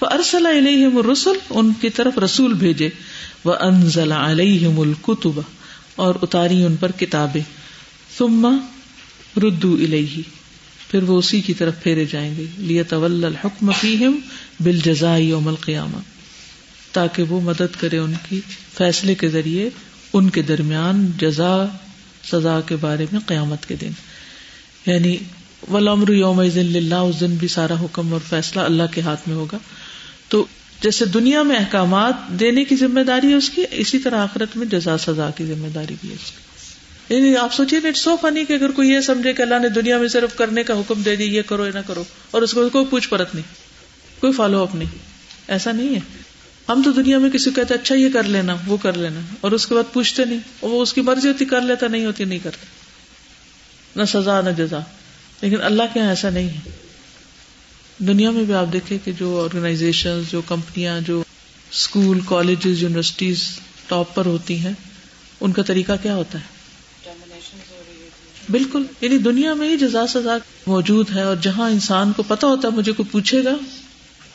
وہ 0.00 0.06
ارسل 0.12 0.46
علیہ 0.46 0.88
رسول 1.12 1.38
ان 1.50 1.72
کی 1.80 1.90
طرف 1.90 2.18
رسول 2.18 2.54
بھیجے۔ 2.54 2.88
وہ 3.44 3.54
انزل 3.60 4.12
علیہ 4.12 4.66
الکتب 4.66 5.40
اور 5.96 6.14
اتاری 6.22 6.64
ان 6.64 6.76
پر 6.76 6.90
کتابیں۔ 6.92 7.42
ثم 8.18 8.56
ردو 9.36 9.74
الہی 9.74 10.22
پھر 10.90 11.02
وہ 11.02 11.18
اسی 11.18 11.40
کی 11.40 11.54
طرف 11.54 11.82
پھیرے 11.82 12.04
جائیں 12.04 12.34
گے۔ 12.36 12.44
لیے 12.56 12.82
طول 12.82 13.24
الحکم 13.24 13.70
فیہم 13.80 14.18
بالجزاء 14.60 15.16
یوم 15.16 15.48
القیامہ 15.48 16.13
تاکہ 16.94 17.22
وہ 17.22 17.40
مدد 17.40 17.80
کرے 17.80 17.98
ان 17.98 18.12
کی 18.28 18.40
فیصلے 18.78 19.14
کے 19.14 19.28
ذریعے 19.28 19.70
ان 20.12 20.30
کے 20.30 20.42
درمیان 20.42 21.10
جزا، 21.18 21.66
سزا 22.30 22.60
کے 22.66 22.76
بارے 22.76 23.06
میں 23.12 23.20
قیامت 23.26 23.66
کے 23.66 23.76
دن۔ 23.80 23.90
یعنی 24.86 25.16
ولامر 25.70 26.08
یوم 26.08 26.38
اللہ 26.38 26.94
اس 26.94 27.20
دن 27.20 27.34
بھی 27.34 27.48
سارا 27.48 27.74
حکم 27.80 28.12
اور 28.12 28.20
فیصلہ 28.28 28.60
اللہ 28.60 28.82
کے 28.92 29.00
ہاتھ 29.00 29.28
میں 29.28 29.36
ہوگا۔ 29.36 29.58
تو 30.28 30.46
جیسے 30.82 31.04
دنیا 31.04 31.42
میں 31.42 31.56
احکامات 31.56 32.14
دینے 32.28 32.64
کی 32.64 32.76
ذمہ 32.76 33.00
داری 33.00 33.28
ہے 33.28 33.34
اس 33.34 33.50
کی، 33.50 33.64
اسی 33.70 33.98
طرح 33.98 34.18
آخرت 34.18 34.56
میں 34.56 34.66
جزا، 34.66 34.98
سزا 34.98 35.30
کی 35.36 35.46
ذمہ 35.46 35.68
داری 35.68 35.94
بھی 36.00 36.10
ہے 36.10 36.14
اس 36.14 36.30
کی۔ 36.30 36.44
یعنی 37.14 37.36
آپ 37.36 37.54
سوچیے 37.54 37.88
اٹس 37.88 38.00
سو 38.00 38.16
فنی 38.16 38.44
کہ 38.44 38.52
اگر 38.52 38.70
کوئی 38.70 38.88
یہ 38.88 39.00
سمجھے 39.00 39.32
کہ 39.32 39.42
اللہ 39.42 39.58
نے 39.62 39.68
دنیا 39.68 39.98
میں 39.98 40.08
صرف 40.08 40.36
کرنے 40.36 40.62
کا 40.62 40.74
حکم 40.74 41.02
دے 41.02 41.16
دی، 41.16 41.24
یہ 41.24 41.42
کرو، 41.42 41.66
یہ 41.66 41.72
نہ 41.74 41.78
کرو 41.86 42.04
اور 42.30 42.42
اس 42.42 42.52
کو 42.52 42.68
کوئی 42.68 42.84
پوچھ 42.90 43.08
پرت 43.08 43.34
نہیں، 43.34 43.54
کوئی 44.20 44.32
فالو 44.32 44.62
اپ 44.62 44.74
نہیں۔ 44.74 44.98
ایسا 45.48 45.72
نہیں 45.72 45.94
ہے۔ 45.94 46.23
ہم 46.68 46.82
تو 46.84 46.92
دنیا 46.92 47.18
میں 47.18 47.30
کسی 47.30 47.50
کو 47.50 47.56
کہتے 47.56 47.74
اچھا 47.74 47.94
یہ 47.94 48.08
کر 48.12 48.22
لینا 48.22 48.56
وہ 48.66 48.76
کر 48.76 48.92
لینا۔ 48.92 49.20
اور 49.40 49.52
اس 49.52 49.66
کے 49.66 49.74
بعد 49.74 49.92
پوچھتے 49.92 50.24
نہیں 50.24 50.38
اور 50.60 50.70
وہ 50.70 50.82
اس 50.82 50.92
کی 50.92 51.00
مرضی 51.00 51.28
ہوتی 51.28 51.44
کر 51.44 51.60
لیتا 51.60 51.88
نہیں 51.88 52.06
ہوتی 52.06 52.24
نہیں 52.24 52.38
کرتا۔ 52.38 52.66
نہ 53.96 54.04
سزا 54.04 54.40
نہ 54.40 54.50
جزا۔ 54.50 54.78
لیکن 55.40 55.62
اللہ 55.62 55.82
کے 55.92 56.00
یہاں 56.00 56.08
ایسا 56.08 56.30
نہیں 56.30 56.48
ہے۔ 56.48 56.60
دنیا 57.98 58.30
میں 58.30 58.44
بھی 58.44 58.54
آپ 58.54 58.66
دیکھیں 58.72 58.98
کہ 59.04 59.12
جو 59.12 59.48
آرگنائزیشن 59.52 60.22
جو 60.30 60.42
کمپنیاں 60.42 61.00
جو 61.00 61.22
اسکول 61.70 62.20
کالجز 62.20 62.82
یونیورسٹیز 62.82 63.44
ٹاپ 63.88 64.14
پر 64.14 64.26
ہوتی 64.26 64.58
ہیں 64.58 64.72
ان 65.40 65.52
کا 65.52 65.62
طریقہ 65.62 65.92
کیا 66.02 66.14
ہوتا 66.14 66.38
ہے؟ 66.38 66.44
بالکل۔ 68.50 68.84
یعنی 69.00 69.18
دنیا 69.18 69.54
میں 69.54 69.68
ہی 69.68 69.78
جزا 69.78 70.06
سزا 70.06 70.36
موجود 70.66 71.10
ہے 71.10 71.22
اور 71.22 71.36
جہاں 71.36 71.70
انسان 71.70 72.12
کو 72.12 72.22
پتا 72.22 72.46
ہوتا 72.46 72.68
ہے 72.68 72.72
مجھے 72.72 72.92
کوئی 72.92 73.08
پوچھے 73.12 73.44
گا 73.44 73.54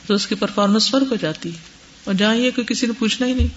تو 0.07 0.13
اس 0.13 0.27
کی 0.27 0.35
پرفارمنس 0.35 0.91
فرق 0.91 1.11
ہو 1.11 1.15
جاتی 1.15 1.49
ہے۔ 1.49 1.68
اور 2.09 2.15
جہاں 2.17 2.35
یہ 2.35 2.51
کوئی 2.55 2.65
کسی 2.67 2.87
نے 2.87 2.93
پوچھنا 2.99 3.27
ہی 3.27 3.33
نہیں۔ 3.33 3.47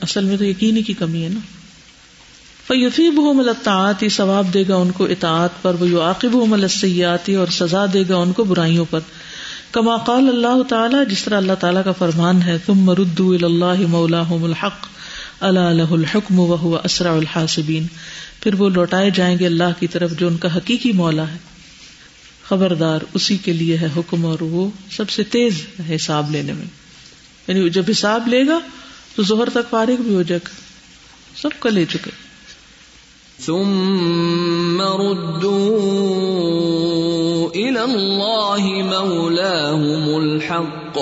اصل 0.00 0.24
میں 0.24 0.36
تو 0.36 0.44
یقین 0.44 0.82
کی 0.82 0.92
کمی 0.92 1.24
ہے 1.24 1.28
نا۔ 1.28 1.40
فیفیب 2.66 3.18
ہو 3.18 3.32
ملطاعت 3.32 4.04
ثواب 4.10 4.54
دے 4.54 4.64
گا 4.68 4.76
ان 4.76 4.90
کو 4.90 5.04
اطاعت 5.04 5.62
پر۔ 5.62 5.74
وہ 5.80 6.02
عاقب 6.02 6.32
ہو 6.32 6.46
ملسیاتی 6.46 7.34
اور 7.34 7.46
سزا 7.46 7.86
دے 7.92 8.02
گا 8.08 8.16
ان 8.16 8.32
کو 8.32 8.44
برائیوں 8.44 8.84
پر۔ 8.90 9.00
کما 9.72 9.96
قال 9.96 10.28
اللہ 10.28 10.62
تعالیٰ، 10.62 11.08
جس 11.08 11.24
طرح 11.24 11.36
اللہ 11.36 11.52
تعالیٰ 11.52 11.84
کا 11.84 11.92
فرمان 11.92 12.42
ہے 12.42 12.58
تم 12.66 12.74
مردو 12.74 13.36
اللہ 13.42 13.86
مولا 13.88 14.22
الحق 14.30 14.86
اللہ 15.40 15.92
الحکم 15.92 16.38
وہ 16.38 16.78
اسرا 16.84 17.12
الحاسبین 17.12 17.86
پھر 18.40 18.54
وہ 18.54 18.68
لوٹائے 18.68 19.10
جائیں 19.10 19.38
گے 19.38 19.46
اللہ 19.46 19.80
کی 19.80 19.86
طرف، 19.86 20.10
جو 20.18 20.28
ان 20.28 20.36
کا 20.36 20.56
حقیقی 20.56 20.92
مولا 20.92 21.32
ہے۔ 21.32 21.53
خبردار 22.48 23.00
اسی 23.14 23.36
کے 23.36 23.52
لیے 23.52 23.78
ہے 23.78 23.88
حکم 23.96 24.26
اور 24.26 24.38
وہ 24.40 24.68
سب 24.90 25.10
سے 25.10 25.22
تیز 25.22 25.66
ہے 25.88 25.96
حساب 25.96 26.30
لینے 26.30 26.52
میں۔ 26.52 26.64
یعنی 27.48 27.70
جب 27.70 27.82
حساب 27.90 28.28
لے 28.28 28.46
گا 28.46 28.58
تو 29.16 29.22
زہر 29.22 29.50
تک 29.50 29.70
فارغ 29.70 30.02
بھی 30.02 30.14
ہو 30.14 30.22
جائے 30.22 30.40
گا۔ 30.44 30.50
سب 31.40 31.50
کا 31.58 31.70
لے 31.70 31.84
چکے۔ 31.84 32.10
ثم 33.46 34.80
ردوا 34.80 37.50
الى 37.54 37.68
الله 37.68 38.82
مولاهم 38.82 40.14
الحق۔ 40.14 40.98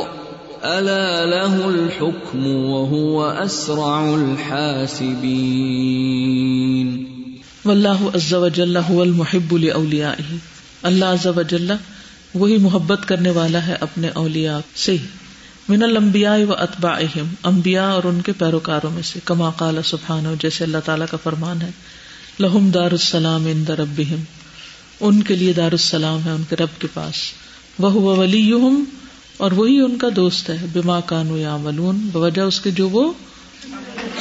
الا 0.65 1.25
له 1.25 1.61
الحكم 1.65 2.47
وهو 2.47 3.25
اسرع 3.25 4.13
الحاسبين۔ 4.13 7.05
واللہ 7.65 7.89
عز 7.89 8.35
وجل 8.35 8.77
هو 8.77 9.03
المحب 9.03 9.59
لاولیائه 9.59 10.37
اللہ 10.83 11.05
عز 11.05 11.27
وجل 11.27 11.71
وہی 12.35 12.57
محبت 12.57 13.09
کرنے 13.09 13.31
والا 13.31 13.67
ہے 13.67 13.77
اپنے 13.81 14.09
اولیاء 14.09 14.59
سے 14.75 14.97
من 15.69 15.83
الانبیاء 15.83 16.37
و 16.49 16.53
اتباعہم، 16.53 17.35
انبیاء 17.45 17.91
اور 17.91 18.05
ان 18.05 18.21
کے 18.21 18.33
پیروکاروں 18.33 18.91
میں 18.91 19.03
سے، 19.03 19.21
کما 19.25 19.51
قال 19.51 19.79
سبحانہ، 19.85 20.29
جیسے 20.43 20.65
اللہ 20.65 20.79
تعالیٰ 20.85 21.07
کا 21.11 21.17
فرمان 21.23 21.63
ہے۔ 21.63 21.71
لہم 22.41 22.71
دار 22.71 22.91
السلام 22.91 23.47
عند 23.47 23.71
ربہم، 23.71 24.23
ان 25.01 25.23
کے 25.23 25.37
لیے 25.37 25.53
دار 25.53 25.73
السلام 25.73 26.25
ہے 26.25 26.31
ان 26.31 26.43
کے 26.49 26.57
رب 26.57 26.81
کے 26.81 26.87
پاس۔ 26.95 27.15
وہ 27.79 28.19
ولیہم، 28.19 28.85
اور 29.37 29.53
وہی 29.53 29.81
ان 29.81 29.99
کا 29.99 30.09
دوست 30.17 30.51
ہے۔ 30.51 30.67
بما 30.73 31.01
کانو 31.01 31.39
یعملون، 31.39 31.97
بوجہ 32.13 32.43
اس 32.43 32.61
کے 32.61 32.71
جو 32.71 32.89
وہ 32.89 33.13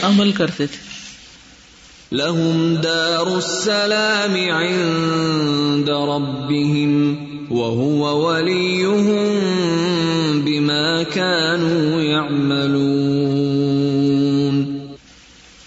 عمل 0.01 0.31
کرتے 0.31 0.67
تھے۔ 0.67 0.90
لهم 2.13 2.75
دار 2.75 3.27
السلام 3.27 4.35
عند 4.35 5.89
ربهم 5.89 7.15
وهو 7.49 8.27
وليهم 8.27 9.39
بما 10.43 11.03
كانوا 11.13 12.01
يعملون. 12.01 12.97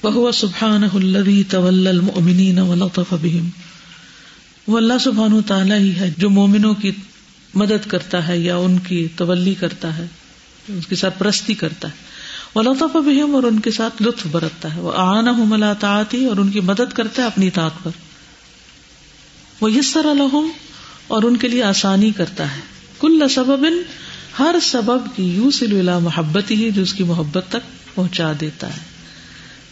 وهو 0.02 0.32
سبحانه 0.32 0.88
الذي 0.94 1.42
تولى 1.42 1.88
المؤمنين 1.88 2.58
ولطف 2.58 3.12
بهم. 3.12 3.48
وہ 4.66 4.76
اللہ 4.76 4.98
سبحانہ 5.00 5.40
تعالیٰ 5.46 5.78
ہی 5.78 5.92
ہے 5.96 6.14
جو 6.18 6.30
مومنوں 6.30 6.74
کی 6.74 6.90
مدد 7.54 7.90
کرتا 7.90 8.28
ہے 8.28 8.38
یا 8.38 8.56
ان 8.56 8.78
کی 8.78 9.08
تولی 9.16 9.54
کرتا 9.54 9.98
ہے، 9.98 10.06
ان 10.68 10.80
کی 10.88 10.96
سرپرستی 10.96 11.54
کرتا 11.54 11.88
ہے۔ 11.88 12.13
وہ 12.54 12.62
لطف 12.62 12.96
بہم 12.96 13.34
اور 13.34 13.42
ان 13.42 13.60
کے 13.60 13.70
ساتھ 13.70 14.02
لطف 14.02 14.26
برتتا 14.30 14.74
ہے۔ 14.74 14.80
وہ 14.80 14.92
آنا 14.96 15.32
ملاطاعتی 15.32 16.24
اور 16.24 16.36
ان 16.36 16.50
کی 16.50 16.60
مدد 16.60 16.92
کرتا 16.94 17.22
ہے 17.22 17.26
اپنی 17.26 17.50
طاق 17.50 17.72
پر۔ 17.82 17.90
وہ 19.60 19.72
یسر 19.72 20.04
الحم 20.04 20.48
اور 21.08 21.22
ان 21.22 21.36
کے 21.36 21.48
لیے 21.48 21.62
آسانی 21.62 22.10
کرتا 22.10 22.56
ہے۔ 22.56 22.60
کل 23.00 23.22
سبب، 23.30 23.66
ہر 24.38 24.54
سبب 24.62 25.16
کی 25.16 25.22
یو 25.22 25.50
سلا 25.50 25.98
محبت 25.98 26.50
ہی 26.50 26.70
جو 26.70 26.82
اس 26.82 26.94
کی 26.94 27.04
محبت 27.04 27.44
تک 27.48 27.94
پہنچا 27.94 28.32
دیتا 28.40 28.76
ہے۔ 28.76 28.80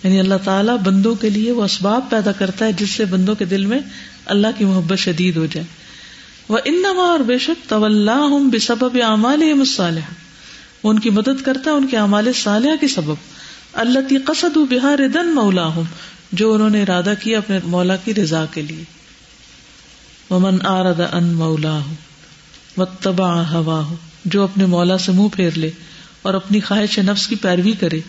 یعنی 0.05 0.20
اللہ 0.20 0.35
تعالیٰ 0.45 0.76
بندوں 0.78 1.14
کے 1.14 1.30
لیے 1.30 1.53
وہ 1.53 1.64
اسباب 1.64 2.11
پیدا 2.11 2.33
کرتا 2.33 2.64
ہے 2.64 2.72
جس 2.72 2.91
سے 2.91 3.05
بندوں 3.05 3.35
کے 3.35 3.45
دل 3.45 3.66
میں 3.66 3.80
اللہ 4.26 4.47
کی 4.59 4.64
محبت 4.64 4.99
شدید 4.99 5.37
ہو 5.37 5.47
جائے۔ 5.47 5.66
وہ 6.49 6.59
انما 6.64 7.03
اور 7.03 7.18
بے 7.18 7.39
شک 7.39 7.68
طول 7.68 8.09
بے 8.53 8.59
سبب 8.59 8.99
اعمال 9.03 9.55
مصالح 9.55 10.01
وہ 10.83 10.91
ان 10.91 10.99
کی 10.99 11.11
مدد 11.11 11.43
کرتا 11.45 11.70
ہے، 11.70 11.76
ان 11.76 11.87
کے 11.87 11.97
اعمال 11.97 12.33
صالحہ 12.33 12.76
کے 12.80 12.89
سبب۔ 12.89 13.14
اللہ 13.72 13.99
کی 14.09 14.18
قصد 14.18 14.57
و 14.57 14.64
بہار 14.64 14.99
دن 15.14 15.35
مولا 15.35 15.66
ہوں 15.66 15.83
جو 16.33 16.53
انہوں 16.53 16.70
نے 16.70 16.83
ارادہ 16.83 17.14
کیا 17.22 17.39
اپنے 17.39 17.59
مولا 17.64 17.97
کی 17.97 18.14
رضا 18.14 18.45
کے 18.55 18.62
لیے۔ 18.62 18.85
ومن 20.30 20.66
آرد 20.66 21.01
ان 21.12 21.24
مولا 21.24 21.72
ہوں 21.72 21.95
متبا 22.76 23.51
ہوا 23.51 23.85
ہو 23.85 23.97
جو 24.24 24.43
اپنے 24.43 24.66
مولا 24.66 24.99
سے 24.99 25.12
منہ 25.12 25.28
پھیر 25.33 25.51
لے 25.57 25.70
اور 26.22 26.35
اپنی 26.35 26.61
خواہش 26.61 26.99
نفس 26.99 27.26
کی 27.26 27.35
پیروی 27.35 27.72
کرے۔ 27.72 28.01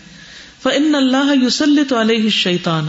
فن 0.62 0.94
اللہ 0.94 1.34
یوسلط 1.42 1.92
علیہ 1.92 2.30
شیطان 2.30 2.88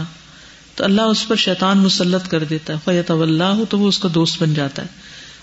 تو 0.74 0.84
اللہ 0.84 1.02
اس 1.02 1.28
پر 1.28 1.36
شیطان 1.36 1.78
مسلط 1.78 2.28
کر 2.28 2.44
دیتا 2.44 2.72
ہے۔ 2.72 2.78
فیت 2.84 3.10
اللہ 3.10 3.64
تو 3.70 3.78
وہ 3.78 3.88
اس 3.88 3.98
کا 3.98 4.08
دوست 4.14 4.42
بن 4.42 4.54
جاتا 4.54 4.82
ہے۔ 4.82 4.86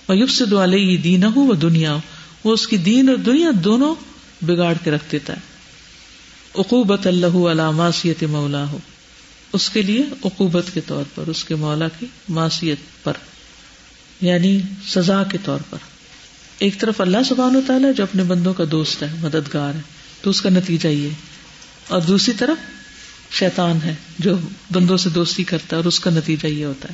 وہ 0.10 0.18
یوسد 0.18 0.54
علیہ 0.54 0.98
دین 0.98 1.24
ہو 1.24 1.42
وہ 1.42 1.54
دنیا 1.54 1.94
ہو 1.94 2.00
وہ 2.44 2.54
اس 2.54 2.68
کی 2.68 2.78
دین 2.78 3.10
اور 3.10 3.18
دنیا 3.18 3.50
دونوں 3.64 3.96
بگاڑ 4.46 4.74
کے 4.84 4.92
رکھ 4.92 5.12
دیتا 5.12 5.34
ہے۔ 5.34 5.40
عقوبت 6.56 7.08
اللہ 7.08 7.52
علاماسیت 7.52 8.24
مولا 8.24 8.70
ہو 8.70 8.78
اس 9.54 9.70
کے 9.70 9.82
لیے 9.82 10.06
عقوبت 10.26 10.64
کے 10.74 10.82
طور 10.88 11.04
پر، 11.16 11.24
اس 11.28 11.44
کے 11.44 11.56
مولا 11.56 11.88
کی 12.00 12.06
معاشیت 12.30 12.78
پر 13.04 13.14
یعنی 14.22 14.62
سزا 14.88 15.24
کے 15.24 15.38
طور 15.46 15.60
پر۔ 15.70 15.78
ایک 16.60 16.80
طرف 16.80 17.02
اللہ 17.02 17.18
سبحان 17.26 17.56
و 17.56 17.62
تعالیٰ 17.68 17.92
جو 17.98 18.04
اپنے 18.04 18.24
بندوں 18.24 18.54
کا 18.54 18.64
دوست 18.72 19.04
ہے، 19.04 19.08
مددگار 19.22 19.76
ہے، 19.76 19.82
تو 20.22 20.30
اس 20.30 20.42
کا 20.42 20.50
نتیجہ 20.50 20.88
یہ 20.88 21.10
اور 21.88 22.02
دوسری 22.02 22.34
طرف 22.34 22.58
شیطان 23.34 23.80
ہے 23.84 23.96
جو 24.20 24.36
بندوں 24.72 24.98
سے 24.98 25.10
دوستی 25.10 25.44
کرتا 25.44 25.76
ہے 25.76 25.76
اور 25.76 25.86
اس 25.86 26.00
کا 26.00 26.10
نتیجہ 26.10 26.48
یہ 26.48 26.66
ہوتا 26.66 26.90
ہے۔ 26.90 26.94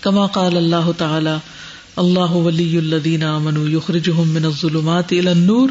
کما 0.00 0.26
قال 0.26 0.56
اللہ 0.56 0.90
تعالی، 0.98 1.36
اللہ 1.96 2.30
ولی 2.30 2.78
الدین 2.78 3.22
امن 3.22 3.72
یخرجہم 3.72 4.30
من 4.30 4.44
الظلمات 4.44 5.06
الى 5.10 5.26
النور۔ 5.26 5.68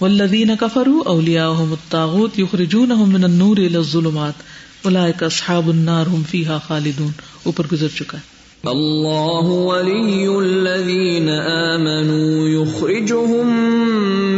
والذین 0.00 0.50
کفروا 0.60 1.02
اولیاءهم 1.06 1.70
الطاغوت 1.70 2.38
یخرجونہم 2.38 3.12
من 3.12 3.24
النور 3.24 3.56
الى 3.56 3.76
الظلمات 3.76 4.32
اولئک 4.84 5.22
اصحاب 5.22 5.68
النار 5.68 6.04
هم 6.06 6.22
فیها 6.30 6.58
خالدون۔ 6.58 7.10
اوپر 7.42 7.64
گزر 7.72 7.88
چکا 7.98 8.18
ہے۔ 8.18 8.34
اللہ 8.64 9.48
ولی 9.48 10.26
الذین 10.26 11.28
آمنوا 11.28 12.48
یخرجهم 12.48 13.46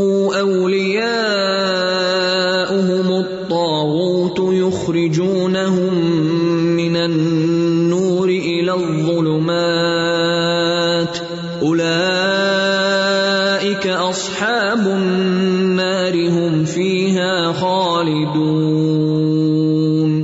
اولئک 11.71 13.87
اصحاب 13.87 14.89
النار 14.89 16.31
هم 16.31 16.65
فيها 16.65 17.53
خالدون. 17.61 20.23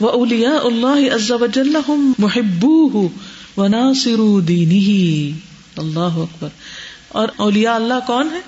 واولیاء 0.00 0.64
اللہ 0.64 1.14
عز 1.14 1.32
وجل 1.32 1.76
هم 1.88 2.12
محبوه 2.18 3.08
وناصروا 3.56 4.40
دینه 4.48 4.88
اللہ 5.76 6.00
اکبر 6.00 6.48
اور 7.08 7.28
اولیاء 7.36 7.74
اللہ 7.74 7.94
کون 8.06 8.28
ہے 8.32 8.40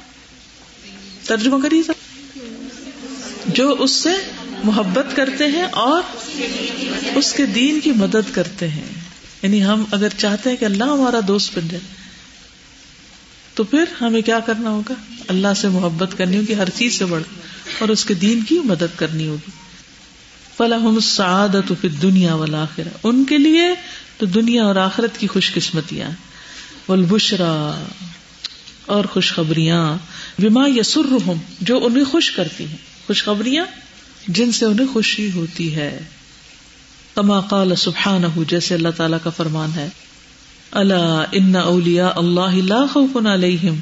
ترجمہ 1.27 1.63
کریے 1.63 1.83
سر 1.83 1.93
جو 3.47 3.77
اس 3.79 3.91
سے 3.91 4.11
محبت 4.65 5.17
کرتے 5.17 5.47
ہیں 5.47 5.63
اور 5.63 6.03
اس 7.15 7.33
کے 7.33 7.47
دین 7.47 7.81
کی 7.81 7.93
مدد 7.93 8.33
کرتے 8.33 8.69
ہیں. 8.69 8.93
یعنی 9.43 9.65
ہم 9.65 9.85
اگر 9.91 10.09
چاہتے 10.19 10.51
ہیں 10.51 10.57
کہ 10.57 10.65
اللہ 10.65 10.85
ہمارا 10.85 11.21
دوست 11.29 11.59
بن 11.59 11.69
جائے 11.69 12.00
تو 13.61 13.65
پھر 13.65 13.85
ہمیں 14.01 14.23
کیا 14.23 14.41
کرنا 14.41 14.71
ہوگا؟ 14.71 14.95
اللہ 15.29 15.55
سے 15.57 15.69
محبت 15.69 16.19
کرنی 16.19 16.37
ہوگی، 16.37 16.55
ہر 16.55 16.69
چیز 16.69 16.99
سے 16.99 17.05
بڑھ 17.05 17.23
اور 17.79 17.89
اس 17.89 18.05
کے 18.05 18.15
دین 18.15 18.43
کی 18.43 18.59
مدد 18.59 18.99
کرنی 18.99 19.27
ہوگی۔ 19.27 19.51
فلاحم 20.57 20.95
السعادت 20.95 21.73
فی 21.81 21.89
دنیا 21.89 22.35
والا 22.35 22.65
ان 23.03 23.25
کے 23.25 23.39
لیے 23.39 23.65
تو 24.19 24.27
دنیا 24.27 24.65
اور 24.65 24.77
آخرت 24.77 25.19
کی 25.19 25.27
خوش 25.27 25.55
قسمتیاں 25.55 26.11
والبشرا 26.89 27.85
اور 28.87 29.05
خوشخبریاں۔ 29.05 29.97
بما 30.39 30.69
یسرہم 30.69 31.39
جو 31.61 31.87
انہیں 31.87 32.05
خوش 32.05 32.31
کرتی 32.31 32.67
ہیں۔ 32.67 32.77
خوشخبریاں 33.07 33.65
جن 34.29 34.53
سے 34.53 34.65
انہیں 34.65 34.87
خوشی 34.93 35.31
ہوتی 35.33 35.75
ہے۔ 35.75 36.01
کما 37.15 37.41
قال 37.41 37.77
سبحانہ 37.77 38.27
جیسے 38.49 38.75
اللہ 38.75 38.89
تعالیٰ 38.97 39.19
کا 39.23 39.31
فرمان 39.31 39.71
ہے۔ 39.77 39.89
اللہ 40.73 41.25
ان 41.33 41.57
اولیا 41.57 42.13
اللہ 42.17 42.55
لا 42.55 42.85
خوف 42.93 43.27
علیہم 43.27 43.81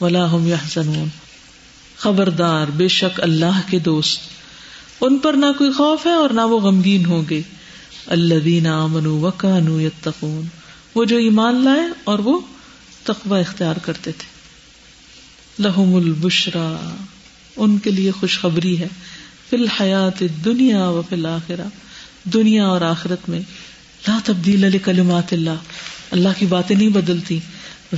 ولا 0.00 0.26
هم 0.36 0.46
يحزنون 0.46 1.08
خبردار، 1.96 2.66
بے 2.66 2.88
شک 2.88 3.20
اللہ 3.20 3.60
کے 3.70 3.78
دوست۔ 3.78 4.20
ان 5.00 5.18
پر 5.18 5.32
نہ 5.32 5.46
کوئی 5.58 5.72
خوف 5.72 6.06
ہے 6.06 6.12
اور 6.12 6.30
نہ 6.30 6.40
وہ 6.40 6.60
غمگین 6.60 7.04
ہوں 7.06 7.22
گے۔ 7.30 7.42
الذین 8.06 8.66
آمنوا 8.66 9.26
وکانوا 9.26 9.82
یتقون۔ 9.82 10.46
وہ 10.94 11.04
جو 11.04 11.16
ایمان 11.16 11.64
لائے 11.64 11.82
اور 12.04 12.18
وہ 12.18 12.40
تقوی 13.04 13.40
اختیار 13.40 13.74
کرتے 13.76 14.12
تھے۔ 14.12 14.26
لہم 15.62 15.94
البشرا۔ 15.94 16.94
ان 17.56 17.78
کے 17.78 17.90
لیے 17.90 18.10
خوشخبری 18.10 18.78
ہے۔ 18.78 18.88
فی 19.50 19.56
الحیات 19.56 20.22
دنیا 20.44 20.88
و 20.88 21.02
فی 21.08 21.14
الآخرہ 21.14 21.66
دنیا 22.24 22.66
اور 22.66 22.80
آخرت 22.80 23.28
میں 23.28 23.40
لا 24.08 24.18
تبدیل 24.24 24.60
لکلمات 24.60 25.32
اللہ۔ 25.32 25.58
اللہ 26.10 26.28
کی 26.38 26.46
باتیں 26.46 26.76
نہیں 26.76 26.88
بدلتی۔ 26.88 27.38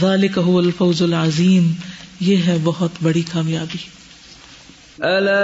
ذالک 0.01 0.39
هو 0.47 0.59
الفوز 0.59 1.03
العظیم۔ 1.03 1.73
یہ 2.21 2.37
ہے 2.47 2.57
بہت 2.65 2.91
بڑی 3.03 3.23
کامیابی۔ 3.33 3.79
الا 5.01 5.41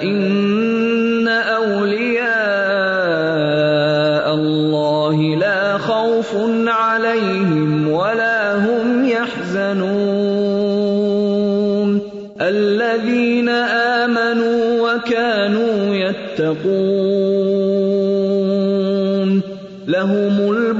ان 0.00 1.28
اولیاء 1.48 4.24
اللہ 4.24 5.36
لا 5.36 5.76
خوف 5.86 6.34
عليهم 6.68 7.88
ولا 7.88 8.56
هم 8.56 9.04
يحزنون 9.04 11.98
الذين 12.38 13.48
آمنوا 13.48 14.80
وكانوا 14.80 15.96
يتقون 15.96 16.97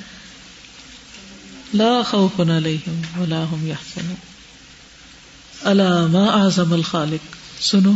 لا 1.74 2.02
خوف 2.02 2.40
علیہم 2.40 3.22
ولا 3.22 3.38
هم 3.38 3.68
يحزنون 3.68 4.35
الا 5.64 5.90
اعظم 6.34 6.74
الخالق. 6.74 7.36
سنو، 7.62 7.92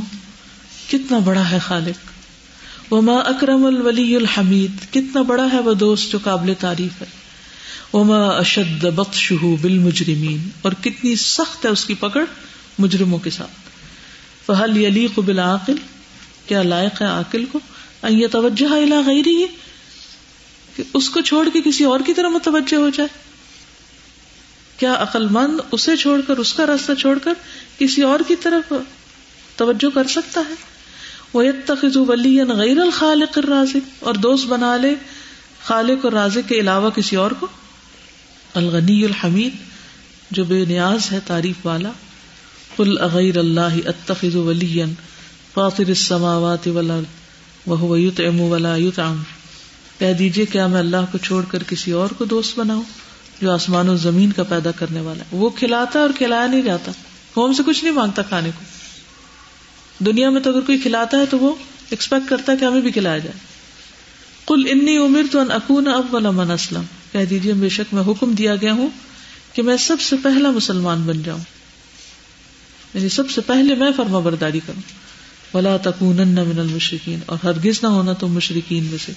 کتنا 0.89 1.17
بڑا 1.19 1.49
ہے 1.51 1.59
خالق؟ 1.59 2.91
وما 2.93 3.17
اکرم 3.19 3.65
الولی 3.65 4.15
الحمید، 4.15 4.93
کتنا 4.93 5.21
بڑا 5.21 5.47
ہے 5.53 5.59
وہ 5.59 5.73
دوست 5.73 6.11
جو 6.11 6.19
قابل 6.23 6.53
تعریف 6.59 7.01
ہے؟ 7.01 7.05
وما 7.93 8.21
اشد 8.27 8.85
بطشہ 8.95 9.55
بالمجرمین، 9.61 10.49
اور 10.61 10.71
کتنی 10.81 11.15
سخت 11.15 11.65
ہے 11.65 11.69
اس 11.69 11.85
کی 11.85 11.93
پکڑ 11.93 12.25
مجرموں 12.79 13.17
کے 13.17 13.29
ساتھ؟ 13.29 13.69
فہل 14.45 14.77
یلیق 14.77 15.19
بالعاقل، 15.19 15.75
کیا 16.47 16.63
لائق 16.63 17.01
ہے 17.01 17.07
عاقل 17.07 17.45
کو؟ 17.45 17.59
ان 18.03 18.19
یتوجہ 18.19 18.73
الی 18.73 19.01
غیری 19.05 19.45
کہ 20.75 20.83
اس 20.93 21.09
کو 21.09 21.21
چھوڑ 21.21 21.47
کے 21.53 21.59
کسی 21.65 21.83
اور 21.83 21.99
کی 22.05 22.13
طرح 22.13 22.27
متوجہ 22.27 22.77
ہو 22.77 22.89
جائے؟ 22.89 23.09
کیا 24.79 24.93
عقل 24.99 25.27
مند 25.27 25.59
اسے 25.71 25.95
چھوڑ 25.97 26.21
کر، 26.27 26.37
اس 26.37 26.53
کا 26.53 26.65
راستہ 26.65 26.91
چھوڑ 26.93 27.17
کر 27.19 27.33
کسی 27.77 28.01
اور 28.01 28.19
کی 28.27 28.35
طرف 28.35 28.73
توجہ 29.55 29.95
کر 29.95 30.07
سکتا 30.07 30.41
ہے؟ 30.49 30.53
وہ 31.33 31.43
تخذ 31.65 31.97
ولی 31.97 32.41
غیر 32.43 32.79
الخالق 32.79 33.37
الرازق، 33.37 34.03
اور 34.03 34.13
دوست 34.13 34.45
بنا 34.47 34.77
لے 34.77 34.95
خالق 35.63 36.05
اور 36.05 36.13
رازق 36.13 36.49
کے 36.49 36.59
علاوہ 36.59 36.89
کسی 36.89 37.15
اور 37.15 37.31
کو؟ 37.31 37.47
الغنی 38.53 39.05
الحمید، 39.05 39.55
جو 40.31 40.43
بے 40.43 40.65
نیاز 40.65 41.11
ہے 41.11 41.19
تعریف 41.27 41.65
والا۔ 41.65 41.91
قل 42.75 43.01
اغیر 43.01 43.37
اللہ 43.37 43.77
اتخذ 43.85 44.35
ولی 44.35 44.83
فاطر 45.53 45.87
السماوات 45.87 46.67
والارض 46.67 47.67
وهو 47.67 47.97
يطعم 47.97 48.41
ولا 48.41 48.75
يطعم۔ 48.77 49.21
کہہ 49.99 50.13
دیجیے، 50.13 50.45
کیا 50.45 50.67
میں 50.67 50.79
اللہ 50.79 51.11
کو 51.11 51.17
چھوڑ 51.17 51.43
کر 51.51 51.63
کسی 51.63 51.91
اور 51.91 52.09
کو 52.17 52.25
دوست 52.25 52.59
بناؤں؟ 52.59 52.83
جو 53.41 53.51
آسمان 53.51 53.89
و 53.89 53.95
زمین 53.95 54.31
کا 54.31 54.43
پیدا 54.43 54.71
کرنے 54.71 55.01
والا 55.01 55.19
ہے۔ 55.19 55.27
وہ 55.31 55.49
کھلاتا 55.49 55.99
اور 55.99 56.09
کھلایا 56.17 56.47
نہیں 56.47 56.61
جاتا۔ 56.61 56.91
وہ 57.35 57.47
ہم 57.47 57.53
سے 57.53 57.63
کچھ 57.65 57.83
نہیں 57.83 57.93
مانگتا 57.93 58.21
کھانے 58.21 58.49
کو۔ 58.59 58.63
دنیا 60.05 60.29
میں 60.29 60.41
تو 60.41 60.49
اگر 60.49 60.61
کوئی 60.61 60.77
کھلاتا 60.77 61.17
ہے 61.17 61.25
تو 61.25 61.39
وہ 61.39 61.55
ایکسپیکٹ 61.89 62.29
کرتا 62.29 62.51
ہے 62.51 62.57
کہ 62.57 62.65
ہمیں 62.65 62.81
بھی 62.81 62.91
کھلایا 62.91 63.17
جائے۔ 63.17 63.39
کل 64.47 64.63
انی 64.69 64.97
عمر 64.97 65.21
تو 65.31 65.39
ان 65.39 65.51
اکون 65.51 65.87
اب 65.87 66.13
والا 66.13 66.31
من 66.31 66.51
اسلم۔ 66.51 66.83
کہہ 67.11 67.25
دیجیے 67.25 67.53
بے 67.53 67.69
شک 67.69 67.93
میں 67.93 68.03
حکم 68.03 68.31
دیا 68.31 68.55
گیا 68.55 68.73
ہوں 68.73 68.89
کہ 69.53 69.61
میں 69.61 69.77
سب 69.77 70.01
سے 70.01 70.15
پہلا 70.23 70.49
مسلمان 70.51 71.01
بن 71.01 71.23
جاؤں۔ 71.23 71.39
یعنی 72.93 73.09
سب 73.09 73.29
سے 73.29 73.41
پہلے 73.41 73.75
میں 73.75 73.91
فرما 73.95 74.19
برداری 74.19 74.59
کروں۔ 74.65 74.81
ولا 75.53 75.77
تکون 75.77 76.17
من 76.27 76.59
المشرقین 76.59 77.19
اور 77.25 77.37
ہرگز 77.43 77.83
نہ 77.83 77.87
ہونا 77.87 78.13
تو 78.13 78.27
مشرقین 78.27 78.83
میں 78.83 78.97
سے۔ 79.05 79.11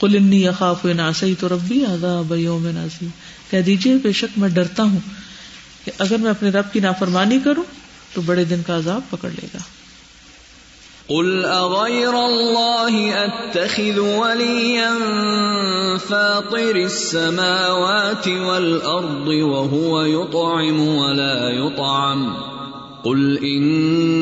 کل 0.00 0.16
انی 0.16 0.48
اخاف 0.48 0.84
ناسی 0.84 1.34
تو 1.40 1.48
ربی 1.48 1.84
عذاب 1.84 2.32
یوم 2.36 2.66
نازی 2.74 3.08
کہہ 3.50 3.60
دیجیے 3.60 3.94
بے 4.02 4.12
شک 4.12 4.38
میں 4.38 4.48
ڈرتا 4.48 4.82
ہوں 4.82 5.00
کہ 5.84 5.92
اگر 5.98 6.16
میں 6.16 6.30
اپنے 6.30 6.50
رب 6.50 6.72
کی 6.72 6.80
نافرمانی 6.80 7.38
کروں 7.44 7.64
تو 8.14 8.20
بڑے 8.20 8.44
دن 8.44 8.62
کا 8.66 8.76
عذاب 8.76 9.10
پکڑ 9.10 9.28
لے 9.30 9.46
گا۔ 9.54 9.58
قل 11.08 11.44
اغير 11.44 12.14
الله 12.14 12.96
اتخذ 13.18 13.98
وليا 13.98 14.90
فاطر 16.08 16.74
السماوات 16.74 18.28
والارض 18.28 19.28
وهو 19.28 20.02
يطعم 20.04 20.80
ولا 20.88 21.50
يطعم 21.50 22.28
قل 23.02 23.38
اني 23.42 24.17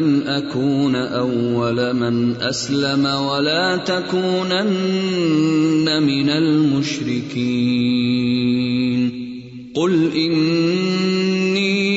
ان 0.00 0.22
اكون 0.26 0.96
اول 0.96 1.92
من 1.92 2.40
اسلم 2.40 3.06
ولا 3.06 3.76
تكونن 3.76 6.02
من 6.02 6.30
المشركين 6.30 7.40
قل 9.76 10.10
اني 10.14 11.90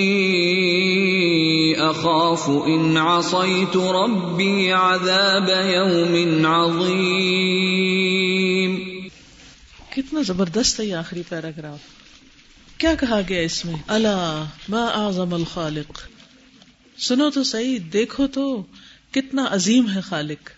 اخاف 1.82 2.49
ان 2.49 2.97
عصيت 2.97 3.78
ربي 3.78 4.72
عذاب 4.72 5.49
يوم 5.49 6.45
عظيم 6.45 8.80
کتنا 9.95 10.22
زبردست 10.22 10.80
ہے 10.80 10.86
یہ 10.86 10.95
آخری 10.95 11.24
پیراگراف۔ 11.30 11.80
کیا 12.78 12.93
کہا 12.99 13.22
گیا 13.30 13.41
اس 13.41 13.66
میں؟ 13.66 13.76
اللہ، 13.88 14.43
ما 14.70 14.86
اعظم 14.86 15.34
الخالق 15.34 16.12
سنو 17.04 17.30
تو 17.30 17.43
صحیح، 17.43 17.80
دیکھو 17.93 18.28
تو 18.28 18.66
کتنا 19.12 19.45
عظیم 19.49 19.91
ہے 19.91 20.01
خالق۔ 20.01 20.49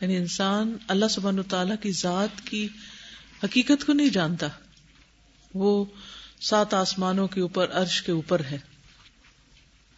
یعنی 0.00 0.16
انسان 0.16 0.76
اللہ 0.88 1.08
سبحانہ 1.10 1.40
تعالی 1.40 1.74
کی 1.80 1.92
ذات 1.92 2.46
کی 2.46 2.68
حقیقت 3.44 3.86
کو 3.86 3.92
نہیں 3.92 4.08
جانتا۔ 4.08 4.48
وہ 5.54 5.84
سات 6.40 6.74
آسمانوں 6.74 7.28
کے 7.28 7.40
اوپر، 7.40 7.70
عرش 7.72 8.02
کے 8.02 8.12
اوپر 8.12 8.40
ہے۔ 8.40 8.58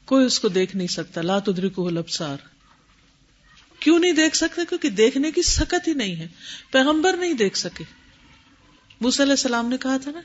کوئی 0.05 0.26
اس 0.26 0.41
کو 0.41 0.49
دیکھ 0.49 0.76
نہیں 0.76 0.87
سکتا۔ 0.87 1.22
لا 1.22 1.39
تدرکہ 1.39 1.80
الابصار۔ 1.80 2.37
کیوں 3.80 3.99
نہیں 3.99 4.12
دیکھ 4.12 4.37
سکتے؟ 4.37 4.61
کیونکہ 4.68 4.91
دیکھنے 4.91 5.30
کی 5.30 5.43
سکت 5.43 5.89
ہی 5.89 5.95
نہیں 5.95 6.16
ہے۔ 6.16 6.28
پیغمبر 6.70 7.16
نہیں 7.16 7.35
دیکھ 7.35 7.59
سکے۔ 7.59 7.85
موسی 9.01 9.22
علیہ 9.22 9.33
السلام 9.33 9.68
نے 9.68 9.76
کہا 9.76 9.97
تھا 9.97 10.11
نا 10.11 10.20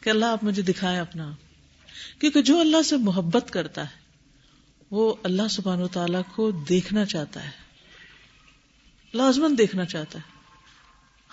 کہ 0.00 0.10
اللہ 0.10 0.24
آپ 0.24 0.44
مجھے 0.44 0.62
دکھائیں 0.62 0.98
اپنا 0.98 1.28
آپ۔ 1.28 2.20
کیونکہ 2.20 2.42
جو 2.42 2.60
اللہ 2.60 2.82
سے 2.82 2.96
محبت 2.96 3.50
کرتا 3.50 3.82
ہے 3.82 4.03
وہ 4.90 5.14
اللہ 5.22 5.48
سبحان 5.50 5.82
و 5.82 5.88
تعالی 5.88 6.18
کو 6.34 6.50
دیکھنا 6.50 7.04
چاہتا 7.04 7.44
ہے۔ 7.44 7.50
لازمن 9.14 9.58
دیکھنا 9.58 9.84
چاہتا 9.84 10.18
ہے۔ 10.18 10.34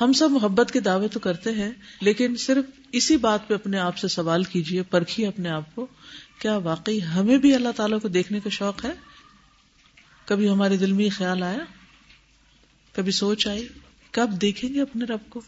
ہم 0.02 0.14
سب 0.14 0.32
محبت 0.32 0.72
کے 0.72 0.80
دعوے 0.80 1.08
تو 1.08 1.20
کرتے 1.20 1.52
ہیں، 1.52 1.72
لیکن 2.02 2.36
صرف 2.36 2.66
اسی 2.92 3.18
بات 3.18 3.48
پہ 3.48 3.54
اپنے 3.54 3.80
آپ 3.80 3.98
سے 3.98 4.08
سوال 4.08 4.44
کیجیے، 4.44 4.84
پرکھیے 4.84 5.28
اپنے 5.28 5.50
آپ 5.50 5.76
کو، 5.76 5.88
کیا 6.40 6.58
واقعی 6.58 7.00
ہمیں 7.04 7.38
بھی 7.38 7.56
اللہ 7.56 7.70
تعالیٰ 7.76 8.02
کو 8.02 8.08
دیکھنے 8.08 8.40
کا 8.40 8.50
شوق 8.50 8.86
ہے؟ 8.86 8.92
کبھی 10.26 10.50
ہمارے 10.50 10.78
دل 10.78 10.92
میں 10.92 11.10
خیال 11.10 11.44
آیا؟ 11.44 11.58
کبھی 12.94 13.12
سوچ 13.12 13.48
آئی؟ 13.48 13.68
کب 14.12 14.30
دیکھیں 14.42 14.74
گے 14.74 14.82
اپنے 14.82 15.06
رب 15.06 15.20
کو؟ 15.30 15.42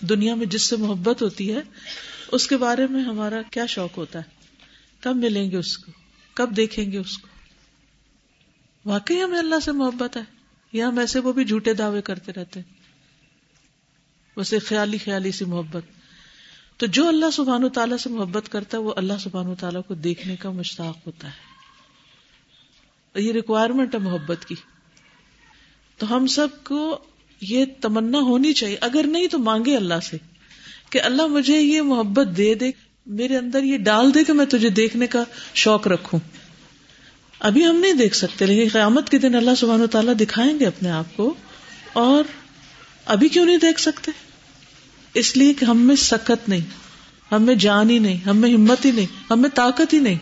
دنیا 0.00 0.34
میں 0.34 0.46
جس 0.46 0.62
سے 0.62 0.76
محبت 0.76 1.22
ہوتی 1.22 1.54
ہے، 1.54 1.60
اس 2.32 2.46
کے 2.46 2.56
بارے 2.56 2.86
میں 2.86 3.02
ہمارا 3.02 3.42
کیا 3.42 3.66
شوق 3.66 3.98
ہوتا 3.98 4.18
ہے؟ 4.18 4.24
کب 5.00 5.16
ملیں 5.16 5.50
گے 5.50 5.56
اس 5.56 5.78
کو؟ 5.78 5.92
کب 6.40 6.56
دیکھیں 6.56 6.92
گے 6.92 6.98
اس 6.98 7.18
کو؟ 7.18 7.28
واقعی 8.84 9.22
ہمیں 9.22 9.38
اللہ 9.38 9.60
سے 9.60 9.72
محبت 9.72 10.16
ہے، 10.16 10.22
یا 10.72 10.88
ہم 10.88 10.98
ایسے 10.98 11.18
وہ 11.18 11.32
بھی 11.32 11.44
جھوٹے 11.44 11.74
دعوے 11.74 12.02
کرتے 12.02 12.32
رہتے 12.32 12.60
ویسے 14.36 14.58
خیالی 14.58 14.98
خیالی 14.98 15.32
سی 15.32 15.44
محبت۔ 15.44 15.82
تو 16.76 16.86
جو 16.86 17.08
اللہ 17.08 17.30
سبحان 17.32 17.64
و 17.64 17.68
تعالیٰ 17.68 17.96
سے 17.96 18.10
محبت 18.10 18.48
کرتا 18.48 18.76
ہے، 18.76 18.82
وہ 18.82 18.94
اللہ 18.96 19.12
سبحان 19.20 19.46
و 19.46 19.54
تعالیٰ 19.54 19.80
کو 19.88 19.94
دیکھنے 19.94 20.36
کا 20.36 20.50
مشتاق 20.50 21.06
ہوتا 21.06 21.28
ہے۔ 21.28 21.50
یہ 23.20 23.32
ریکوائرمنٹ 23.32 23.94
ہے 23.94 24.00
محبت 24.00 24.44
کی۔ 24.48 24.54
تو 25.96 26.16
ہم 26.16 26.26
سب 26.26 26.48
کو 26.64 26.98
یہ 27.40 27.64
تمنا 27.80 28.18
ہونی 28.18 28.52
چاہیے۔ 28.52 28.76
اگر 28.80 29.04
نہیں 29.06 29.26
تو 29.26 29.38
مانگے 29.38 29.76
اللہ 29.76 30.00
سے 30.02 30.16
کہ 30.90 31.02
اللہ 31.02 31.26
مجھے 31.26 31.60
یہ 31.60 31.82
محبت 31.82 32.26
دے 32.36 32.54
دے۔ 32.54 32.70
میرے 33.06 33.36
اندر 33.36 33.62
یہ 33.62 33.78
ڈال 33.78 34.14
دے 34.14 34.24
کہ 34.24 34.32
میں 34.32 34.46
تجھے 34.46 34.68
دیکھنے 34.68 35.06
کا 35.06 35.24
شوق 35.54 35.86
رکھوں۔ 35.86 36.20
ابھی 37.40 37.66
ہم 37.66 37.76
نہیں 37.76 37.92
دیکھ 37.92 38.16
سکتے، 38.16 38.46
لیکن 38.46 38.68
قیامت 38.72 39.10
کے 39.10 39.18
دن 39.18 39.34
اللہ 39.34 39.50
سبحانہ 39.56 39.82
و 39.82 39.86
تعالیٰ 39.86 40.14
دکھائیں 40.20 40.60
گے 40.60 40.66
اپنے 40.66 40.90
آپ 40.90 41.16
کو۔ 41.16 41.34
اور 41.92 42.24
ابھی 43.04 43.28
کیوں 43.28 43.46
نہیں 43.46 43.56
دیکھ 43.56 43.80
سکتے؟ 43.80 44.10
اس 45.14 45.36
لیے 45.36 45.54
کہ 45.54 45.64
ہم 45.64 45.78
میں 45.78 45.96
سکت 45.96 46.48
نہیں، 46.48 46.60
ہم 47.32 47.42
میں 47.42 47.54
جان 47.54 47.90
ہی 47.90 47.98
نہیں، 47.98 48.16
ہم 48.28 48.36
میں 48.36 48.54
ہمت 48.54 48.84
ہی 48.84 48.90
نہیں، 48.90 49.06
ہم 49.30 49.42
میں 49.42 49.50
طاقت 49.54 49.94
ہی 49.94 49.98
نہیں۔ 49.98 50.18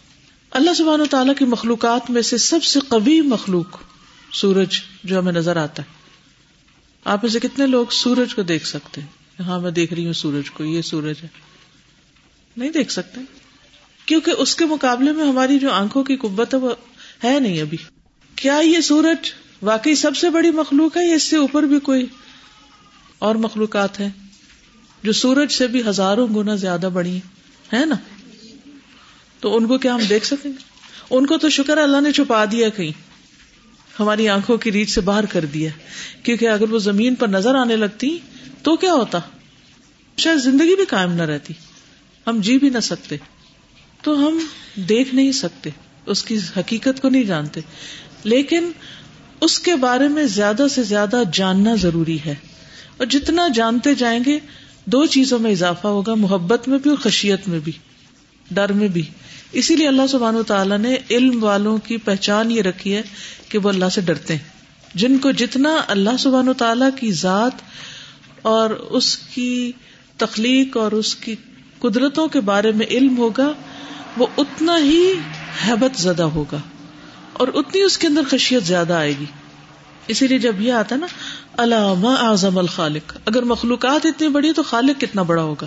اللہ 0.51 0.75
سبحانہ 0.75 1.03
و 1.03 1.07
تعالیٰ 1.07 1.35
کی 1.39 1.45
مخلوقات 1.45 2.11
میں 2.11 2.23
سے 2.23 2.37
سب 2.37 2.65
سے 2.65 2.81
قوی 2.89 3.21
مخلوق 3.21 3.83
سورج 4.33 4.81
جو 5.05 5.19
ہمیں 5.19 5.33
نظر 5.33 5.57
آتا 5.57 5.83
ہے۔ 5.83 5.89
آپ 7.05 7.25
میں 7.25 7.31
سے 7.31 7.41
کتنے 7.41 7.67
لوگ 7.67 7.87
سورج 7.91 8.35
کو 8.35 8.43
دیکھ 8.43 8.67
سکتے 8.67 9.01
ہیں؟ 9.01 9.43
ہاں 9.43 9.61
میں 9.61 9.71
دیکھ 9.71 9.93
رہی 9.93 10.07
ہوں 10.07 10.13
سورج 10.13 10.51
کو، 10.51 10.65
یہ 10.65 10.83
سورج 10.83 11.15
ہے۔ 11.23 11.48
نہیں 12.59 12.71
دیکھ 12.71 12.93
سکتے۔ 12.93 13.21
کیونکہ 14.07 14.31
اس 14.39 14.57
کے 14.57 14.65
مقابلے 14.65 15.13
میں 15.13 15.25
ہماری 15.25 15.59
جو 15.59 15.73
آنکھوں 15.73 16.05
کی 16.05 16.17
قبت 16.17 16.55
ہے 16.55 16.59
وہ 16.59 16.75
ہے 17.25 17.41
نہیں 17.41 17.61
ابھی۔ 17.61 17.79
کیا 18.37 18.55
یہ 18.55 18.81
سورج 18.81 19.33
واقعی 19.63 19.95
سب 19.95 20.17
سے 20.17 20.31
بڑی 20.31 20.51
مخلوق 20.51 20.97
ہے 20.97 21.07
یا 21.09 21.15
اس 21.15 21.23
سے 21.23 21.37
اوپر 21.37 21.63
بھی 21.63 21.81
کوئی 21.81 22.07
اور 23.19 23.35
مخلوقات 23.35 24.01
ہیں؟ 24.01 24.09
جو 25.03 25.13
سورج 25.13 25.53
سے 25.53 25.67
بھی 25.67 25.83
ہزاروں 25.87 26.29
گنا 26.35 26.55
زیادہ 26.55 26.89
بڑی 26.93 27.19
ہے 27.73 27.85
نا؟ 27.85 27.95
تو 29.41 29.57
ان 29.57 29.67
کو 29.67 29.79
کیا 29.79 29.95
ہم 29.95 30.01
دیکھ 30.09 30.27
سکیں 30.27 30.51
گے؟ 30.51 30.63
ان 31.11 31.27
کو 31.27 31.39
تو 31.39 31.49
شکر 31.49 31.79
اللہ 31.79 32.01
نے 32.01 32.13
چھپا 32.13 32.45
دیا 32.45 32.69
کہیں۔ 32.69 32.93
ہماری 34.01 34.29
آنکھوں 34.29 34.57
کی 34.57 34.73
ریچھ 34.73 34.91
سے 34.91 35.01
باہر 35.01 35.27
کر 35.27 35.45
دیا۔ 35.45 35.71
کیونکہ 36.23 36.49
اگر 36.49 36.73
وہ 36.73 36.79
زمین 36.79 37.15
پر 37.15 37.29
نظر 37.29 37.55
آنے 37.55 37.77
لگتی 37.77 38.19
تو 38.63 38.77
کیا 38.77 38.93
ہوتا؟ 38.93 39.19
شاید 40.17 40.39
زندگی 40.39 40.77
بھی 40.77 40.85
قائم 40.85 41.13
نہ 41.13 41.23
رہتی۔ 41.23 41.55
ہم 42.29 42.41
جی 42.41 42.59
بھی 42.59 42.69
نہ 42.69 42.79
سکتے۔ 42.79 43.17
تو 44.03 44.29
ہم 44.29 44.39
دیکھ 44.75 45.15
نہیں 45.15 45.33
سکتے۔ 45.33 45.71
اس 46.07 46.25
کی 46.25 46.39
حقیقت 46.57 47.03
کو 47.03 47.09
نہیں 47.09 47.25
جانتے۔ 47.25 47.61
لیکن 48.25 48.71
اس 49.41 49.61
کے 49.61 49.77
بارے 49.77 50.09
میں 50.09 50.25
زیادہ 50.25 50.67
سے 50.71 50.83
زیادہ 50.83 51.23
جاننا 51.33 51.75
ضروری 51.75 52.19
ہے۔ 52.27 52.35
اور 52.97 53.07
جتنا 53.07 53.49
جانتے 53.55 53.95
جائیں 53.95 54.21
گے، 54.27 54.39
دو 54.85 55.07
چیزوں 55.07 55.39
میں 55.39 55.51
اضافہ 55.51 55.87
ہوگا، 55.87 56.15
محبت 56.15 56.69
میں 56.69 56.79
بھی 56.79 56.91
اور 56.91 56.99
خشیت 56.99 57.49
میں 57.49 57.61
بھی، 57.61 57.73
ڈر 58.51 58.73
میں 58.73 58.89
بھی۔ 58.89 59.03
اسی 59.53 59.77
لیے 59.77 59.89
اللہ 59.89 60.07
سبحان 60.07 60.37
و 60.37 60.43
تعالیٰ 60.43 60.79
نے 60.79 60.97
علم 61.11 61.45
والوں 61.45 61.79
کی 61.79 61.97
پہچان 61.97 62.51
یہ 62.51 62.63
رکھی 62.63 62.95
ہے 62.95 63.03
کہ 63.49 63.59
وہ 63.59 63.69
اللہ 63.69 63.89
سے 63.89 64.01
ڈرتے 64.01 64.37
ہیں۔ 64.37 64.49
جن 64.95 65.19
کو 65.19 65.31
جتنا 65.31 65.77
اللہ 65.87 66.17
سبحان 66.19 66.49
و 66.49 66.53
تعالیٰ 66.53 66.91
کی 67.01 67.13
ذات 67.13 67.53
اور 68.43 68.71
اس 68.71 69.17
کی 69.17 69.73
تخلیق 70.17 70.77
اور 70.77 70.93
اس 70.93 71.15
کی 71.15 71.37
قدرتوں 71.79 72.29
کے 72.29 72.41
بارے 72.41 72.73
میں 72.73 72.87
علم 72.87 73.19
ہوگا، 73.19 73.53
وہ 74.17 74.27
اتنا 74.37 74.79
ہی 74.79 75.13
حیبت 75.67 76.01
زدہ 76.01 76.23
ہوگا 76.23 76.59
اور 77.33 77.49
اتنی 77.55 77.83
اس 77.83 77.99
کے 77.99 78.07
اندر 78.07 78.23
خشیت 78.31 78.63
زیادہ 78.63 78.93
آئے 78.93 79.13
گی۔ 79.21 79.25
اسی 80.07 80.27
لیے 80.27 80.39
جب 80.39 80.61
یہ 80.61 80.73
آتا 80.73 80.97
نا 80.97 81.07
علام 81.57 82.07
اعظم 82.07 82.59
الخالق 82.59 83.17
اگر 83.25 83.43
مخلوقات 83.43 84.07
اتنی 84.07 84.29
بڑی 84.29 84.53
تو 84.53 84.63
خالق 84.63 85.01
کتنا 85.01 85.23
بڑا 85.23 85.43
ہوگا۔ 85.43 85.67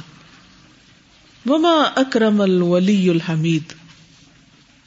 وما 1.46 1.84
اکرم 1.96 2.42
الولی 2.42 3.10
الحمید 3.10 3.74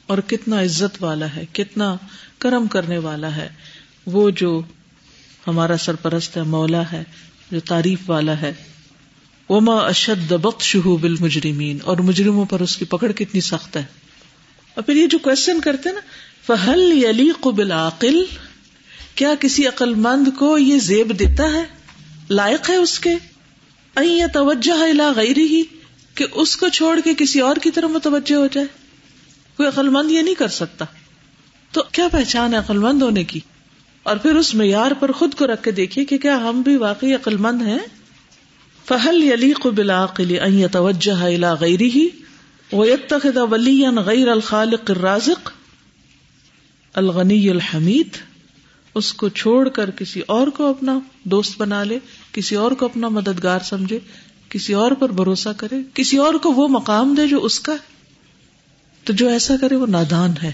اور 0.07 0.17
کتنا 0.17 0.61
عزت 0.61 1.03
والا 1.03 1.35
ہے، 1.35 1.45
کتنا 1.53 1.95
کرم 2.37 2.67
کرنے 2.67 2.97
والا 2.97 3.35
ہے۔ 3.35 3.49
وہ 4.05 4.29
جو 4.29 4.61
ہمارا 5.47 5.77
سرپرست 5.77 6.37
ہے، 6.37 6.43
مولا 6.43 6.91
ہے، 6.91 7.03
جو 7.51 7.59
تعریف 7.59 7.99
والا 8.09 8.41
ہے۔ 8.41 8.53
وما 9.49 9.77
اشد 9.77 10.31
بخش 10.31 10.75
بال 10.75 11.15
مجرمین 11.19 11.77
اور 11.83 11.97
مجرموں 11.97 12.45
پر 12.45 12.59
اس 12.59 12.77
کی 12.77 12.85
پکڑ 12.85 13.11
کتنی 13.11 13.41
سخت 13.41 13.77
ہے۔ 13.77 13.83
اور 14.73 14.83
پھر 14.83 14.95
یہ 14.95 15.07
جو 15.07 15.17
کوشچن 15.17 15.61
کرتے 15.61 15.89
نا 15.91 15.99
فہل 16.47 17.05
علی 17.09 17.29
قبل 17.39 17.71
عقل 17.71 18.23
کیا 19.15 19.33
کسی 19.39 19.67
عقل 19.67 19.93
مند 19.95 20.27
کو 20.39 20.57
یہ 20.57 20.79
زیب 20.79 21.19
دیتا 21.19 21.43
ہے؟ 21.43 21.63
لائق 22.29 22.69
ہے 22.69 22.75
اس 22.75 22.99
کے؟ 22.99 23.15
توجہ 24.33 24.83
الا 24.83 25.11
غیر 25.15 25.37
ہی 25.37 25.63
کہ 26.15 26.25
اس 26.31 26.57
کو 26.57 26.69
چھوڑ 26.69 26.99
کے 27.03 27.13
کسی 27.17 27.39
اور 27.39 27.55
کی 27.55 27.71
طرف 27.71 27.89
متوجہ 27.89 28.35
ہو 28.35 28.47
جائے۔ 28.47 28.67
کوئی 29.57 29.69
عقل 29.69 29.89
مند 29.89 30.11
یہ 30.11 30.21
نہیں 30.21 30.35
کر 30.35 30.47
سکتا۔ 30.47 30.85
تو 31.71 31.83
کیا 31.91 32.07
پہچان 32.11 32.53
ہے 32.53 32.59
عقل 32.59 32.77
مند 32.77 33.01
ہونے 33.01 33.23
کی؟ 33.23 33.39
اور 34.03 34.17
پھر 34.17 34.35
اس 34.35 34.55
معیار 34.55 34.91
پر 34.91 35.11
خود 35.11 35.33
کو 35.33 35.47
رکھ 35.47 35.63
کے 35.63 35.71
دیکھیے 35.71 36.05
کہ 36.05 36.17
کیا 36.17 36.37
ہم 36.37 36.61
بھی 36.61 36.75
واقعی 36.75 37.13
عقل 37.13 37.37
مند 37.37 37.61
ہیں؟ 37.61 37.79
فہل 38.87 39.31
علی 39.33 39.53
قبل 39.53 39.91
توجہ 40.71 41.23
الا 41.23 41.53
غیر 41.53 41.81
ہی 41.81 42.09
ويتخذ 42.73 43.37
وليا 43.51 43.91
غیر 43.91 44.27
الخالق 44.27 44.91
الرازق؟ 44.91 45.51
الغنی 46.93 47.49
الحمید 47.49 48.17
اس 48.95 49.13
کو 49.13 49.29
چھوڑ 49.29 49.69
کر 49.69 49.91
کسی 49.91 50.21
اور 50.27 50.47
کو 50.47 50.69
اپنا 50.69 50.99
دوست 51.23 51.53
بنا 51.57 51.83
لے، 51.83 51.99
کسی 52.31 52.55
اور 52.55 52.71
کو 52.71 52.85
اپنا 52.85 53.09
مددگار 53.09 53.59
سمجھے، 53.59 53.99
کسی 54.49 54.73
اور 54.73 54.91
پر 54.91 55.09
بھروسہ 55.09 55.49
کرے، 55.57 55.75
کسی 55.93 56.17
اور 56.17 56.33
کو 56.33 56.51
وہ 56.51 56.67
مقام 56.67 57.15
دے 57.15 57.27
جو 57.27 57.43
اس 57.43 57.59
کا 57.59 57.73
ہے۔ 57.73 57.95
تو 59.03 59.13
جو 59.13 59.27
ایسا 59.27 59.55
کرے 59.61 59.75
وہ 59.75 59.87
نادان 59.87 60.33
ہے۔ 60.43 60.51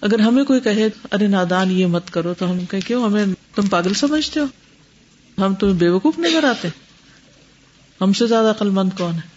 اگر 0.00 0.18
ہمیں 0.18 0.44
کوئی 0.44 0.60
کہے، 0.60 0.88
ارے 1.12 1.26
نادان 1.26 1.70
یہ 1.70 1.86
مت 1.86 2.10
کرو، 2.10 2.34
تو 2.34 2.50
ہم 2.50 2.64
کہ 2.64 2.80
کیوں 2.86 3.04
ہمیں 3.04 3.24
تم 3.54 3.66
پاگل 3.66 3.94
سمجھتے 3.94 4.40
ہو؟ 4.40 4.46
ہم 5.42 5.54
تمہیں 5.54 5.74
بے 5.74 5.88
وقوف 5.88 6.18
نظر 6.18 6.44
آتے 6.44 6.68
ہم 8.00 8.12
سے 8.12 8.26
زیادہ 8.26 8.50
عقل 8.50 8.70
مند 8.70 8.90
کون 8.98 9.14
ہے؟ 9.14 9.30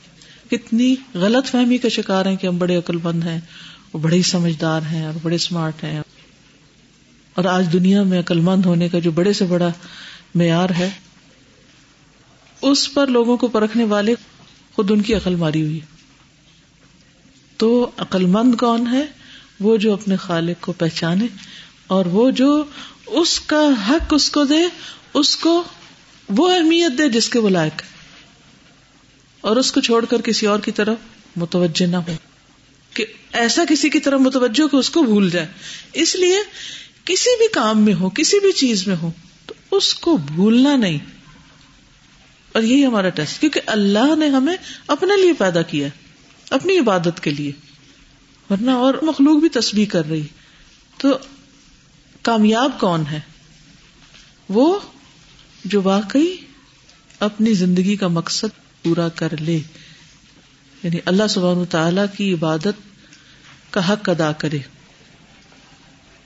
کتنی 0.49 0.95
غلط 1.13 1.47
فہمی 1.47 1.77
کا 1.77 1.89
شکار 1.89 2.25
ہیں 2.25 2.35
کہ 2.35 2.47
ہم 2.47 2.57
بڑے 2.57 2.77
عقل 2.77 2.97
مند 3.03 3.23
ہیں 3.23 3.39
وہ 3.93 3.99
بڑے 3.99 4.21
سمجھدار 4.21 4.81
ہیں، 4.81 5.05
اور 5.05 5.13
بڑے 5.21 5.35
اسمارٹ 5.35 5.83
ہیں۔ 5.83 6.01
اور 7.35 7.45
آج 7.45 7.67
دنیا 7.73 8.03
میں 8.03 8.19
عقل 8.19 8.39
مند 8.39 8.65
ہونے 8.65 8.89
کا 8.89 8.99
جو 8.99 9.11
بڑے 9.11 9.33
سے 9.33 9.45
بڑا 9.45 9.69
معیار 10.35 10.69
ہے، 10.69 10.89
اس 12.61 12.93
پر 12.93 13.07
لوگوں 13.07 13.37
کو 13.37 13.47
پرکھنے 13.47 13.83
والے 13.83 14.15
خود 14.75 14.91
ان 14.91 15.01
کی 15.01 15.15
عقل 15.15 15.35
ماری 15.35 15.61
ہوئی 15.61 15.79
تو 17.57 17.89
عقل 17.97 18.25
مند 18.25 18.55
کون 18.55 18.87
ہے؟ 18.91 19.05
وہ 19.59 19.77
جو 19.77 19.93
اپنے 19.93 20.15
خالق 20.15 20.63
کو 20.63 20.73
پہچانے، 20.73 21.27
اور 21.87 22.05
وہ 22.05 22.29
جو 22.31 22.63
اس 23.07 23.39
کا 23.39 23.61
حق 23.89 24.13
اس 24.13 24.29
کو 24.29 24.43
دے، 24.43 24.61
اس 25.13 25.35
کو 25.37 25.63
وہ 26.29 26.51
اہمیت 26.51 26.97
دے 26.97 27.09
جس 27.09 27.29
کے 27.29 27.39
وہ 27.39 27.49
لائق 27.49 27.81
اور 29.41 29.55
اس 29.55 29.71
کو 29.71 29.81
چھوڑ 29.81 30.05
کر 30.05 30.21
کسی 30.21 30.45
اور 30.45 30.59
کی 30.59 30.71
طرف 30.71 30.97
متوجہ 31.35 31.85
نہ 31.85 31.97
ہو۔ 31.97 32.13
کہ 32.93 33.05
ایسا 33.33 33.63
کسی 33.69 33.89
کی 33.89 33.99
طرف 33.99 34.19
متوجہ 34.19 34.67
کہ 34.67 34.75
اس 34.75 34.89
کو 34.89 35.03
بھول 35.03 35.29
جائے۔ 35.29 35.47
اس 35.93 36.15
لیے 36.15 36.37
کسی 37.05 37.37
بھی 37.37 37.47
کام 37.53 37.81
میں 37.85 37.93
ہو، 37.93 38.09
کسی 38.09 38.39
بھی 38.39 38.51
چیز 38.51 38.87
میں 38.87 38.95
ہو، 38.95 39.11
تو 39.45 39.53
اس 39.71 39.95
کو 39.95 40.17
بھولنا 40.17 40.75
نہیں۔ 40.75 40.97
اور 42.51 42.63
یہی 42.63 42.85
ہمارا 42.85 43.09
ٹیسٹ، 43.09 43.41
کیونکہ 43.41 43.61
اللہ 43.65 44.15
نے 44.15 44.27
ہمیں 44.27 44.55
اپنے 44.87 45.21
لیے 45.21 45.33
پیدا 45.33 45.61
کیا، 45.61 45.87
اپنی 46.49 46.77
عبادت 46.77 47.23
کے 47.23 47.31
لیے۔ 47.31 47.51
ورنہ 48.49 48.71
اور 48.71 48.93
مخلوق 49.01 49.39
بھی 49.39 49.49
تصویر 49.49 49.89
کر 49.89 50.05
رہی۔ 50.05 50.27
تو 50.97 51.17
کامیاب 52.21 52.71
کون 52.79 53.03
ہے؟ 53.11 53.19
وہ 54.49 54.79
جو 55.65 55.81
واقعی 55.81 56.35
اپنی 57.19 57.53
زندگی 57.53 57.95
کا 57.95 58.07
مقصد 58.07 58.83
پورا 58.83 59.09
کر 59.09 59.37
لے۔ 59.37 59.59
یعنی 60.83 60.97
اللہ 61.05 61.27
سبحانہ 61.29 61.63
تعالی 61.63 62.01
کی 62.17 62.33
عبادت 62.33 63.03
کا 63.69 63.93
حق 63.93 64.09
ادا 64.09 64.31
کرے۔ 64.31 64.57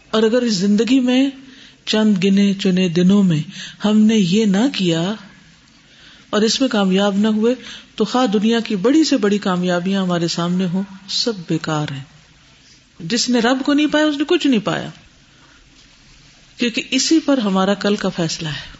اور 0.09 0.23
اگر 0.23 0.41
اس 0.41 0.53
زندگی 0.53 0.99
میں 0.99 1.29
چند 1.85 2.23
گنے 2.23 2.53
چنے 2.53 2.89
دنوں 2.89 3.23
میں 3.23 3.43
ہم 3.85 3.97
نے 3.97 4.15
یہ 4.15 4.45
نہ 4.45 4.69
کیا 4.73 5.13
اور 6.29 6.41
اس 6.41 6.61
میں 6.61 6.69
کامیاب 6.69 7.17
نہ 7.17 7.27
ہوئے، 7.27 7.55
تو 7.95 8.05
خواہ 8.05 8.25
دنیا 8.25 8.59
کی 8.59 8.75
بڑی 8.75 9.03
سے 9.03 9.17
بڑی 9.17 9.37
کامیابیاں 9.37 10.01
ہمارے 10.01 10.27
سامنے 10.27 10.65
ہوں، 10.65 10.83
سب 11.09 11.33
بیکار 11.49 11.91
ہیں۔ 11.91 12.03
جس 12.99 13.29
نے 13.29 13.39
رب 13.39 13.57
کو 13.65 13.73
نہیں 13.73 13.87
پایا، 13.87 14.05
اس 14.05 14.17
نے 14.17 14.23
کچھ 14.27 14.47
نہیں 14.47 14.59
پایا۔ 14.63 14.89
کیونکہ 16.57 16.81
اسی 16.91 17.19
پر 17.19 17.37
ہمارا 17.37 17.73
کل 17.73 17.95
کا 17.95 18.09
فیصلہ 18.09 18.47
ہے۔ 18.47 18.78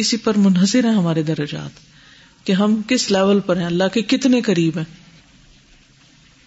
اسی 0.00 0.16
پر 0.16 0.38
منحصر 0.38 0.84
ہیں 0.84 0.92
ہمارے 0.92 1.22
درجات 1.22 1.70
کہ 2.46 2.52
ہم 2.52 2.82
کس 2.88 3.10
لیول 3.10 3.40
پر 3.40 3.56
ہیں، 3.56 3.66
اللہ 3.66 3.84
کے 3.92 4.02
کتنے 4.02 4.40
قریب 4.40 4.76
ہیں۔ 4.76 4.84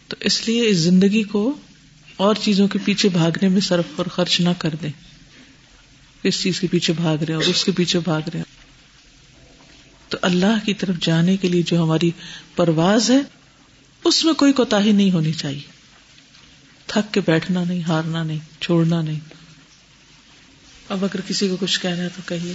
تو 0.07 0.17
اس 0.19 0.47
لیے 0.47 0.67
اس 0.67 0.77
زندگی 0.77 1.23
کو 1.23 1.57
اور 2.15 2.35
چیزوں 2.35 2.67
کے 2.67 2.79
پیچھے 2.85 3.09
بھاگنے 3.09 3.47
میں 3.47 3.61
صرف 3.61 3.85
اور 3.95 4.05
خرچ 4.05 4.41
نہ 4.41 4.49
کر 4.57 4.69
دیں۔ 4.81 4.91
کس 6.23 6.41
چیز 6.41 6.59
کے 6.59 6.67
پیچھے 6.67 6.93
بھاگ 6.93 7.17
رہے 7.17 7.33
ہیں 7.33 7.41
اور 7.41 7.49
اس 7.49 7.63
کے 7.63 7.71
پیچھے 7.71 7.99
بھاگ 7.99 8.21
رہے۔ 8.33 8.39
ہیں 8.39 8.61
تو 10.09 10.17
اللہ 10.21 10.65
کی 10.65 10.73
طرف 10.73 10.95
جانے 11.01 11.37
کے 11.37 11.47
لیے 11.47 11.61
جو 11.61 11.83
ہماری 11.83 12.11
پرواز 12.55 13.11
ہے، 13.11 13.19
اس 14.03 14.25
میں 14.25 14.33
کوئی 14.33 14.53
کوتا 14.53 14.83
ہی 14.83 14.91
نہیں 14.91 15.11
ہونی 15.11 15.33
چاہیے۔ 15.33 15.81
تھک 16.85 17.13
کے 17.13 17.21
بیٹھنا 17.25 17.63
نہیں، 17.63 17.81
ہارنا 17.81 18.23
نہیں، 18.23 18.61
چھوڑنا 18.61 19.01
نہیں۔ 19.01 19.19
اب 20.89 21.03
اگر 21.03 21.21
کسی 21.27 21.47
کو 21.47 21.57
کچھ 21.59 21.79
کہنا 21.79 22.03
ہے 22.03 22.09
تو 22.15 22.21
کہیے۔ 22.25 22.53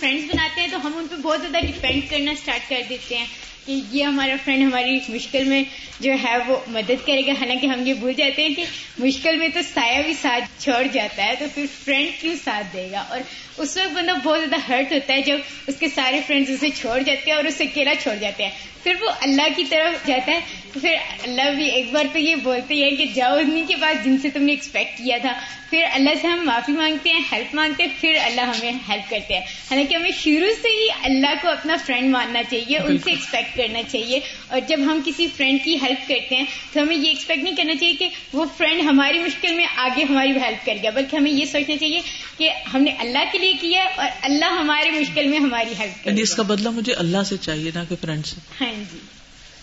فرینڈس 0.00 0.24
بناتے 0.24 0.60
ہیں 0.60 0.68
تو 0.68 0.86
ہم 0.86 0.92
ان 0.96 1.06
پہ 1.10 1.16
بہت 1.16 1.40
زیادہ 1.40 1.64
ڈپینڈ 1.66 2.10
کرنا 2.10 2.30
اسٹارٹ 2.30 2.68
کر 2.68 2.82
دیتے 2.88 3.18
ہیں 3.18 3.26
کہ 3.66 3.80
یہ 3.90 4.04
ہمارا 4.04 4.34
فرینڈ 4.44 4.62
ہماری 4.62 4.98
مشکل 5.08 5.44
میں 5.44 5.64
جو 6.00 6.12
ہے 6.24 6.36
وہ 6.46 6.56
مدد 6.68 7.06
کرے 7.06 7.26
گا۔ 7.26 7.32
حالانکہ 7.32 7.66
ہم 7.66 7.86
یہ 7.86 7.94
بھول 7.94 8.12
جاتے 8.12 8.42
ہیں 8.42 8.54
کہ 8.54 8.64
مشکل 8.98 9.36
میں 9.36 9.48
تو 9.48 9.60
سایہ 9.74 10.02
بھی 10.02 10.12
ساتھ 10.22 10.62
چھوڑ 10.62 10.82
جاتا 10.92 11.24
ہے 11.24 11.34
تو 11.38 11.44
پھر 11.54 11.66
فرینڈ 11.84 12.20
کیوں 12.20 12.34
ساتھ 12.44 12.66
دے 12.72 12.88
گا؟ 12.92 13.04
اور 13.08 13.20
اس 13.58 13.76
وقت 13.76 13.92
بندہ 13.92 14.12
بہت 14.24 14.38
زیادہ 14.38 14.72
ہرٹ 14.72 14.92
ہوتا 14.92 15.14
ہے 15.14 15.20
جب 15.20 15.38
اس 15.66 15.74
کے 15.78 15.88
سارے 15.94 16.20
فرینڈز 16.26 16.50
اسے 16.50 16.68
چھوڑ 16.70 16.98
جاتے 16.98 17.30
ہیں 17.30 17.36
اور 17.36 17.44
اسے 17.44 17.64
اکیلا 17.64 17.92
چھوڑ 18.02 18.14
جاتے 18.14 18.44
ہیں۔ 18.44 18.50
پھر 18.88 19.02
وہ 19.02 19.10
اللہ 19.20 19.42
کی 19.56 19.64
طرف 19.64 20.06
جاتا 20.06 20.32
ہے 20.32 20.40
تو 20.72 20.80
پھر 20.80 20.94
اللہ 21.22 21.50
بھی 21.56 21.68
ایک 21.70 21.92
بار 21.92 22.04
تو 22.12 22.18
یہ 22.18 22.34
بولتے 22.34 22.74
ہیں 22.74 22.90
کہ 22.90 23.04
جاؤ 23.14 23.38
انہیں 23.38 23.64
کے 23.68 23.76
بعد 23.76 23.94
جن 24.04 24.18
سے 24.18 24.30
تم 24.30 24.42
نے 24.42 24.52
ایکسپیکٹ 24.52 24.98
کیا 24.98 25.18
تھا۔ 25.18 25.32
پھر 25.70 25.84
اللہ 25.92 26.10
سے 26.22 26.28
ہم 26.28 26.46
معافی 26.46 26.72
مانگتے 26.72 27.10
ہیں 27.10 27.20
ہیلپ 27.32 27.54
مانگتے 27.54 27.82
ہیں 27.82 27.90
پھر 28.00 28.12
اللہ 28.22 28.40
ہمیں 28.40 28.72
ہیلپ 28.88 29.10
کرتے 29.10 29.34
ہیں۔ 29.34 29.40
حالانکہ 29.40 29.94
ہمیں 29.94 30.10
شروع 30.10 30.50
سے 30.62 30.68
ہی 30.68 30.88
اللہ 31.04 31.34
کو 31.42 31.48
اپنا 31.48 31.76
فرینڈ 31.86 32.10
ماننا 32.10 32.42
چاہیے 32.42 32.78
ان 32.78 32.98
سے 32.98 33.10
ایکسپیکٹ 33.10 33.56
کرنا 33.56 33.78
چاہیے۔ 33.82 34.20
اور 34.48 34.60
جب 34.68 34.80
ہم 34.80 35.00
کسی 35.04 35.26
فرینڈ 35.36 35.64
کی 35.64 35.76
ہیلپ 35.82 36.08
کرتے 36.08 36.36
ہیں 36.36 36.44
تو 36.72 36.82
ہمیں 36.82 36.96
یہ 36.96 37.08
ایکسپیکٹ 37.08 37.42
نہیں 37.42 37.56
کرنا 37.56 37.74
چاہیے 37.74 37.94
کہ 37.94 38.08
وہ 38.32 38.44
فرینڈ 38.56 38.82
ہماری 38.82 39.18
مشکل 39.18 39.54
میں 39.54 39.66
آگے 39.76 40.04
ہماری 40.10 40.30
ہیلپ 40.30 40.66
کر 40.66 40.74
گیا 40.82 40.90
بلکہ 40.90 41.16
ہمیں 41.16 41.30
یہ 41.30 41.44
سوچنا 41.44 41.76
چاہیے 41.76 42.00
کہ 42.38 42.50
ہم 42.74 42.82
نے 42.82 42.90
اللہ 42.98 43.24
کے 43.32 43.38
لیے 43.38 43.52
کیا 43.60 43.84
اور 43.96 44.08
اللہ 44.22 44.44
ہماری 44.44 44.90
مشکل 44.90 45.26
میں 45.26 45.38
ہماری 45.38 45.74
ہیلپ 45.78 46.06
یعنی 46.06 46.22
اس 46.22 46.34
کا 46.34 46.42
بدلہ 46.42 46.70
مجھے 46.70 46.92
اللہ 46.92 47.22
سے 47.22 47.36
چاہیے 47.36 47.70
نہ 47.74 47.80
کہ 47.88 47.94
فرینڈ 48.00 48.26
سے۔ 48.26 48.64
ہاں 48.64 48.77
جی 48.92 48.98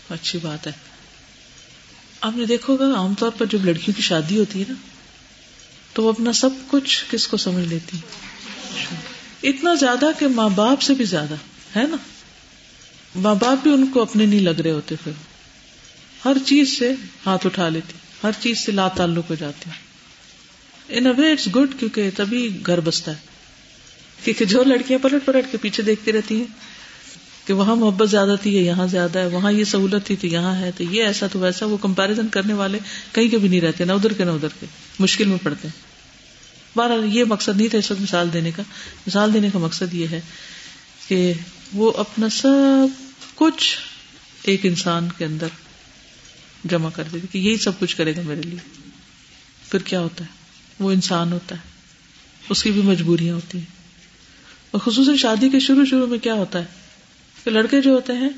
اچھی 0.09 0.39
بات 0.41 0.68
ہے۔ 0.68 0.72
آپ 2.22 2.32
نے 2.36 2.45
دیکھو 2.45 2.76
گا 2.76 2.95
عام 2.95 3.13
طور 3.13 3.32
پر 3.38 3.45
جب 3.45 3.66
لڑکیوں 3.66 3.95
کی 3.95 4.01
شادی 4.01 4.39
ہوتی 4.39 4.59
ہے 4.59 4.66
نا، 4.68 4.74
تو 5.93 6.03
وہ 6.03 6.09
اپنا 6.09 6.34
سب 6.34 6.49
کچھ 6.68 7.05
کس 7.09 7.28
کو 7.28 7.38
سمجھ 7.38 7.66
لیتی؟ 7.66 7.97
اتنا 9.43 9.74
زیادہ 9.74 10.05
کہ 10.20 10.28
ماں 10.28 10.49
باپ 10.49 10.82
سے 10.82 10.93
بھی 10.93 11.05
زیادہ، 11.05 11.36
ہے 11.76 11.84
نا؟ 11.84 11.97
ماں 13.16 13.36
باپ 13.36 13.57
بھی 13.63 13.74
ان 13.74 13.88
کو 13.88 14.01
اپنے 14.01 14.26
نہیں 14.26 14.39
لگ 14.39 14.61
رہے 14.61 14.72
ہوتے 14.72 14.95
پھر۔ 15.03 15.11
ہر 16.26 16.38
چیز 16.45 16.80
سے 16.80 16.93
ہاتھ 17.26 17.45
اٹھا 17.45 17.70
لیتی، 17.70 17.93
ہر 18.24 18.32
چیز 18.39 18.66
سے 18.66 18.72
لا 18.72 18.88
تعلق 18.88 19.30
ہو 19.30 19.36
جاتی۔ 19.36 19.70
ان 20.89 21.07
وے 21.07 21.32
اٹس 21.32 21.47
گڈ 21.47 21.80
کیونکہ 21.80 22.09
تبھی 22.16 22.59
گھر 22.66 22.80
بستا 22.80 23.11
ہے۔ 23.11 23.18
کیونکہ 24.24 24.45
جو 24.45 24.63
لڑکیاں 24.63 24.99
پلٹ 24.99 25.26
پلٹ 25.26 25.45
کے 25.51 25.57
پیچھے 25.57 25.84
دیکھتی 25.84 26.11
رہتی 26.11 26.38
ہیں 26.38 26.74
کہ 27.46 27.54
وہاں 27.54 27.76
محبت 27.76 28.10
زیادہ 28.10 28.36
تھی 28.41 28.56
یا 28.56 28.62
یہاں 28.62 28.88
زیادہ 28.88 29.20
ہے، 29.20 29.28
وہاں 29.28 29.52
یہ 29.52 29.64
سہولت 29.64 30.06
تھی 30.06 30.16
تو 30.16 30.28
یہاں 30.28 30.56
ہے، 30.56 30.72
تو 30.78 30.84
یہ 30.84 31.04
ایسا 31.04 31.28
تو 31.28 31.39
ویسا، 31.39 31.66
وہ 31.66 31.78
کمپیرزن 31.78 32.28
کرنے 32.28 32.54
والے 32.54 32.80
کہیں 33.12 33.30
کے 33.30 33.38
بھی 33.38 33.50
نہیں 33.50 33.62
رہتے، 33.62 33.86
نہ 33.86 33.91
ادھر 33.91 34.14
کے 34.14 34.24
نہ 34.24 34.32
ادھر 34.32 34.48
کے، 34.60 34.66
مشکل 35.00 35.26
میں 35.26 35.38
پڑتے 35.43 35.68
ہیں۔ 35.68 35.96
بارہ 36.78 36.91
یہ 37.06 37.24
مقصد 37.24 37.58
نہیں 37.58 37.68
تھا 37.68 37.78
اس 37.78 37.91
وقت 37.91 38.02
مثال 38.02 38.34
دینے 38.34 38.52
کا۔ 38.56 38.64
مثال 39.08 39.34
دینے 39.34 39.50
کا 39.54 39.60
مقصد 39.60 39.93
یہ 39.93 40.08
ہے 40.12 40.22
کہ 41.08 41.34
وہ 41.74 41.91
اپنا 41.98 42.30
سب 42.30 42.88
کچھ 43.36 43.78
ایک 44.43 44.66
انسان 44.66 45.08
کے 45.18 45.26
اندر 45.26 45.48
جمع 46.66 46.89
کر 46.89 47.04
دے 47.14 47.18
کہ 47.32 47.38
یہی 47.38 47.58
سب 47.58 47.80
کچھ 47.80 47.96
کرے 47.96 48.16
گا 48.16 48.22
میرے 48.26 48.41
لیے۔ 48.41 48.60
پھر 49.70 49.80
کیا 49.80 50.00
ہوتا 50.00 50.24
ہے؟ 50.24 50.30
وہ 50.80 50.91
انسان 50.91 51.34
ہوتا 51.34 51.56
ہے، 51.56 51.62
اس 52.50 52.64
کی 52.64 52.72
بھی 52.72 52.82
مجبوریاں 52.82 53.36
ہوتی 53.36 53.58
ہیں۔ 53.58 53.66
اور 54.72 54.82
خصوصاً 54.82 55.16
شادی 55.16 55.50
کے 55.50 55.60
شروع 55.60 55.86
شروع 55.86 56.08
میں 56.08 56.20
کیا 56.20 56.34
ہوتا 56.34 56.60
ہے؟ 56.60 56.85
کہ 57.46 57.52
لڑکے 57.52 57.82
جو 57.82 57.91
ہوتے 57.91 58.14
ہیں 58.14 58.30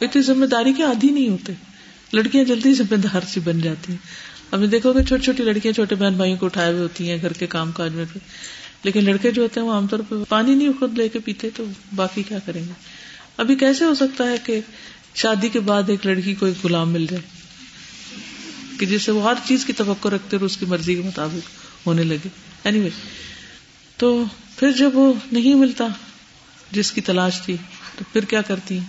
اتنی 0.00 0.22
ذمہ 0.22 0.46
داری 0.46 0.72
کے 0.72 0.82
عادی 0.82 1.10
نہیں 1.10 1.28
ہوتے۔ 1.28 1.52
لڑکیاں 2.12 2.44
جلدی 2.44 2.72
ذمہ 2.72 2.96
دار 2.96 3.20
سی 3.28 3.40
بن 3.40 3.60
جاتی 3.60 3.92
ہیں۔ 3.92 3.98
ابھی 4.50 4.66
دیکھو 4.66 4.92
گے 4.92 5.04
چھوٹی 5.04 5.24
چھوٹی 5.24 5.42
لڑکیاں 5.42 5.72
چھوٹے 5.72 5.94
بہن 5.94 6.14
بھائیوں 6.14 6.36
کو 6.36 6.46
اٹھائے 6.46 6.70
ہوئے 6.72 6.82
ہوتی 6.82 7.10
ہیں 7.10 7.18
گھر 7.22 7.32
کے 7.32 7.46
کام 7.46 7.72
کاج 7.72 7.94
میں۔ 7.94 8.04
لیکن 8.82 9.04
لڑکے 9.04 9.30
جو 9.30 9.42
ہوتے 9.42 9.60
ہیں 9.60 9.66
وہ 9.66 9.72
عام 9.72 9.86
طور 9.86 9.98
پہ 9.98 10.14
پانی 10.28 10.54
نہیں 10.54 10.68
خود 10.78 10.98
لے 10.98 11.08
کے 11.08 11.18
پیتے 11.18 11.50
تو 11.56 11.64
باقی 11.94 12.22
کیا 12.22 12.38
کریں 12.38 12.64
گے؟ 12.64 12.72
ابھی 13.36 13.54
کیسے 13.54 13.84
ہو 13.84 13.94
سکتا 13.94 14.24
ہے 14.24 14.36
کہ 14.44 14.60
شادی 15.14 15.48
کے 15.48 15.60
بعد 15.60 15.82
ایک 15.86 16.06
لڑکی 16.06 16.34
کو 16.34 16.46
ایک 16.46 16.64
غلام 16.64 16.92
مل 16.92 17.06
جائے؟ 17.10 17.22
کہ 18.78 18.86
جس 18.86 19.02
سے 19.02 19.12
وہ 19.12 19.22
ہر 19.22 19.34
چیز 19.46 19.64
کی 19.64 19.72
توقع 19.72 20.08
رکھتے 20.08 20.36
اور 20.36 20.44
اس 20.44 20.56
کی 20.56 20.66
مرضی 20.66 20.94
کے 20.94 21.00
مطابق 21.00 21.50
ہونے 21.86 22.04
لگے۔ 22.04 22.28
اینی 22.64 22.78
anyway, 22.78 22.98
تو 23.96 24.24
پھر 24.56 24.72
جب 24.72 24.90
وہ 24.94 25.12
نہیں 25.32 25.54
ملتا 25.54 25.86
جس 26.72 26.92
کی 26.92 27.00
تلاش 27.00 27.40
تھی 27.40 27.56
تو 27.98 28.04
پھر 28.12 28.24
کیا 28.24 28.42
کرتی 28.42 28.78
ہیں؟ 28.78 28.84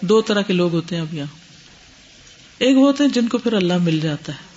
دو 0.00 0.22
طرح 0.22 0.42
کے 0.42 0.52
لوگ 0.52 0.72
ہوتے 0.72 0.94
ہیں 0.94 1.02
اب 1.02 1.14
یہاں۔ 1.14 1.26
ایک 2.58 2.76
وہ 2.76 2.86
ہوتے 2.86 3.04
ہیں 3.04 3.10
جن 3.10 3.28
کو 3.28 3.38
پھر 3.38 3.52
اللہ 3.52 3.78
مل 3.78 4.00
جاتا 4.00 4.32
ہے۔ 4.32 4.54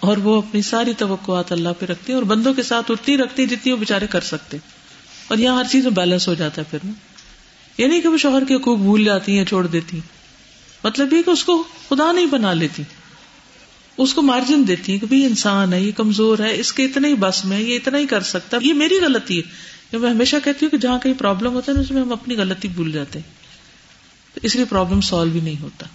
اور 0.00 0.16
وہ 0.16 0.38
اپنی 0.38 0.62
ساری 0.62 0.92
توقعات 0.98 1.52
اللہ 1.52 1.68
پہ 1.78 1.86
رکھتی 1.86 2.12
ہیں 2.12 2.14
اور 2.14 2.26
بندوں 2.26 2.54
کے 2.54 2.62
ساتھ 2.62 2.90
اتنی 2.90 3.16
رکھتی 3.16 3.46
جتنی 3.46 3.72
وہ 3.72 3.76
بےچارے 3.76 4.06
کر 4.06 4.20
سکتے 4.20 4.56
اور 5.28 5.38
یہاں 5.38 5.56
ہر 5.56 5.64
چیز 5.70 5.84
میں 5.84 5.92
بیلنس 5.92 6.28
ہو 6.28 6.34
جاتا 6.34 6.62
ہے 6.62 6.66
پھر۔ 6.70 6.78
نا 6.84 6.92
یہ 7.78 7.86
نہیں 7.86 8.00
کہ 8.00 8.08
وہ 8.08 8.16
شوہر 8.16 8.44
کے 8.44 8.54
حقوق 8.54 8.78
بھول 8.78 9.04
جاتی 9.04 9.38
ہیں 9.38 9.44
چھوڑ 9.44 9.66
دیتی 9.66 10.00
مطلب 10.84 11.12
یہ 11.12 11.22
کہ 11.22 11.30
اس 11.30 11.44
کو 11.44 11.64
خدا 11.88 12.12
نہیں 12.12 12.26
بنا 12.26 12.52
لیتی۔ 12.52 12.82
اس 13.96 14.14
کو 14.14 14.22
مارجن 14.22 14.68
دیتی 14.68 14.92
ہیں 14.92 14.98
کہ 14.98 15.06
بھائی 15.06 15.24
انسان 15.24 15.72
ہے، 15.72 15.82
یہ 15.82 15.92
کمزور 15.92 16.38
ہے، 16.38 16.60
اس 16.60 16.72
کے 16.72 16.84
اتنا 16.84 17.08
ہی 17.08 17.14
بس 17.14 17.44
میں 17.44 17.60
یہ 17.60 17.76
اتنا 17.76 17.98
ہی 17.98 18.06
کر 18.06 18.20
سکتا 18.20 18.56
یہ 18.60 18.74
میری 18.74 18.94
غلطی 19.00 19.38
ہے۔ 19.38 19.75
میں 19.92 20.10
ہمیشہ 20.10 20.36
کہتی 20.44 20.66
ہوں 20.66 20.70
کہ 20.70 20.76
جہاں 20.76 20.98
کہیں 20.98 21.14
پرابلم 21.18 21.52
ہوتا 21.52 21.72
ہے 21.72 21.76
نا، 21.76 21.82
اس 21.82 21.90
میں 21.90 22.02
ہم 22.02 22.12
اپنی 22.12 22.36
غلطی 22.36 22.68
بھول 22.68 22.92
جاتے 22.92 23.18
ہیں۔ 23.18 23.34
تو 24.34 24.40
اس 24.42 24.56
لیے 24.56 24.64
پرابلم 24.64 25.00
سالو 25.00 25.30
بھی 25.30 25.40
نہیں 25.40 25.62
ہوتا۔ 25.62 25.86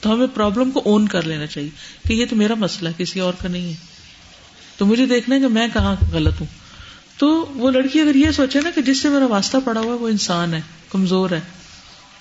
تو 0.00 0.12
ہمیں 0.12 0.26
پرابلم 0.34 0.70
کو 0.70 0.82
اون 0.84 1.08
کر 1.08 1.22
لینا 1.22 1.46
چاہیے 1.46 1.70
کہ 2.08 2.12
یہ 2.12 2.26
تو 2.30 2.36
میرا 2.36 2.54
مسئلہ 2.54 2.88
ہے، 2.88 2.94
کسی 2.98 3.20
اور 3.20 3.34
کا 3.42 3.48
نہیں 3.48 3.70
ہے۔ 3.70 3.74
تو 4.76 4.86
مجھے 4.86 5.06
دیکھنا 5.06 5.34
ہے 5.34 5.40
کہ 5.40 5.48
میں 5.48 5.68
کہاں 5.72 5.96
غلط 6.12 6.40
ہوں۔ 6.40 6.46
تو 7.18 7.46
وہ 7.54 7.70
لڑکی 7.70 8.00
اگر 8.00 8.14
یہ 8.14 8.30
سوچے 8.30 8.60
نا 8.60 8.70
کہ 8.70 8.82
جس 8.82 8.98
سے 9.02 9.08
میرا 9.08 9.26
واسطہ 9.26 9.56
پڑا 9.64 9.80
ہوا 9.80 9.94
ہے، 9.94 9.98
وہ 9.98 10.08
انسان 10.08 10.54
ہے، 10.54 10.60
کمزور 10.90 11.30
ہے۔ 11.30 11.40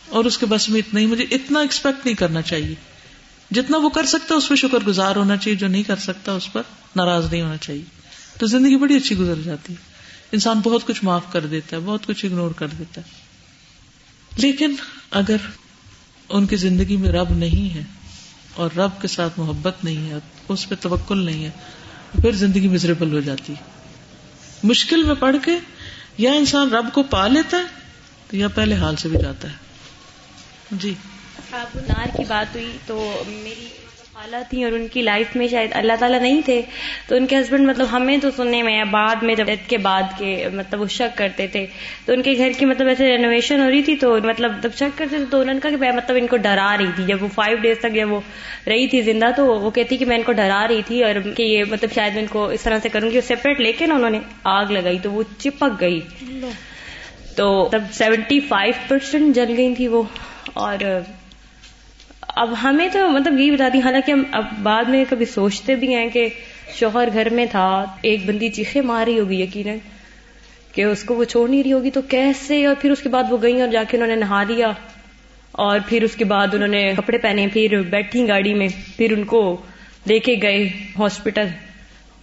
اور 0.10 0.26
اس 0.26 0.38
کے 0.38 0.46
بس 0.46 0.70
میں 0.70 0.80
اتنا 0.80 1.00
ہی، 1.00 1.06
مجھے 1.06 1.26
اتنا 1.32 1.60
ایکسپیکٹ 1.60 2.06
نہیں 2.06 2.16
کرنا 2.16 2.42
چاہیے۔ 2.42 2.76
جتنا 3.52 3.78
وہ 3.78 3.90
کر 3.90 4.06
سکتا 4.06 4.36
اس 4.36 4.50
پہ 4.50 4.56
شکر 4.56 4.78
گزار 4.88 5.16
ہونا 5.16 5.38
چاہیے۔ 5.38 5.58
جو 5.58 5.68
نہیں 5.68 5.84
کر 5.84 5.96
سکتا، 5.96 6.32
اس 6.32 6.54
پر 6.54 6.62
ناراض 6.96 7.32
نہیں 7.32 7.42
ہونا 7.42 7.58
چاہیے۔ 7.58 7.82
تو 8.40 8.46
زندگی 8.46 8.78
بڑی 8.78 8.96
اچھی 8.96 9.18
گزر 9.18 9.36
جاتی 9.44 9.74
ہے۔ 9.74 9.97
انسان 10.32 10.60
بہت 10.60 10.88
کچھ 10.88 11.04
معاف 11.04 11.22
کر 11.32 11.46
دیتا 11.46 11.76
ہے، 11.76 11.82
بہت 11.82 12.06
کچھ 12.06 12.26
اگنور 12.26 12.52
کر 12.52 12.68
دیتا 12.68 13.02
ہے۔ 13.02 13.06
لیکن 14.38 14.76
اگر 15.12 15.36
ان 16.30 16.46
کی 16.46 16.56
زندگی 16.56 16.98
میں 16.98 17.12
رب 17.12 17.32
نہیں 17.32 17.76
ہے 17.76 17.84
اور 18.54 18.70
رب 18.78 19.02
کے 19.02 19.08
ساتھ 19.08 19.40
محبت 19.40 19.84
نہیں 19.84 20.10
ہے، 20.10 20.18
اس 20.48 20.70
پہ 20.70 20.76
توکل 20.80 21.26
نہیں 21.26 21.46
ہے، 21.46 21.50
پھر 22.22 22.32
زندگی 22.32 22.68
مزریبل 22.68 23.14
ہو 23.14 23.20
جاتی 23.20 23.54
ہے۔ 23.54 23.64
مشکل 24.64 25.04
میں 25.04 25.16
پڑھ 25.16 25.36
کے 25.44 25.52
یا 26.18 26.32
انسان 26.32 26.70
رب 26.70 26.86
کو 26.94 27.04
پا 27.04 27.28
لیتا 27.28 27.58
ہے 27.58 27.64
یا 28.32 28.48
پہلے 28.48 28.76
حال 28.76 28.96
سے 28.96 29.10
بھی 29.10 29.20
جاتا 29.22 29.50
ہے۔ 29.50 29.56
جی۔ 30.72 30.94
آپ 31.52 31.76
نار 31.76 32.08
کی 32.18 32.24
بات 32.28 32.56
ہوئی 32.56 32.78
تو 32.86 33.24
میری 33.28 33.68
خالہ 34.18 34.36
تھیں 34.50 34.64
اور 34.64 34.72
ان 34.72 34.88
کی 34.88 35.02
لائف 35.02 35.36
میں 35.36 35.48
شاید 35.48 35.70
اللہ 35.74 35.94
تعالیٰ 36.00 36.22
نہیں 36.22 36.42
تھے۔ 36.46 36.62
تو 37.08 37.16
ان 37.16 37.28
کے 37.28 37.40
ہسبینڈ 37.40 37.70
مطلب 37.70 37.88
ہمیں 37.92 38.18
تو 38.18 38.32
سننے 38.32 38.64
میں 38.64 38.84
بعد 38.84 39.16
میں 39.22 39.36
جب 39.36 39.46
کے 39.68 39.78
بعد 39.78 40.04
کے 40.18 40.48
مطلب 40.54 40.82
وہ 40.82 40.88
شک 40.88 41.18
کرتے 41.18 41.48
تھے۔ 41.48 41.66
تو 42.06 42.14
ان 42.14 42.22
کے 42.22 42.34
گھر 42.38 42.52
کی 42.58 42.66
مطلب 42.66 42.88
ایسے 42.88 43.08
رینویشن 43.08 43.60
ہو 43.60 43.70
رہی 43.70 43.82
تھی 43.82 43.96
تو 43.96 44.18
مطلب 44.24 44.52
جب 44.64 44.70
شک 44.76 44.98
کرتے 44.98 45.18
تھے 45.18 45.26
تو 45.32 45.40
انہوں 45.40 45.54
نے 45.54 45.60
کہا 45.64 45.70
کہ 45.70 45.92
مطلب 45.92 46.18
ان 46.18 46.28
کو 46.28 46.38
ڈرا 46.38 46.76
رہی 46.80 46.86
تھی۔ 46.96 47.04
جب 47.06 47.24
وہ 47.24 47.28
فائیو 47.36 47.58
ڈیز 47.58 47.80
تک 47.80 47.94
جب 47.94 48.12
وہ 48.12 48.20
رہی 48.68 48.88
تھی 48.88 49.02
زندہ 49.02 49.26
تو 49.36 49.46
وہ 49.46 49.72
کہتی 49.72 49.98
کہ 49.98 50.06
میں 50.06 50.18
ان 50.18 50.24
کو 50.24 50.32
ڈرا 50.32 50.66
رہی 50.70 50.82
تھی 50.88 51.04
اور 51.04 51.16
کہ 51.36 51.44
یہ 51.44 51.64
مطلب 51.70 51.90
شاید 51.96 52.14
میں 52.14 52.22
ان 52.22 52.28
کو 52.28 52.46
اس 52.48 52.62
طرح 52.62 52.80
سے 52.84 52.90
کروں 52.90 53.12
گی۔ 53.12 53.22
سیپریٹ 53.22 53.60
لے 53.60 53.72
کے 53.72 53.86
نا 53.86 53.96
انہوں 53.96 54.10
نے 54.10 54.20
آگ 54.44 54.66
لگائی 54.70 55.00
تو 55.00 55.12
وہ 55.12 55.24
چپک 55.38 55.82
گئی۔ 55.82 56.00
تو 57.36 57.70
تب 57.72 57.84
سیونٹی 57.92 58.40
فائیو 58.40 58.74
پرسینٹ 58.88 59.36
جل 59.36 59.54
گئی 59.58 59.76
تھی 59.76 59.88
وہ 59.88 60.04
اور 60.54 60.78
اب 62.38 62.54
ہمیں 62.64 62.88
تو 62.94 63.10
مطلب 63.10 63.40
یہی 63.40 63.52
بتا 63.52 63.70
دی، 63.74 63.80
حالانکہ 63.80 64.12
ہم 64.12 64.24
اب 64.32 64.46
بعد 64.64 64.84
میں 64.84 65.06
کبھی 65.10 65.26
سوچتے 65.26 65.76
بھی 65.76 65.96
ہیں 65.96 66.10
کہ 66.10 66.30
شوہر 66.74 67.08
گھر 67.14 67.30
میں 67.30 67.46
تھا، 67.52 67.86
ایک 68.02 68.26
بندی 68.26 68.50
چیخے 68.50 68.82
مار 68.82 69.06
رہی 69.08 69.20
ہوگی، 69.20 69.42
یقیناً 69.42 69.78
کہ 70.72 70.84
اس 70.84 71.04
کو 71.04 71.16
وہ 71.16 71.24
چھوڑ 71.24 71.50
نہیں 71.50 71.64
رہی 71.64 71.74
ہوگی، 71.74 71.92
تو 71.92 72.02
کیسے؟ 72.02 72.66
اور 72.66 72.76
پھر 72.82 72.92
اس 72.92 73.02
کے 73.02 73.10
بعد 73.10 73.24
وہ 73.30 73.38
گئی 73.42 73.62
اور 73.62 73.70
جا 73.70 73.84
کے 73.90 73.98
انہوں 73.98 74.08
نے 74.08 74.16
نہا 74.16 74.44
لیا۔ 74.44 74.72
اور 75.52 75.80
پھر 75.88 76.04
اس 76.04 76.16
کے 76.16 76.26
بعد 76.26 76.48
انہوں 76.54 76.68
نے 76.68 76.94
کپڑے 76.98 77.18
پہنے، 77.18 77.48
پھر 77.54 77.82
بیٹھی 77.82 78.28
گاڑی 78.28 78.54
میں، 78.54 78.68
پھر 78.98 79.12
ان 79.12 79.24
کو 79.24 79.58
لے 80.08 80.20
کے 80.20 80.36
گئے 80.42 80.70
ہاسپٹل۔ 81.00 81.48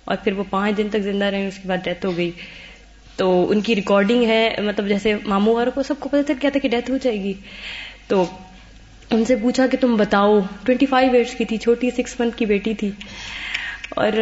اور 0.05 0.17
پھر 0.25 0.33
وہ 0.33 0.45
پانچ 0.51 0.77
دن 0.77 0.89
تک 0.89 0.99
زندہ 0.99 1.25
رہے، 1.25 1.49
اس 1.49 1.57
کے 1.57 1.69
بعد 1.69 1.85
ڈیتھ 1.85 2.07
ہو 2.07 2.17
گئی۔ 2.17 2.31
تو 3.17 3.51
ان 3.51 3.61
کی 3.61 3.77
ریکارڈنگ 3.77 4.25
ہے 4.25 4.57
مطلب 4.65 4.89
جیسے 4.89 5.15
ماموں 5.27 5.55
والوں 5.55 5.73
کو 5.73 5.83
سب 5.83 5.95
کو 6.01 6.09
پتا 6.09 6.23
چل 6.23 6.35
کیا 6.41 6.51
تھا 6.51 6.61
کہ 6.61 6.69
ڈیتھ 6.69 6.91
ہو 6.91 6.97
جائے 6.97 7.23
گی۔ 7.23 7.33
تو 8.09 8.25
ان 9.15 9.25
سے 9.25 9.37
پوچھا 9.37 9.67
کہ 9.67 9.77
تم 9.81 9.97
بتاؤ 9.97 10.39
ٹوینٹی 10.41 10.87
فائیو 10.87 11.13
ایئرس 11.13 11.35
کی 11.35 11.45
تھی، 11.45 11.57
چھوٹی 11.57 11.91
سکس 11.91 12.21
منتھ 12.21 12.37
کی 12.37 12.47
بیٹی 12.47 12.75
تھی۔ 12.75 12.91
اور 13.91 14.13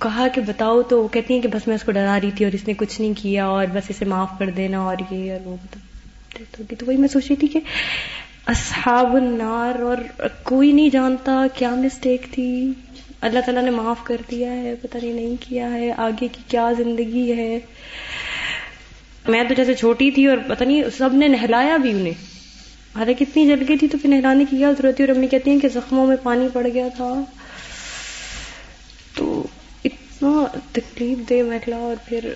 کہا 0.00 0.28
کہ 0.34 0.40
بتاؤ 0.40 0.82
تو 0.82 1.02
وہ 1.02 1.08
کہتی 1.08 1.34
ہیں 1.34 1.40
کہ 1.40 1.48
بس 1.48 1.66
میں 1.66 1.76
اس 1.76 1.82
کو 1.82 1.92
ڈرا 1.92 2.18
رہی 2.22 2.30
تھی 2.30 2.44
اور 2.44 2.52
اس 2.52 2.68
نے 2.68 2.74
کچھ 2.74 3.00
نہیں 3.00 3.12
کیا 3.16 3.46
اور 3.46 3.66
بس 3.72 3.82
اسے 3.88 4.04
معاف 4.04 4.28
کر 4.38 4.50
دینا 4.50 4.78
اور 4.78 4.96
یہ 5.10 5.32
اور 5.32 5.40
وہ 5.44 5.56
تو 6.78 6.86
وہی 6.86 6.96
میں 6.96 7.08
سوچ 7.08 7.26
رہی 7.26 7.36
تھی 7.36 7.48
کہ 7.48 7.60
اصحاب 8.46 9.16
النار 9.16 9.78
اور 9.80 9.96
کوئی 10.42 10.72
نہیں 10.72 10.88
جانتا 10.88 11.46
کیا 11.54 11.70
مسٹیک 11.70 12.26
تھی۔ 12.30 12.72
اللہ 13.20 13.38
تعالیٰ 13.38 13.62
نے 13.62 13.70
معاف 13.70 14.04
کر 14.04 14.16
دیا 14.30 14.52
ہے، 14.52 14.74
پتہ 14.82 14.98
نہیں 15.02 15.12
نہیں 15.12 15.36
کیا 15.40 15.70
ہے، 15.70 15.92
آگے 15.96 16.28
کی 16.32 16.42
کیا 16.48 16.72
زندگی 16.78 17.32
ہے۔ 17.36 17.58
میں 19.28 19.44
تو 19.44 19.54
جیسے 19.54 19.74
چھوٹی 19.74 20.10
تھی 20.10 20.26
اور 20.26 20.38
پتہ 20.46 20.64
نہیں، 20.64 20.82
سب 20.98 21.14
نے 21.14 21.28
نہلایا 21.28 21.76
بھی 21.76 21.90
انہیں۔ 21.90 22.35
حالانکہ 22.96 23.24
اتنی 23.28 23.46
جل 23.46 23.64
گئی 23.68 23.78
تھی 23.78 23.88
تو 23.88 23.98
پھر 24.02 24.10
نہلانے 24.10 24.44
کی 24.50 24.56
کیا 24.56 24.72
ضرورت 24.78 25.00
اور 25.00 25.08
امی 25.08 25.26
کہتی 25.26 25.50
ہیں 25.50 25.60
کہ 25.60 25.68
زخموں 25.68 26.06
میں 26.06 26.16
پانی 26.22 26.48
پڑ 26.52 26.66
گیا 26.74 26.88
تھا۔ 26.96 27.22
تو 29.14 29.46
اتنا 29.84 30.58
تکلیف 30.72 31.28
دے 31.28 31.42
محلا 31.42 31.76
اور 31.76 31.96
پھر 32.08 32.32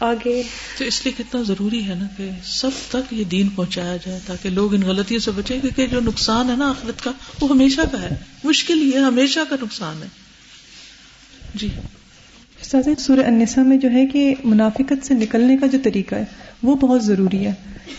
آگے۔ 0.00 0.42
تو 0.78 0.84
اس 0.84 1.06
لیے 1.06 1.22
کتنا 1.22 1.42
ضروری 1.42 1.88
ہے 1.88 1.94
نا 1.94 2.06
کہ 2.16 2.30
سب 2.44 2.70
تک 2.88 3.12
یہ 3.12 3.24
دین 3.24 3.48
پہنچایا 3.48 3.96
جائے 3.96 4.20
تاکہ 4.26 4.48
لوگ 4.48 4.74
ان 4.74 4.82
غلطیوں 4.82 5.20
سے 5.20 5.30
بچیں، 5.30 5.60
کیونکہ 5.60 5.86
جو 5.86 6.00
نقصان 6.00 6.50
ہے 6.50 6.56
نا 6.56 6.68
آخرت 6.70 7.04
کا، 7.04 7.10
وہ 7.40 7.48
ہمیشہ 7.48 7.80
کا 7.92 8.02
ہے۔ 8.02 8.16
مشکل 8.44 8.90
یہ 8.94 8.98
ہمیشہ 8.98 9.40
کا 9.48 9.56
نقصان 9.62 10.02
ہے۔ 10.02 10.08
جی۔ 11.54 11.68
سورہ 12.98 13.20
انسا 13.20 13.62
میں 13.62 13.76
جو 13.76 13.90
ہے 13.90 14.06
کہ 14.06 14.34
منافقت 14.44 15.06
سے 15.06 15.14
نکلنے 15.14 15.56
کا 15.56 15.66
جو 15.66 15.78
طریقہ 15.82 16.14
ہے، 16.14 16.24
وہ 16.62 16.76
بہت 16.76 17.04
ضروری 17.04 17.46
ہے۔ 17.46 17.52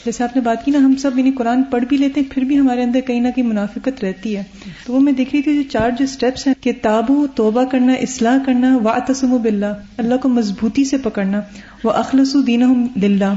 جیسے 0.05 0.23
آپ 0.23 0.35
نے 0.35 0.41
بات 0.41 0.65
کی 0.65 0.71
نا، 0.71 0.77
ہم 0.77 0.95
سب 0.95 1.19
یعنی 1.19 1.31
قرآن 1.31 1.63
پڑھ 1.63 1.83
بھی 1.85 1.97
لیتے 1.97 2.21
ہیں، 2.21 2.31
پھر 2.31 2.41
بھی 2.41 2.59
ہمارے 2.59 2.83
اندر 2.83 2.99
کہیں 2.99 3.19
نہ 3.19 3.27
کہیں 3.35 3.47
منافقت 3.47 4.03
رہتی 4.03 4.37
ہے۔ 4.37 4.43
تو 4.85 4.93
وہ 4.93 4.99
میں 4.99 5.13
دیکھ 5.13 5.35
رہی 5.35 5.41
تھی 5.41 5.55
جو 5.55 5.61
چار 5.69 5.89
جو 5.89 6.03
اسٹیپس 6.03 6.47
ہیں، 6.47 6.53
کہ 6.61 6.71
تابو، 6.81 7.27
توبہ 7.35 7.63
کرنا، 7.63 7.93
اصلاح 7.93 8.37
کرنا 8.45 8.77
و 8.77 8.89
تسم 9.07 9.33
و 9.33 9.37
بلّہ 9.37 9.65
اللہ 9.97 10.15
کو 10.15 10.29
مضبوطی 10.29 10.83
سے 10.83 10.97
پکڑنا۔ 10.97 11.41
وہ 11.83 11.91
اخلص 11.91 12.35
دین 12.47 12.87
للہ 13.01 13.33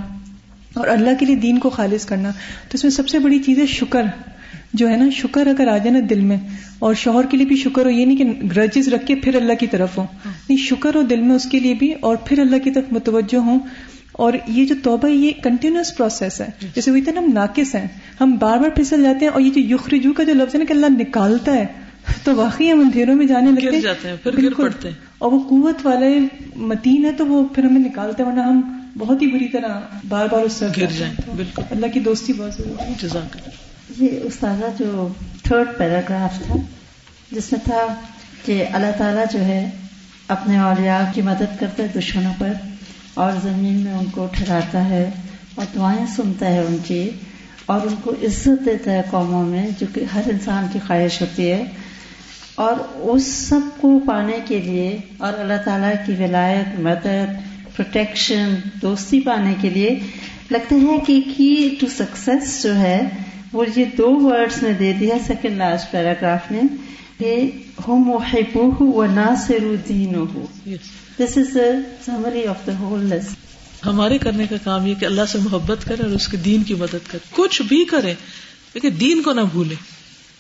اور 0.75 0.89
اللہ 0.89 1.11
کے 1.21 1.27
لیے 1.27 1.37
دین 1.37 1.59
کو 1.59 1.71
خالص 1.71 2.05
کرنا۔ 2.05 2.31
تو 2.69 2.75
اس 2.75 2.85
میں 2.85 2.91
سب 2.91 3.09
سے 3.09 3.19
بڑی 3.19 3.39
چیز 3.39 3.59
ہے 3.59 3.67
شکر۔ 3.67 4.03
جو 4.73 4.89
ہے 4.89 4.97
نا 4.97 5.11
شکر 5.11 5.47
اگر 5.47 5.69
آ 5.69 5.77
جائے 5.79 5.91
نا 5.91 5.99
دل 6.11 6.21
میں 6.21 6.37
اور 6.79 6.95
شوہر 6.95 7.27
کے 7.27 7.37
لیے 7.37 7.47
بھی 7.47 7.57
شکر 7.57 7.85
ہو 7.85 7.91
یہ 7.91 8.05
نہیں 8.07 8.17
کہ 8.17 8.25
گرجز 8.57 8.89
رکھ 8.89 9.07
کے 9.07 9.15
پھر 9.15 9.35
اللہ 9.35 9.53
کی 9.61 9.67
طرف 9.67 9.99
ہو 9.99 10.07
نہیں 10.49 10.59
شکر 10.59 10.95
ہو 10.95 11.03
دل 11.03 11.21
میں 11.21 11.37
اس 11.37 11.45
کے 11.45 11.59
لیے 11.61 11.75
بھی 11.75 11.93
اور 12.01 12.17
پھر 12.17 12.39
اللہ 12.39 12.57
کی 12.65 12.71
طرف 12.71 12.85
متوجہ 12.91 13.39
ہوں۔ 13.39 13.59
اور 14.13 14.33
یہ 14.49 14.67
جو 14.67 14.75
توبہ 14.83 15.09
یہ 15.09 15.31
کنٹینیوس 15.43 15.97
پروسیس 15.97 16.41
ہے۔ 16.41 16.47
جیسے 16.75 16.91
وہ 16.91 16.97
اتنا 16.97 17.21
ہم 17.21 17.31
ناقص 17.35 17.75
ہیں۔ 17.75 17.87
ہم 18.21 18.37
بار 18.41 18.59
بار 18.59 18.69
پھسل 18.69 19.03
جاتے 19.03 19.25
ہیں 19.25 19.33
اور 19.33 19.41
یہ 19.41 19.51
جو 19.51 19.61
یخرجو 19.61 20.13
کا 20.13 20.23
جو 20.25 20.35
لفظ 20.35 20.55
ہے 20.55 20.59
نا 20.59 20.65
کہ 20.65 20.73
اللہ 20.73 20.87
نکالتا 20.99 21.55
ہے 21.55 21.67
تو 22.25 22.35
واقعی 22.37 22.73
ہم 22.73 22.81
اندھیروں 22.81 23.15
میں 23.15 23.27
جانے 23.27 23.51
لگتے 23.51 23.77
ہیں۔ 24.09 24.17
بالکل۔ 24.25 24.69
اور 25.19 25.33
وہ 25.33 25.41
قوت 25.49 25.87
والے 25.87 26.19
متین 26.57 27.05
ہے 27.05 27.13
تو 27.13 27.27
وہ 27.27 27.45
پھر 27.55 27.65
ہمیں 27.65 27.81
نکالتے 27.81 28.23
ہیں 28.23 28.31
ورنہ 28.31 28.43
ہم 28.43 28.79
بہت 28.99 29.23
ہی 29.23 29.27
بری 29.27 29.49
طرح 29.49 29.81
بار 30.09 30.27
بار 30.33 30.41
اس 30.43 30.53
سے 30.53 30.67
گر 30.81 30.87
جائیں۔ 30.99 31.15
بالکل۔ 31.37 31.63
اللہ 31.71 31.87
کی 31.95 32.01
دوستی 32.01 32.33
بہت 32.33 32.55
ضروری 32.55 32.93
جزاک 33.03 33.37
یہ 33.99 34.09
استاذہ 34.23 34.65
جو 34.79 35.09
تھرڈ 35.43 35.79
پیراگراف 35.79 36.47
تھا، 36.47 36.55
جس 37.33 37.53
میں 37.53 37.61
تھا 37.65 37.87
کہ 38.45 38.65
اللہ 38.73 38.93
تعالیٰ 38.99 39.25
جو 39.33 39.45
ہے 39.45 39.71
اپنے 40.29 40.59
اولیاء 40.59 41.01
کی 41.15 41.23
مدد 41.23 41.59
کرتا 41.61 41.83
ہے 41.83 41.89
دشمنوں 41.89 42.33
پر 42.39 42.53
اور 43.15 43.33
زمین 43.43 43.77
میں 43.77 43.93
ان 43.93 44.05
کو 44.05 44.27
ٹھہراتا 44.33 44.85
ہے 44.85 45.11
اور 45.55 45.65
دعائیں 45.75 46.07
سنتا 46.17 46.47
ہے 46.47 46.59
ان 46.59 46.77
کی 46.85 47.11
اور 47.67 47.81
ان 47.81 47.95
کو 48.03 48.11
عزت 48.23 48.65
دیتا 48.65 48.93
ہے 48.93 49.03
قوموں 49.11 49.45
میں، 49.47 49.69
جو 49.79 49.87
کہ 49.95 50.05
ہر 50.15 50.21
انسان 50.27 50.67
کی 50.73 50.79
خواہش 50.87 51.21
ہوتی 51.21 51.51
ہے۔ 51.51 51.65
اور 52.55 52.77
اس 52.95 53.27
سب 53.27 53.61
کو 53.81 53.99
پانے 54.07 54.39
کے 54.45 54.59
لیے 54.59 54.99
اور 55.19 55.33
اللہ 55.39 55.61
تعالیٰ 55.65 55.93
کی 56.07 56.13
ولایت، 56.13 56.79
مدد 56.81 57.35
پروٹیکشن 57.77 58.55
دوستی 58.83 59.21
پانے 59.21 59.55
کے 59.61 59.71
لیے 59.71 59.99
لگتا 60.51 60.77
ہے 60.77 60.97
کہ 61.07 61.21
کی 61.37 61.77
ٹو 61.81 61.87
سکسیس 61.99 62.63
جو 62.63 62.75
ہے 62.77 63.01
وہ 63.53 63.65
یہ 63.77 63.85
دو 63.85 64.19
ورڈز 64.21 64.63
میں 64.63 64.73
دے 64.73 64.93
دیا 64.93 65.15
سیکنڈ 65.27 65.57
لاسٹ 65.57 65.93
پیراگراف 65.93 66.51
میں 66.51 66.63
کہ 67.19 67.51
ہم 67.89 68.11
و 68.81 69.05
ناصر 69.07 69.75
دین 69.89 70.15
ہو 70.15 70.47
this 71.19 71.39
is 71.39 71.57
a 71.57 71.71
summary 72.07 72.47
of 72.47 72.67
the 72.67 72.79
whole 72.79 73.05
list 73.05 73.49
ہمارے 73.87 74.19
کرنے 74.19 74.47
کا 74.51 74.57
کام 74.65 74.87
یہ 74.87 74.95
کہ 74.95 75.05
اللہ 75.05 75.23
سے 75.29 75.39
محبت 75.39 75.85
کرے 75.85 76.03
اور 76.03 76.11
اس 76.11 76.29
کے 76.29 76.37
دین 76.37 76.63
کی 76.63 76.75
مدد 76.75 76.97
کرے۔ 77.07 77.19
کچھ 77.31 77.63
بھی 77.63 77.85
کرے 77.85 78.15
لیکن 78.75 78.91
دین 79.01 79.23
کو 79.23 79.33
نہ 79.33 79.41
بھولے۔ 79.41 79.75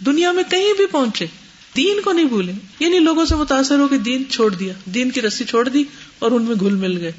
دنیا 0.07 0.33
میں 0.33 0.43
کہیں 0.51 0.73
بھی 0.77 0.87
پہنچے 0.87 1.27
دین 1.77 2.01
کو 2.05 2.13
نہیں 2.13 2.25
بھولے۔ 2.25 2.53
یعنی 2.81 2.99
لوگوں 2.99 3.25
سے 3.25 3.35
متاثر 3.35 3.79
ہو 3.79 3.89
کے 3.89 3.99
دین 3.99 4.23
چھوڑ 4.29 4.55
دیا 4.55 4.73
دین 4.85 5.11
کی 5.11 5.23
رسی 5.23 5.45
چھوڑ 5.45 5.69
دی 5.69 5.85
اور 6.19 6.31
ان 6.31 6.43
میں 6.43 6.57
گھل 6.61 6.75
مل 6.75 7.01
گئے 7.01 7.13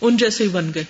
ان 0.00 0.16
جیسے 0.16 0.44
ہی 0.44 0.48
بن 0.48 0.70
گئے۔ 0.74 0.84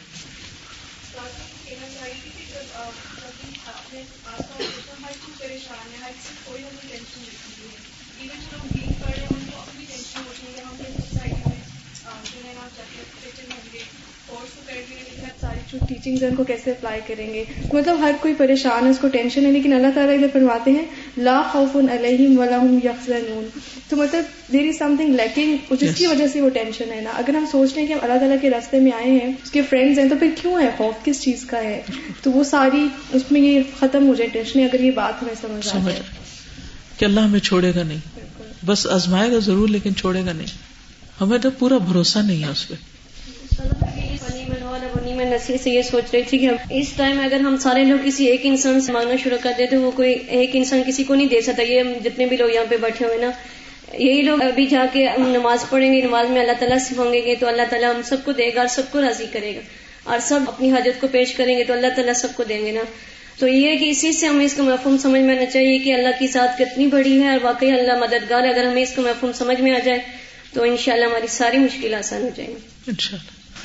جو 15.73 15.79
ٹیچنگ 15.89 16.16
ان 16.23 16.35
کو 16.35 16.45
کیسے 16.45 16.71
اپلائی 16.71 17.01
کریں 17.07 17.35
گے؟ 17.35 17.45
مطلب 17.73 17.99
ہر 18.01 18.12
کوئی 18.21 18.35
پریشان 18.35 18.85
ہے 18.85 18.91
اس 18.91 18.99
کو 19.01 19.09
ٹینشن 19.09 19.47
ہے 19.47 19.53
لیکن 19.53 19.73
اللہ 19.73 19.87
تعالیٰ 19.95 20.14
ادھر 20.14 20.27
فرماتے 20.33 20.71
ہیں 20.71 20.85
لا 21.18 21.43
خوف 21.53 21.77
علیہم 21.77 22.39
ولہم 22.39 22.79
یحزنون۔ 22.85 23.49
تو 23.89 23.97
مطلب 23.97 24.53
دیر 24.53 24.68
از 24.68 24.79
سم 24.79 24.95
تھنگ 24.97 25.14
لیکنگ 25.14 25.75
جس 25.81 25.97
کی 25.97 26.07
وجہ 26.07 26.27
سے 26.27 26.41
وہ 26.41 26.51
ٹینشن 26.51 26.93
ہے 26.93 27.01
نا۔ 27.01 27.11
اگر 27.14 27.35
ہم 27.35 27.45
سوچ 27.53 27.73
رہے 27.73 27.81
ہیں 27.81 27.89
کہ 27.89 27.93
ہم 27.93 27.99
اللہ 28.03 28.18
تعالیٰ 28.18 28.37
کے 28.41 28.51
راستے 28.51 28.81
میں 28.81 28.93
آئے 28.93 29.11
ہیں 29.11 29.33
اس 29.45 29.51
کے 29.51 29.62
فرینڈز 29.62 29.99
ہیں 29.99 30.09
تو 30.09 30.14
پھر 30.18 30.31
کیوں 30.43 30.61
ہے؟ 30.61 30.71
خوف 30.77 31.05
کس 31.05 31.21
چیز 31.21 31.45
کا 31.45 31.62
ہے؟ 31.62 31.83
تو 32.23 32.33
وہ 32.33 32.45
ساری 32.45 32.87
اس 33.12 33.23
میں 33.31 33.41
یہ 33.41 33.61
ختم 33.79 34.09
ہو 34.09 34.14
جائے 34.14 34.31
ٹینشن 34.33 34.61
اگر 34.61 34.81
یہ 34.81 34.91
بات 34.91 35.23
ہمیں 35.23 35.35
سمجھ 35.41 35.77
آ 35.77 35.91
کہ 36.99 37.05
اللہ 37.05 37.21
ہمیں 37.21 37.41
چھوڑے 37.41 37.73
گا 37.75 37.83
نہیں۔ 37.83 37.99
بس 38.66 38.87
آزمائے 38.87 39.33
گا 39.33 39.39
ضرور 39.39 39.68
لیکن 39.68 39.95
چھوڑے 39.95 40.25
گا 40.27 40.33
نہیں۔ 40.33 40.47
ہمیں 41.21 41.39
تو 41.39 41.51
پورا 41.51 41.79
بھروسہ 41.79 42.18
نہیں 42.18 42.43
ہے 42.45 42.49
اس 42.49 42.68
پہ۔ 42.68 42.75
میں 45.21 45.31
نصیحت 45.31 45.64
سے 45.64 45.71
یہ 45.71 45.83
سوچ 45.83 46.05
رہی 46.12 46.23
تھی 46.23 46.39
کہ 46.39 46.49
اس 46.71 46.93
ٹائم 46.97 47.21
اگر 47.21 47.41
ہم 47.41 47.57
سارے 47.57 47.85
لوگ 47.85 47.99
کسی 48.05 48.27
ایک 48.27 48.41
انسان 48.45 48.81
سے 48.81 48.93
مانگنا 48.93 49.16
شروع 49.23 49.37
کر 49.43 49.53
دیں 49.59 49.66
تو 49.66 49.81
وہ 49.81 49.91
کوئی 49.91 50.14
ایک 50.29 50.51
انسان 50.53 50.83
کسی 50.87 51.05
کو 51.05 51.14
نہیں 51.14 51.29
دے 51.29 51.41
سکتا۔ 51.41 51.62
یہ 51.62 51.83
جتنے 52.05 52.27
بھی 52.27 52.37
لوگ 52.37 52.51
یہاں 52.51 52.64
پہ 52.71 52.77
بیٹھے 52.77 53.07
ہوئے 53.07 53.18
نا، 53.18 53.31
یہی 53.99 54.23
لوگ 54.23 54.43
ابھی 54.43 54.66
جا 54.66 54.87
کے 54.93 55.07
ہم 55.09 55.29
نماز 55.29 55.64
پڑھیں 55.71 55.93
گے، 55.93 56.01
نماز 56.01 56.31
میں 56.31 56.41
اللہ 56.41 56.53
تعالیٰ 56.59 56.79
سے 56.79 56.95
مانگیں 56.97 57.27
گے 57.27 57.35
تو 57.35 57.47
اللہ 57.47 57.62
تعالیٰ 57.71 57.95
ہم 57.95 58.03
سب 58.03 58.25
کو 58.25 58.33
دے 58.33 58.51
گا 58.55 58.61
اور 58.61 58.68
سب 58.68 58.83
کو 58.91 59.01
راضی 59.01 59.27
کرے 59.33 59.55
گا۔ 59.55 59.61
اور 60.05 60.18
سب 60.23 60.41
اپنی 60.47 60.71
حاجت 60.71 61.01
کو 61.01 61.07
پیش 61.09 61.35
کریں 61.35 61.59
گے 61.59 61.64
تو 61.64 61.73
اللہ 61.73 61.87
تعالیٰ 61.97 62.14
سب 62.14 62.29
کو 62.35 62.45
دیں 62.45 62.66
گے 62.66 62.71
نا۔ 62.71 62.81
تو 63.39 63.49
یہ 63.49 63.68
ہے 63.68 63.77
کہ 63.77 63.91
اسی 63.91 64.12
سے 64.12 64.27
ہمیں 64.27 64.45
اس 64.45 64.55
کا 64.55 64.62
مفہوم 64.62 64.97
سمجھ 64.99 65.23
میں 65.23 65.37
آنا 65.37 65.47
چاہیے 65.47 65.79
کہ 65.79 65.95
اللہ 65.95 66.18
کی 66.18 66.29
ساتھ 66.29 66.62
کتنی 66.62 66.87
بڑی 66.87 67.23
ہے 67.23 67.29
اور 67.29 67.39
واقعی 67.43 67.71
اللہ 67.71 67.99
مددگار 68.01 68.43
اگر 68.43 68.64
ہمیں 68.64 68.83
اس 68.83 68.93
کا 68.97 69.03
مفہوم 69.03 69.33
سمجھ 69.33 69.61
میں 69.61 69.73
آ 69.73 69.79
جائے 69.85 69.99
تو 70.53 70.62
انشاءاللہ 70.62 71.05
ہماری 71.05 71.27
ساری 71.27 71.59
مشکل 71.59 71.95
آسان 71.95 72.23
ہو 72.23 72.31
جائیں 72.37 72.51
گی۔ 72.51 72.91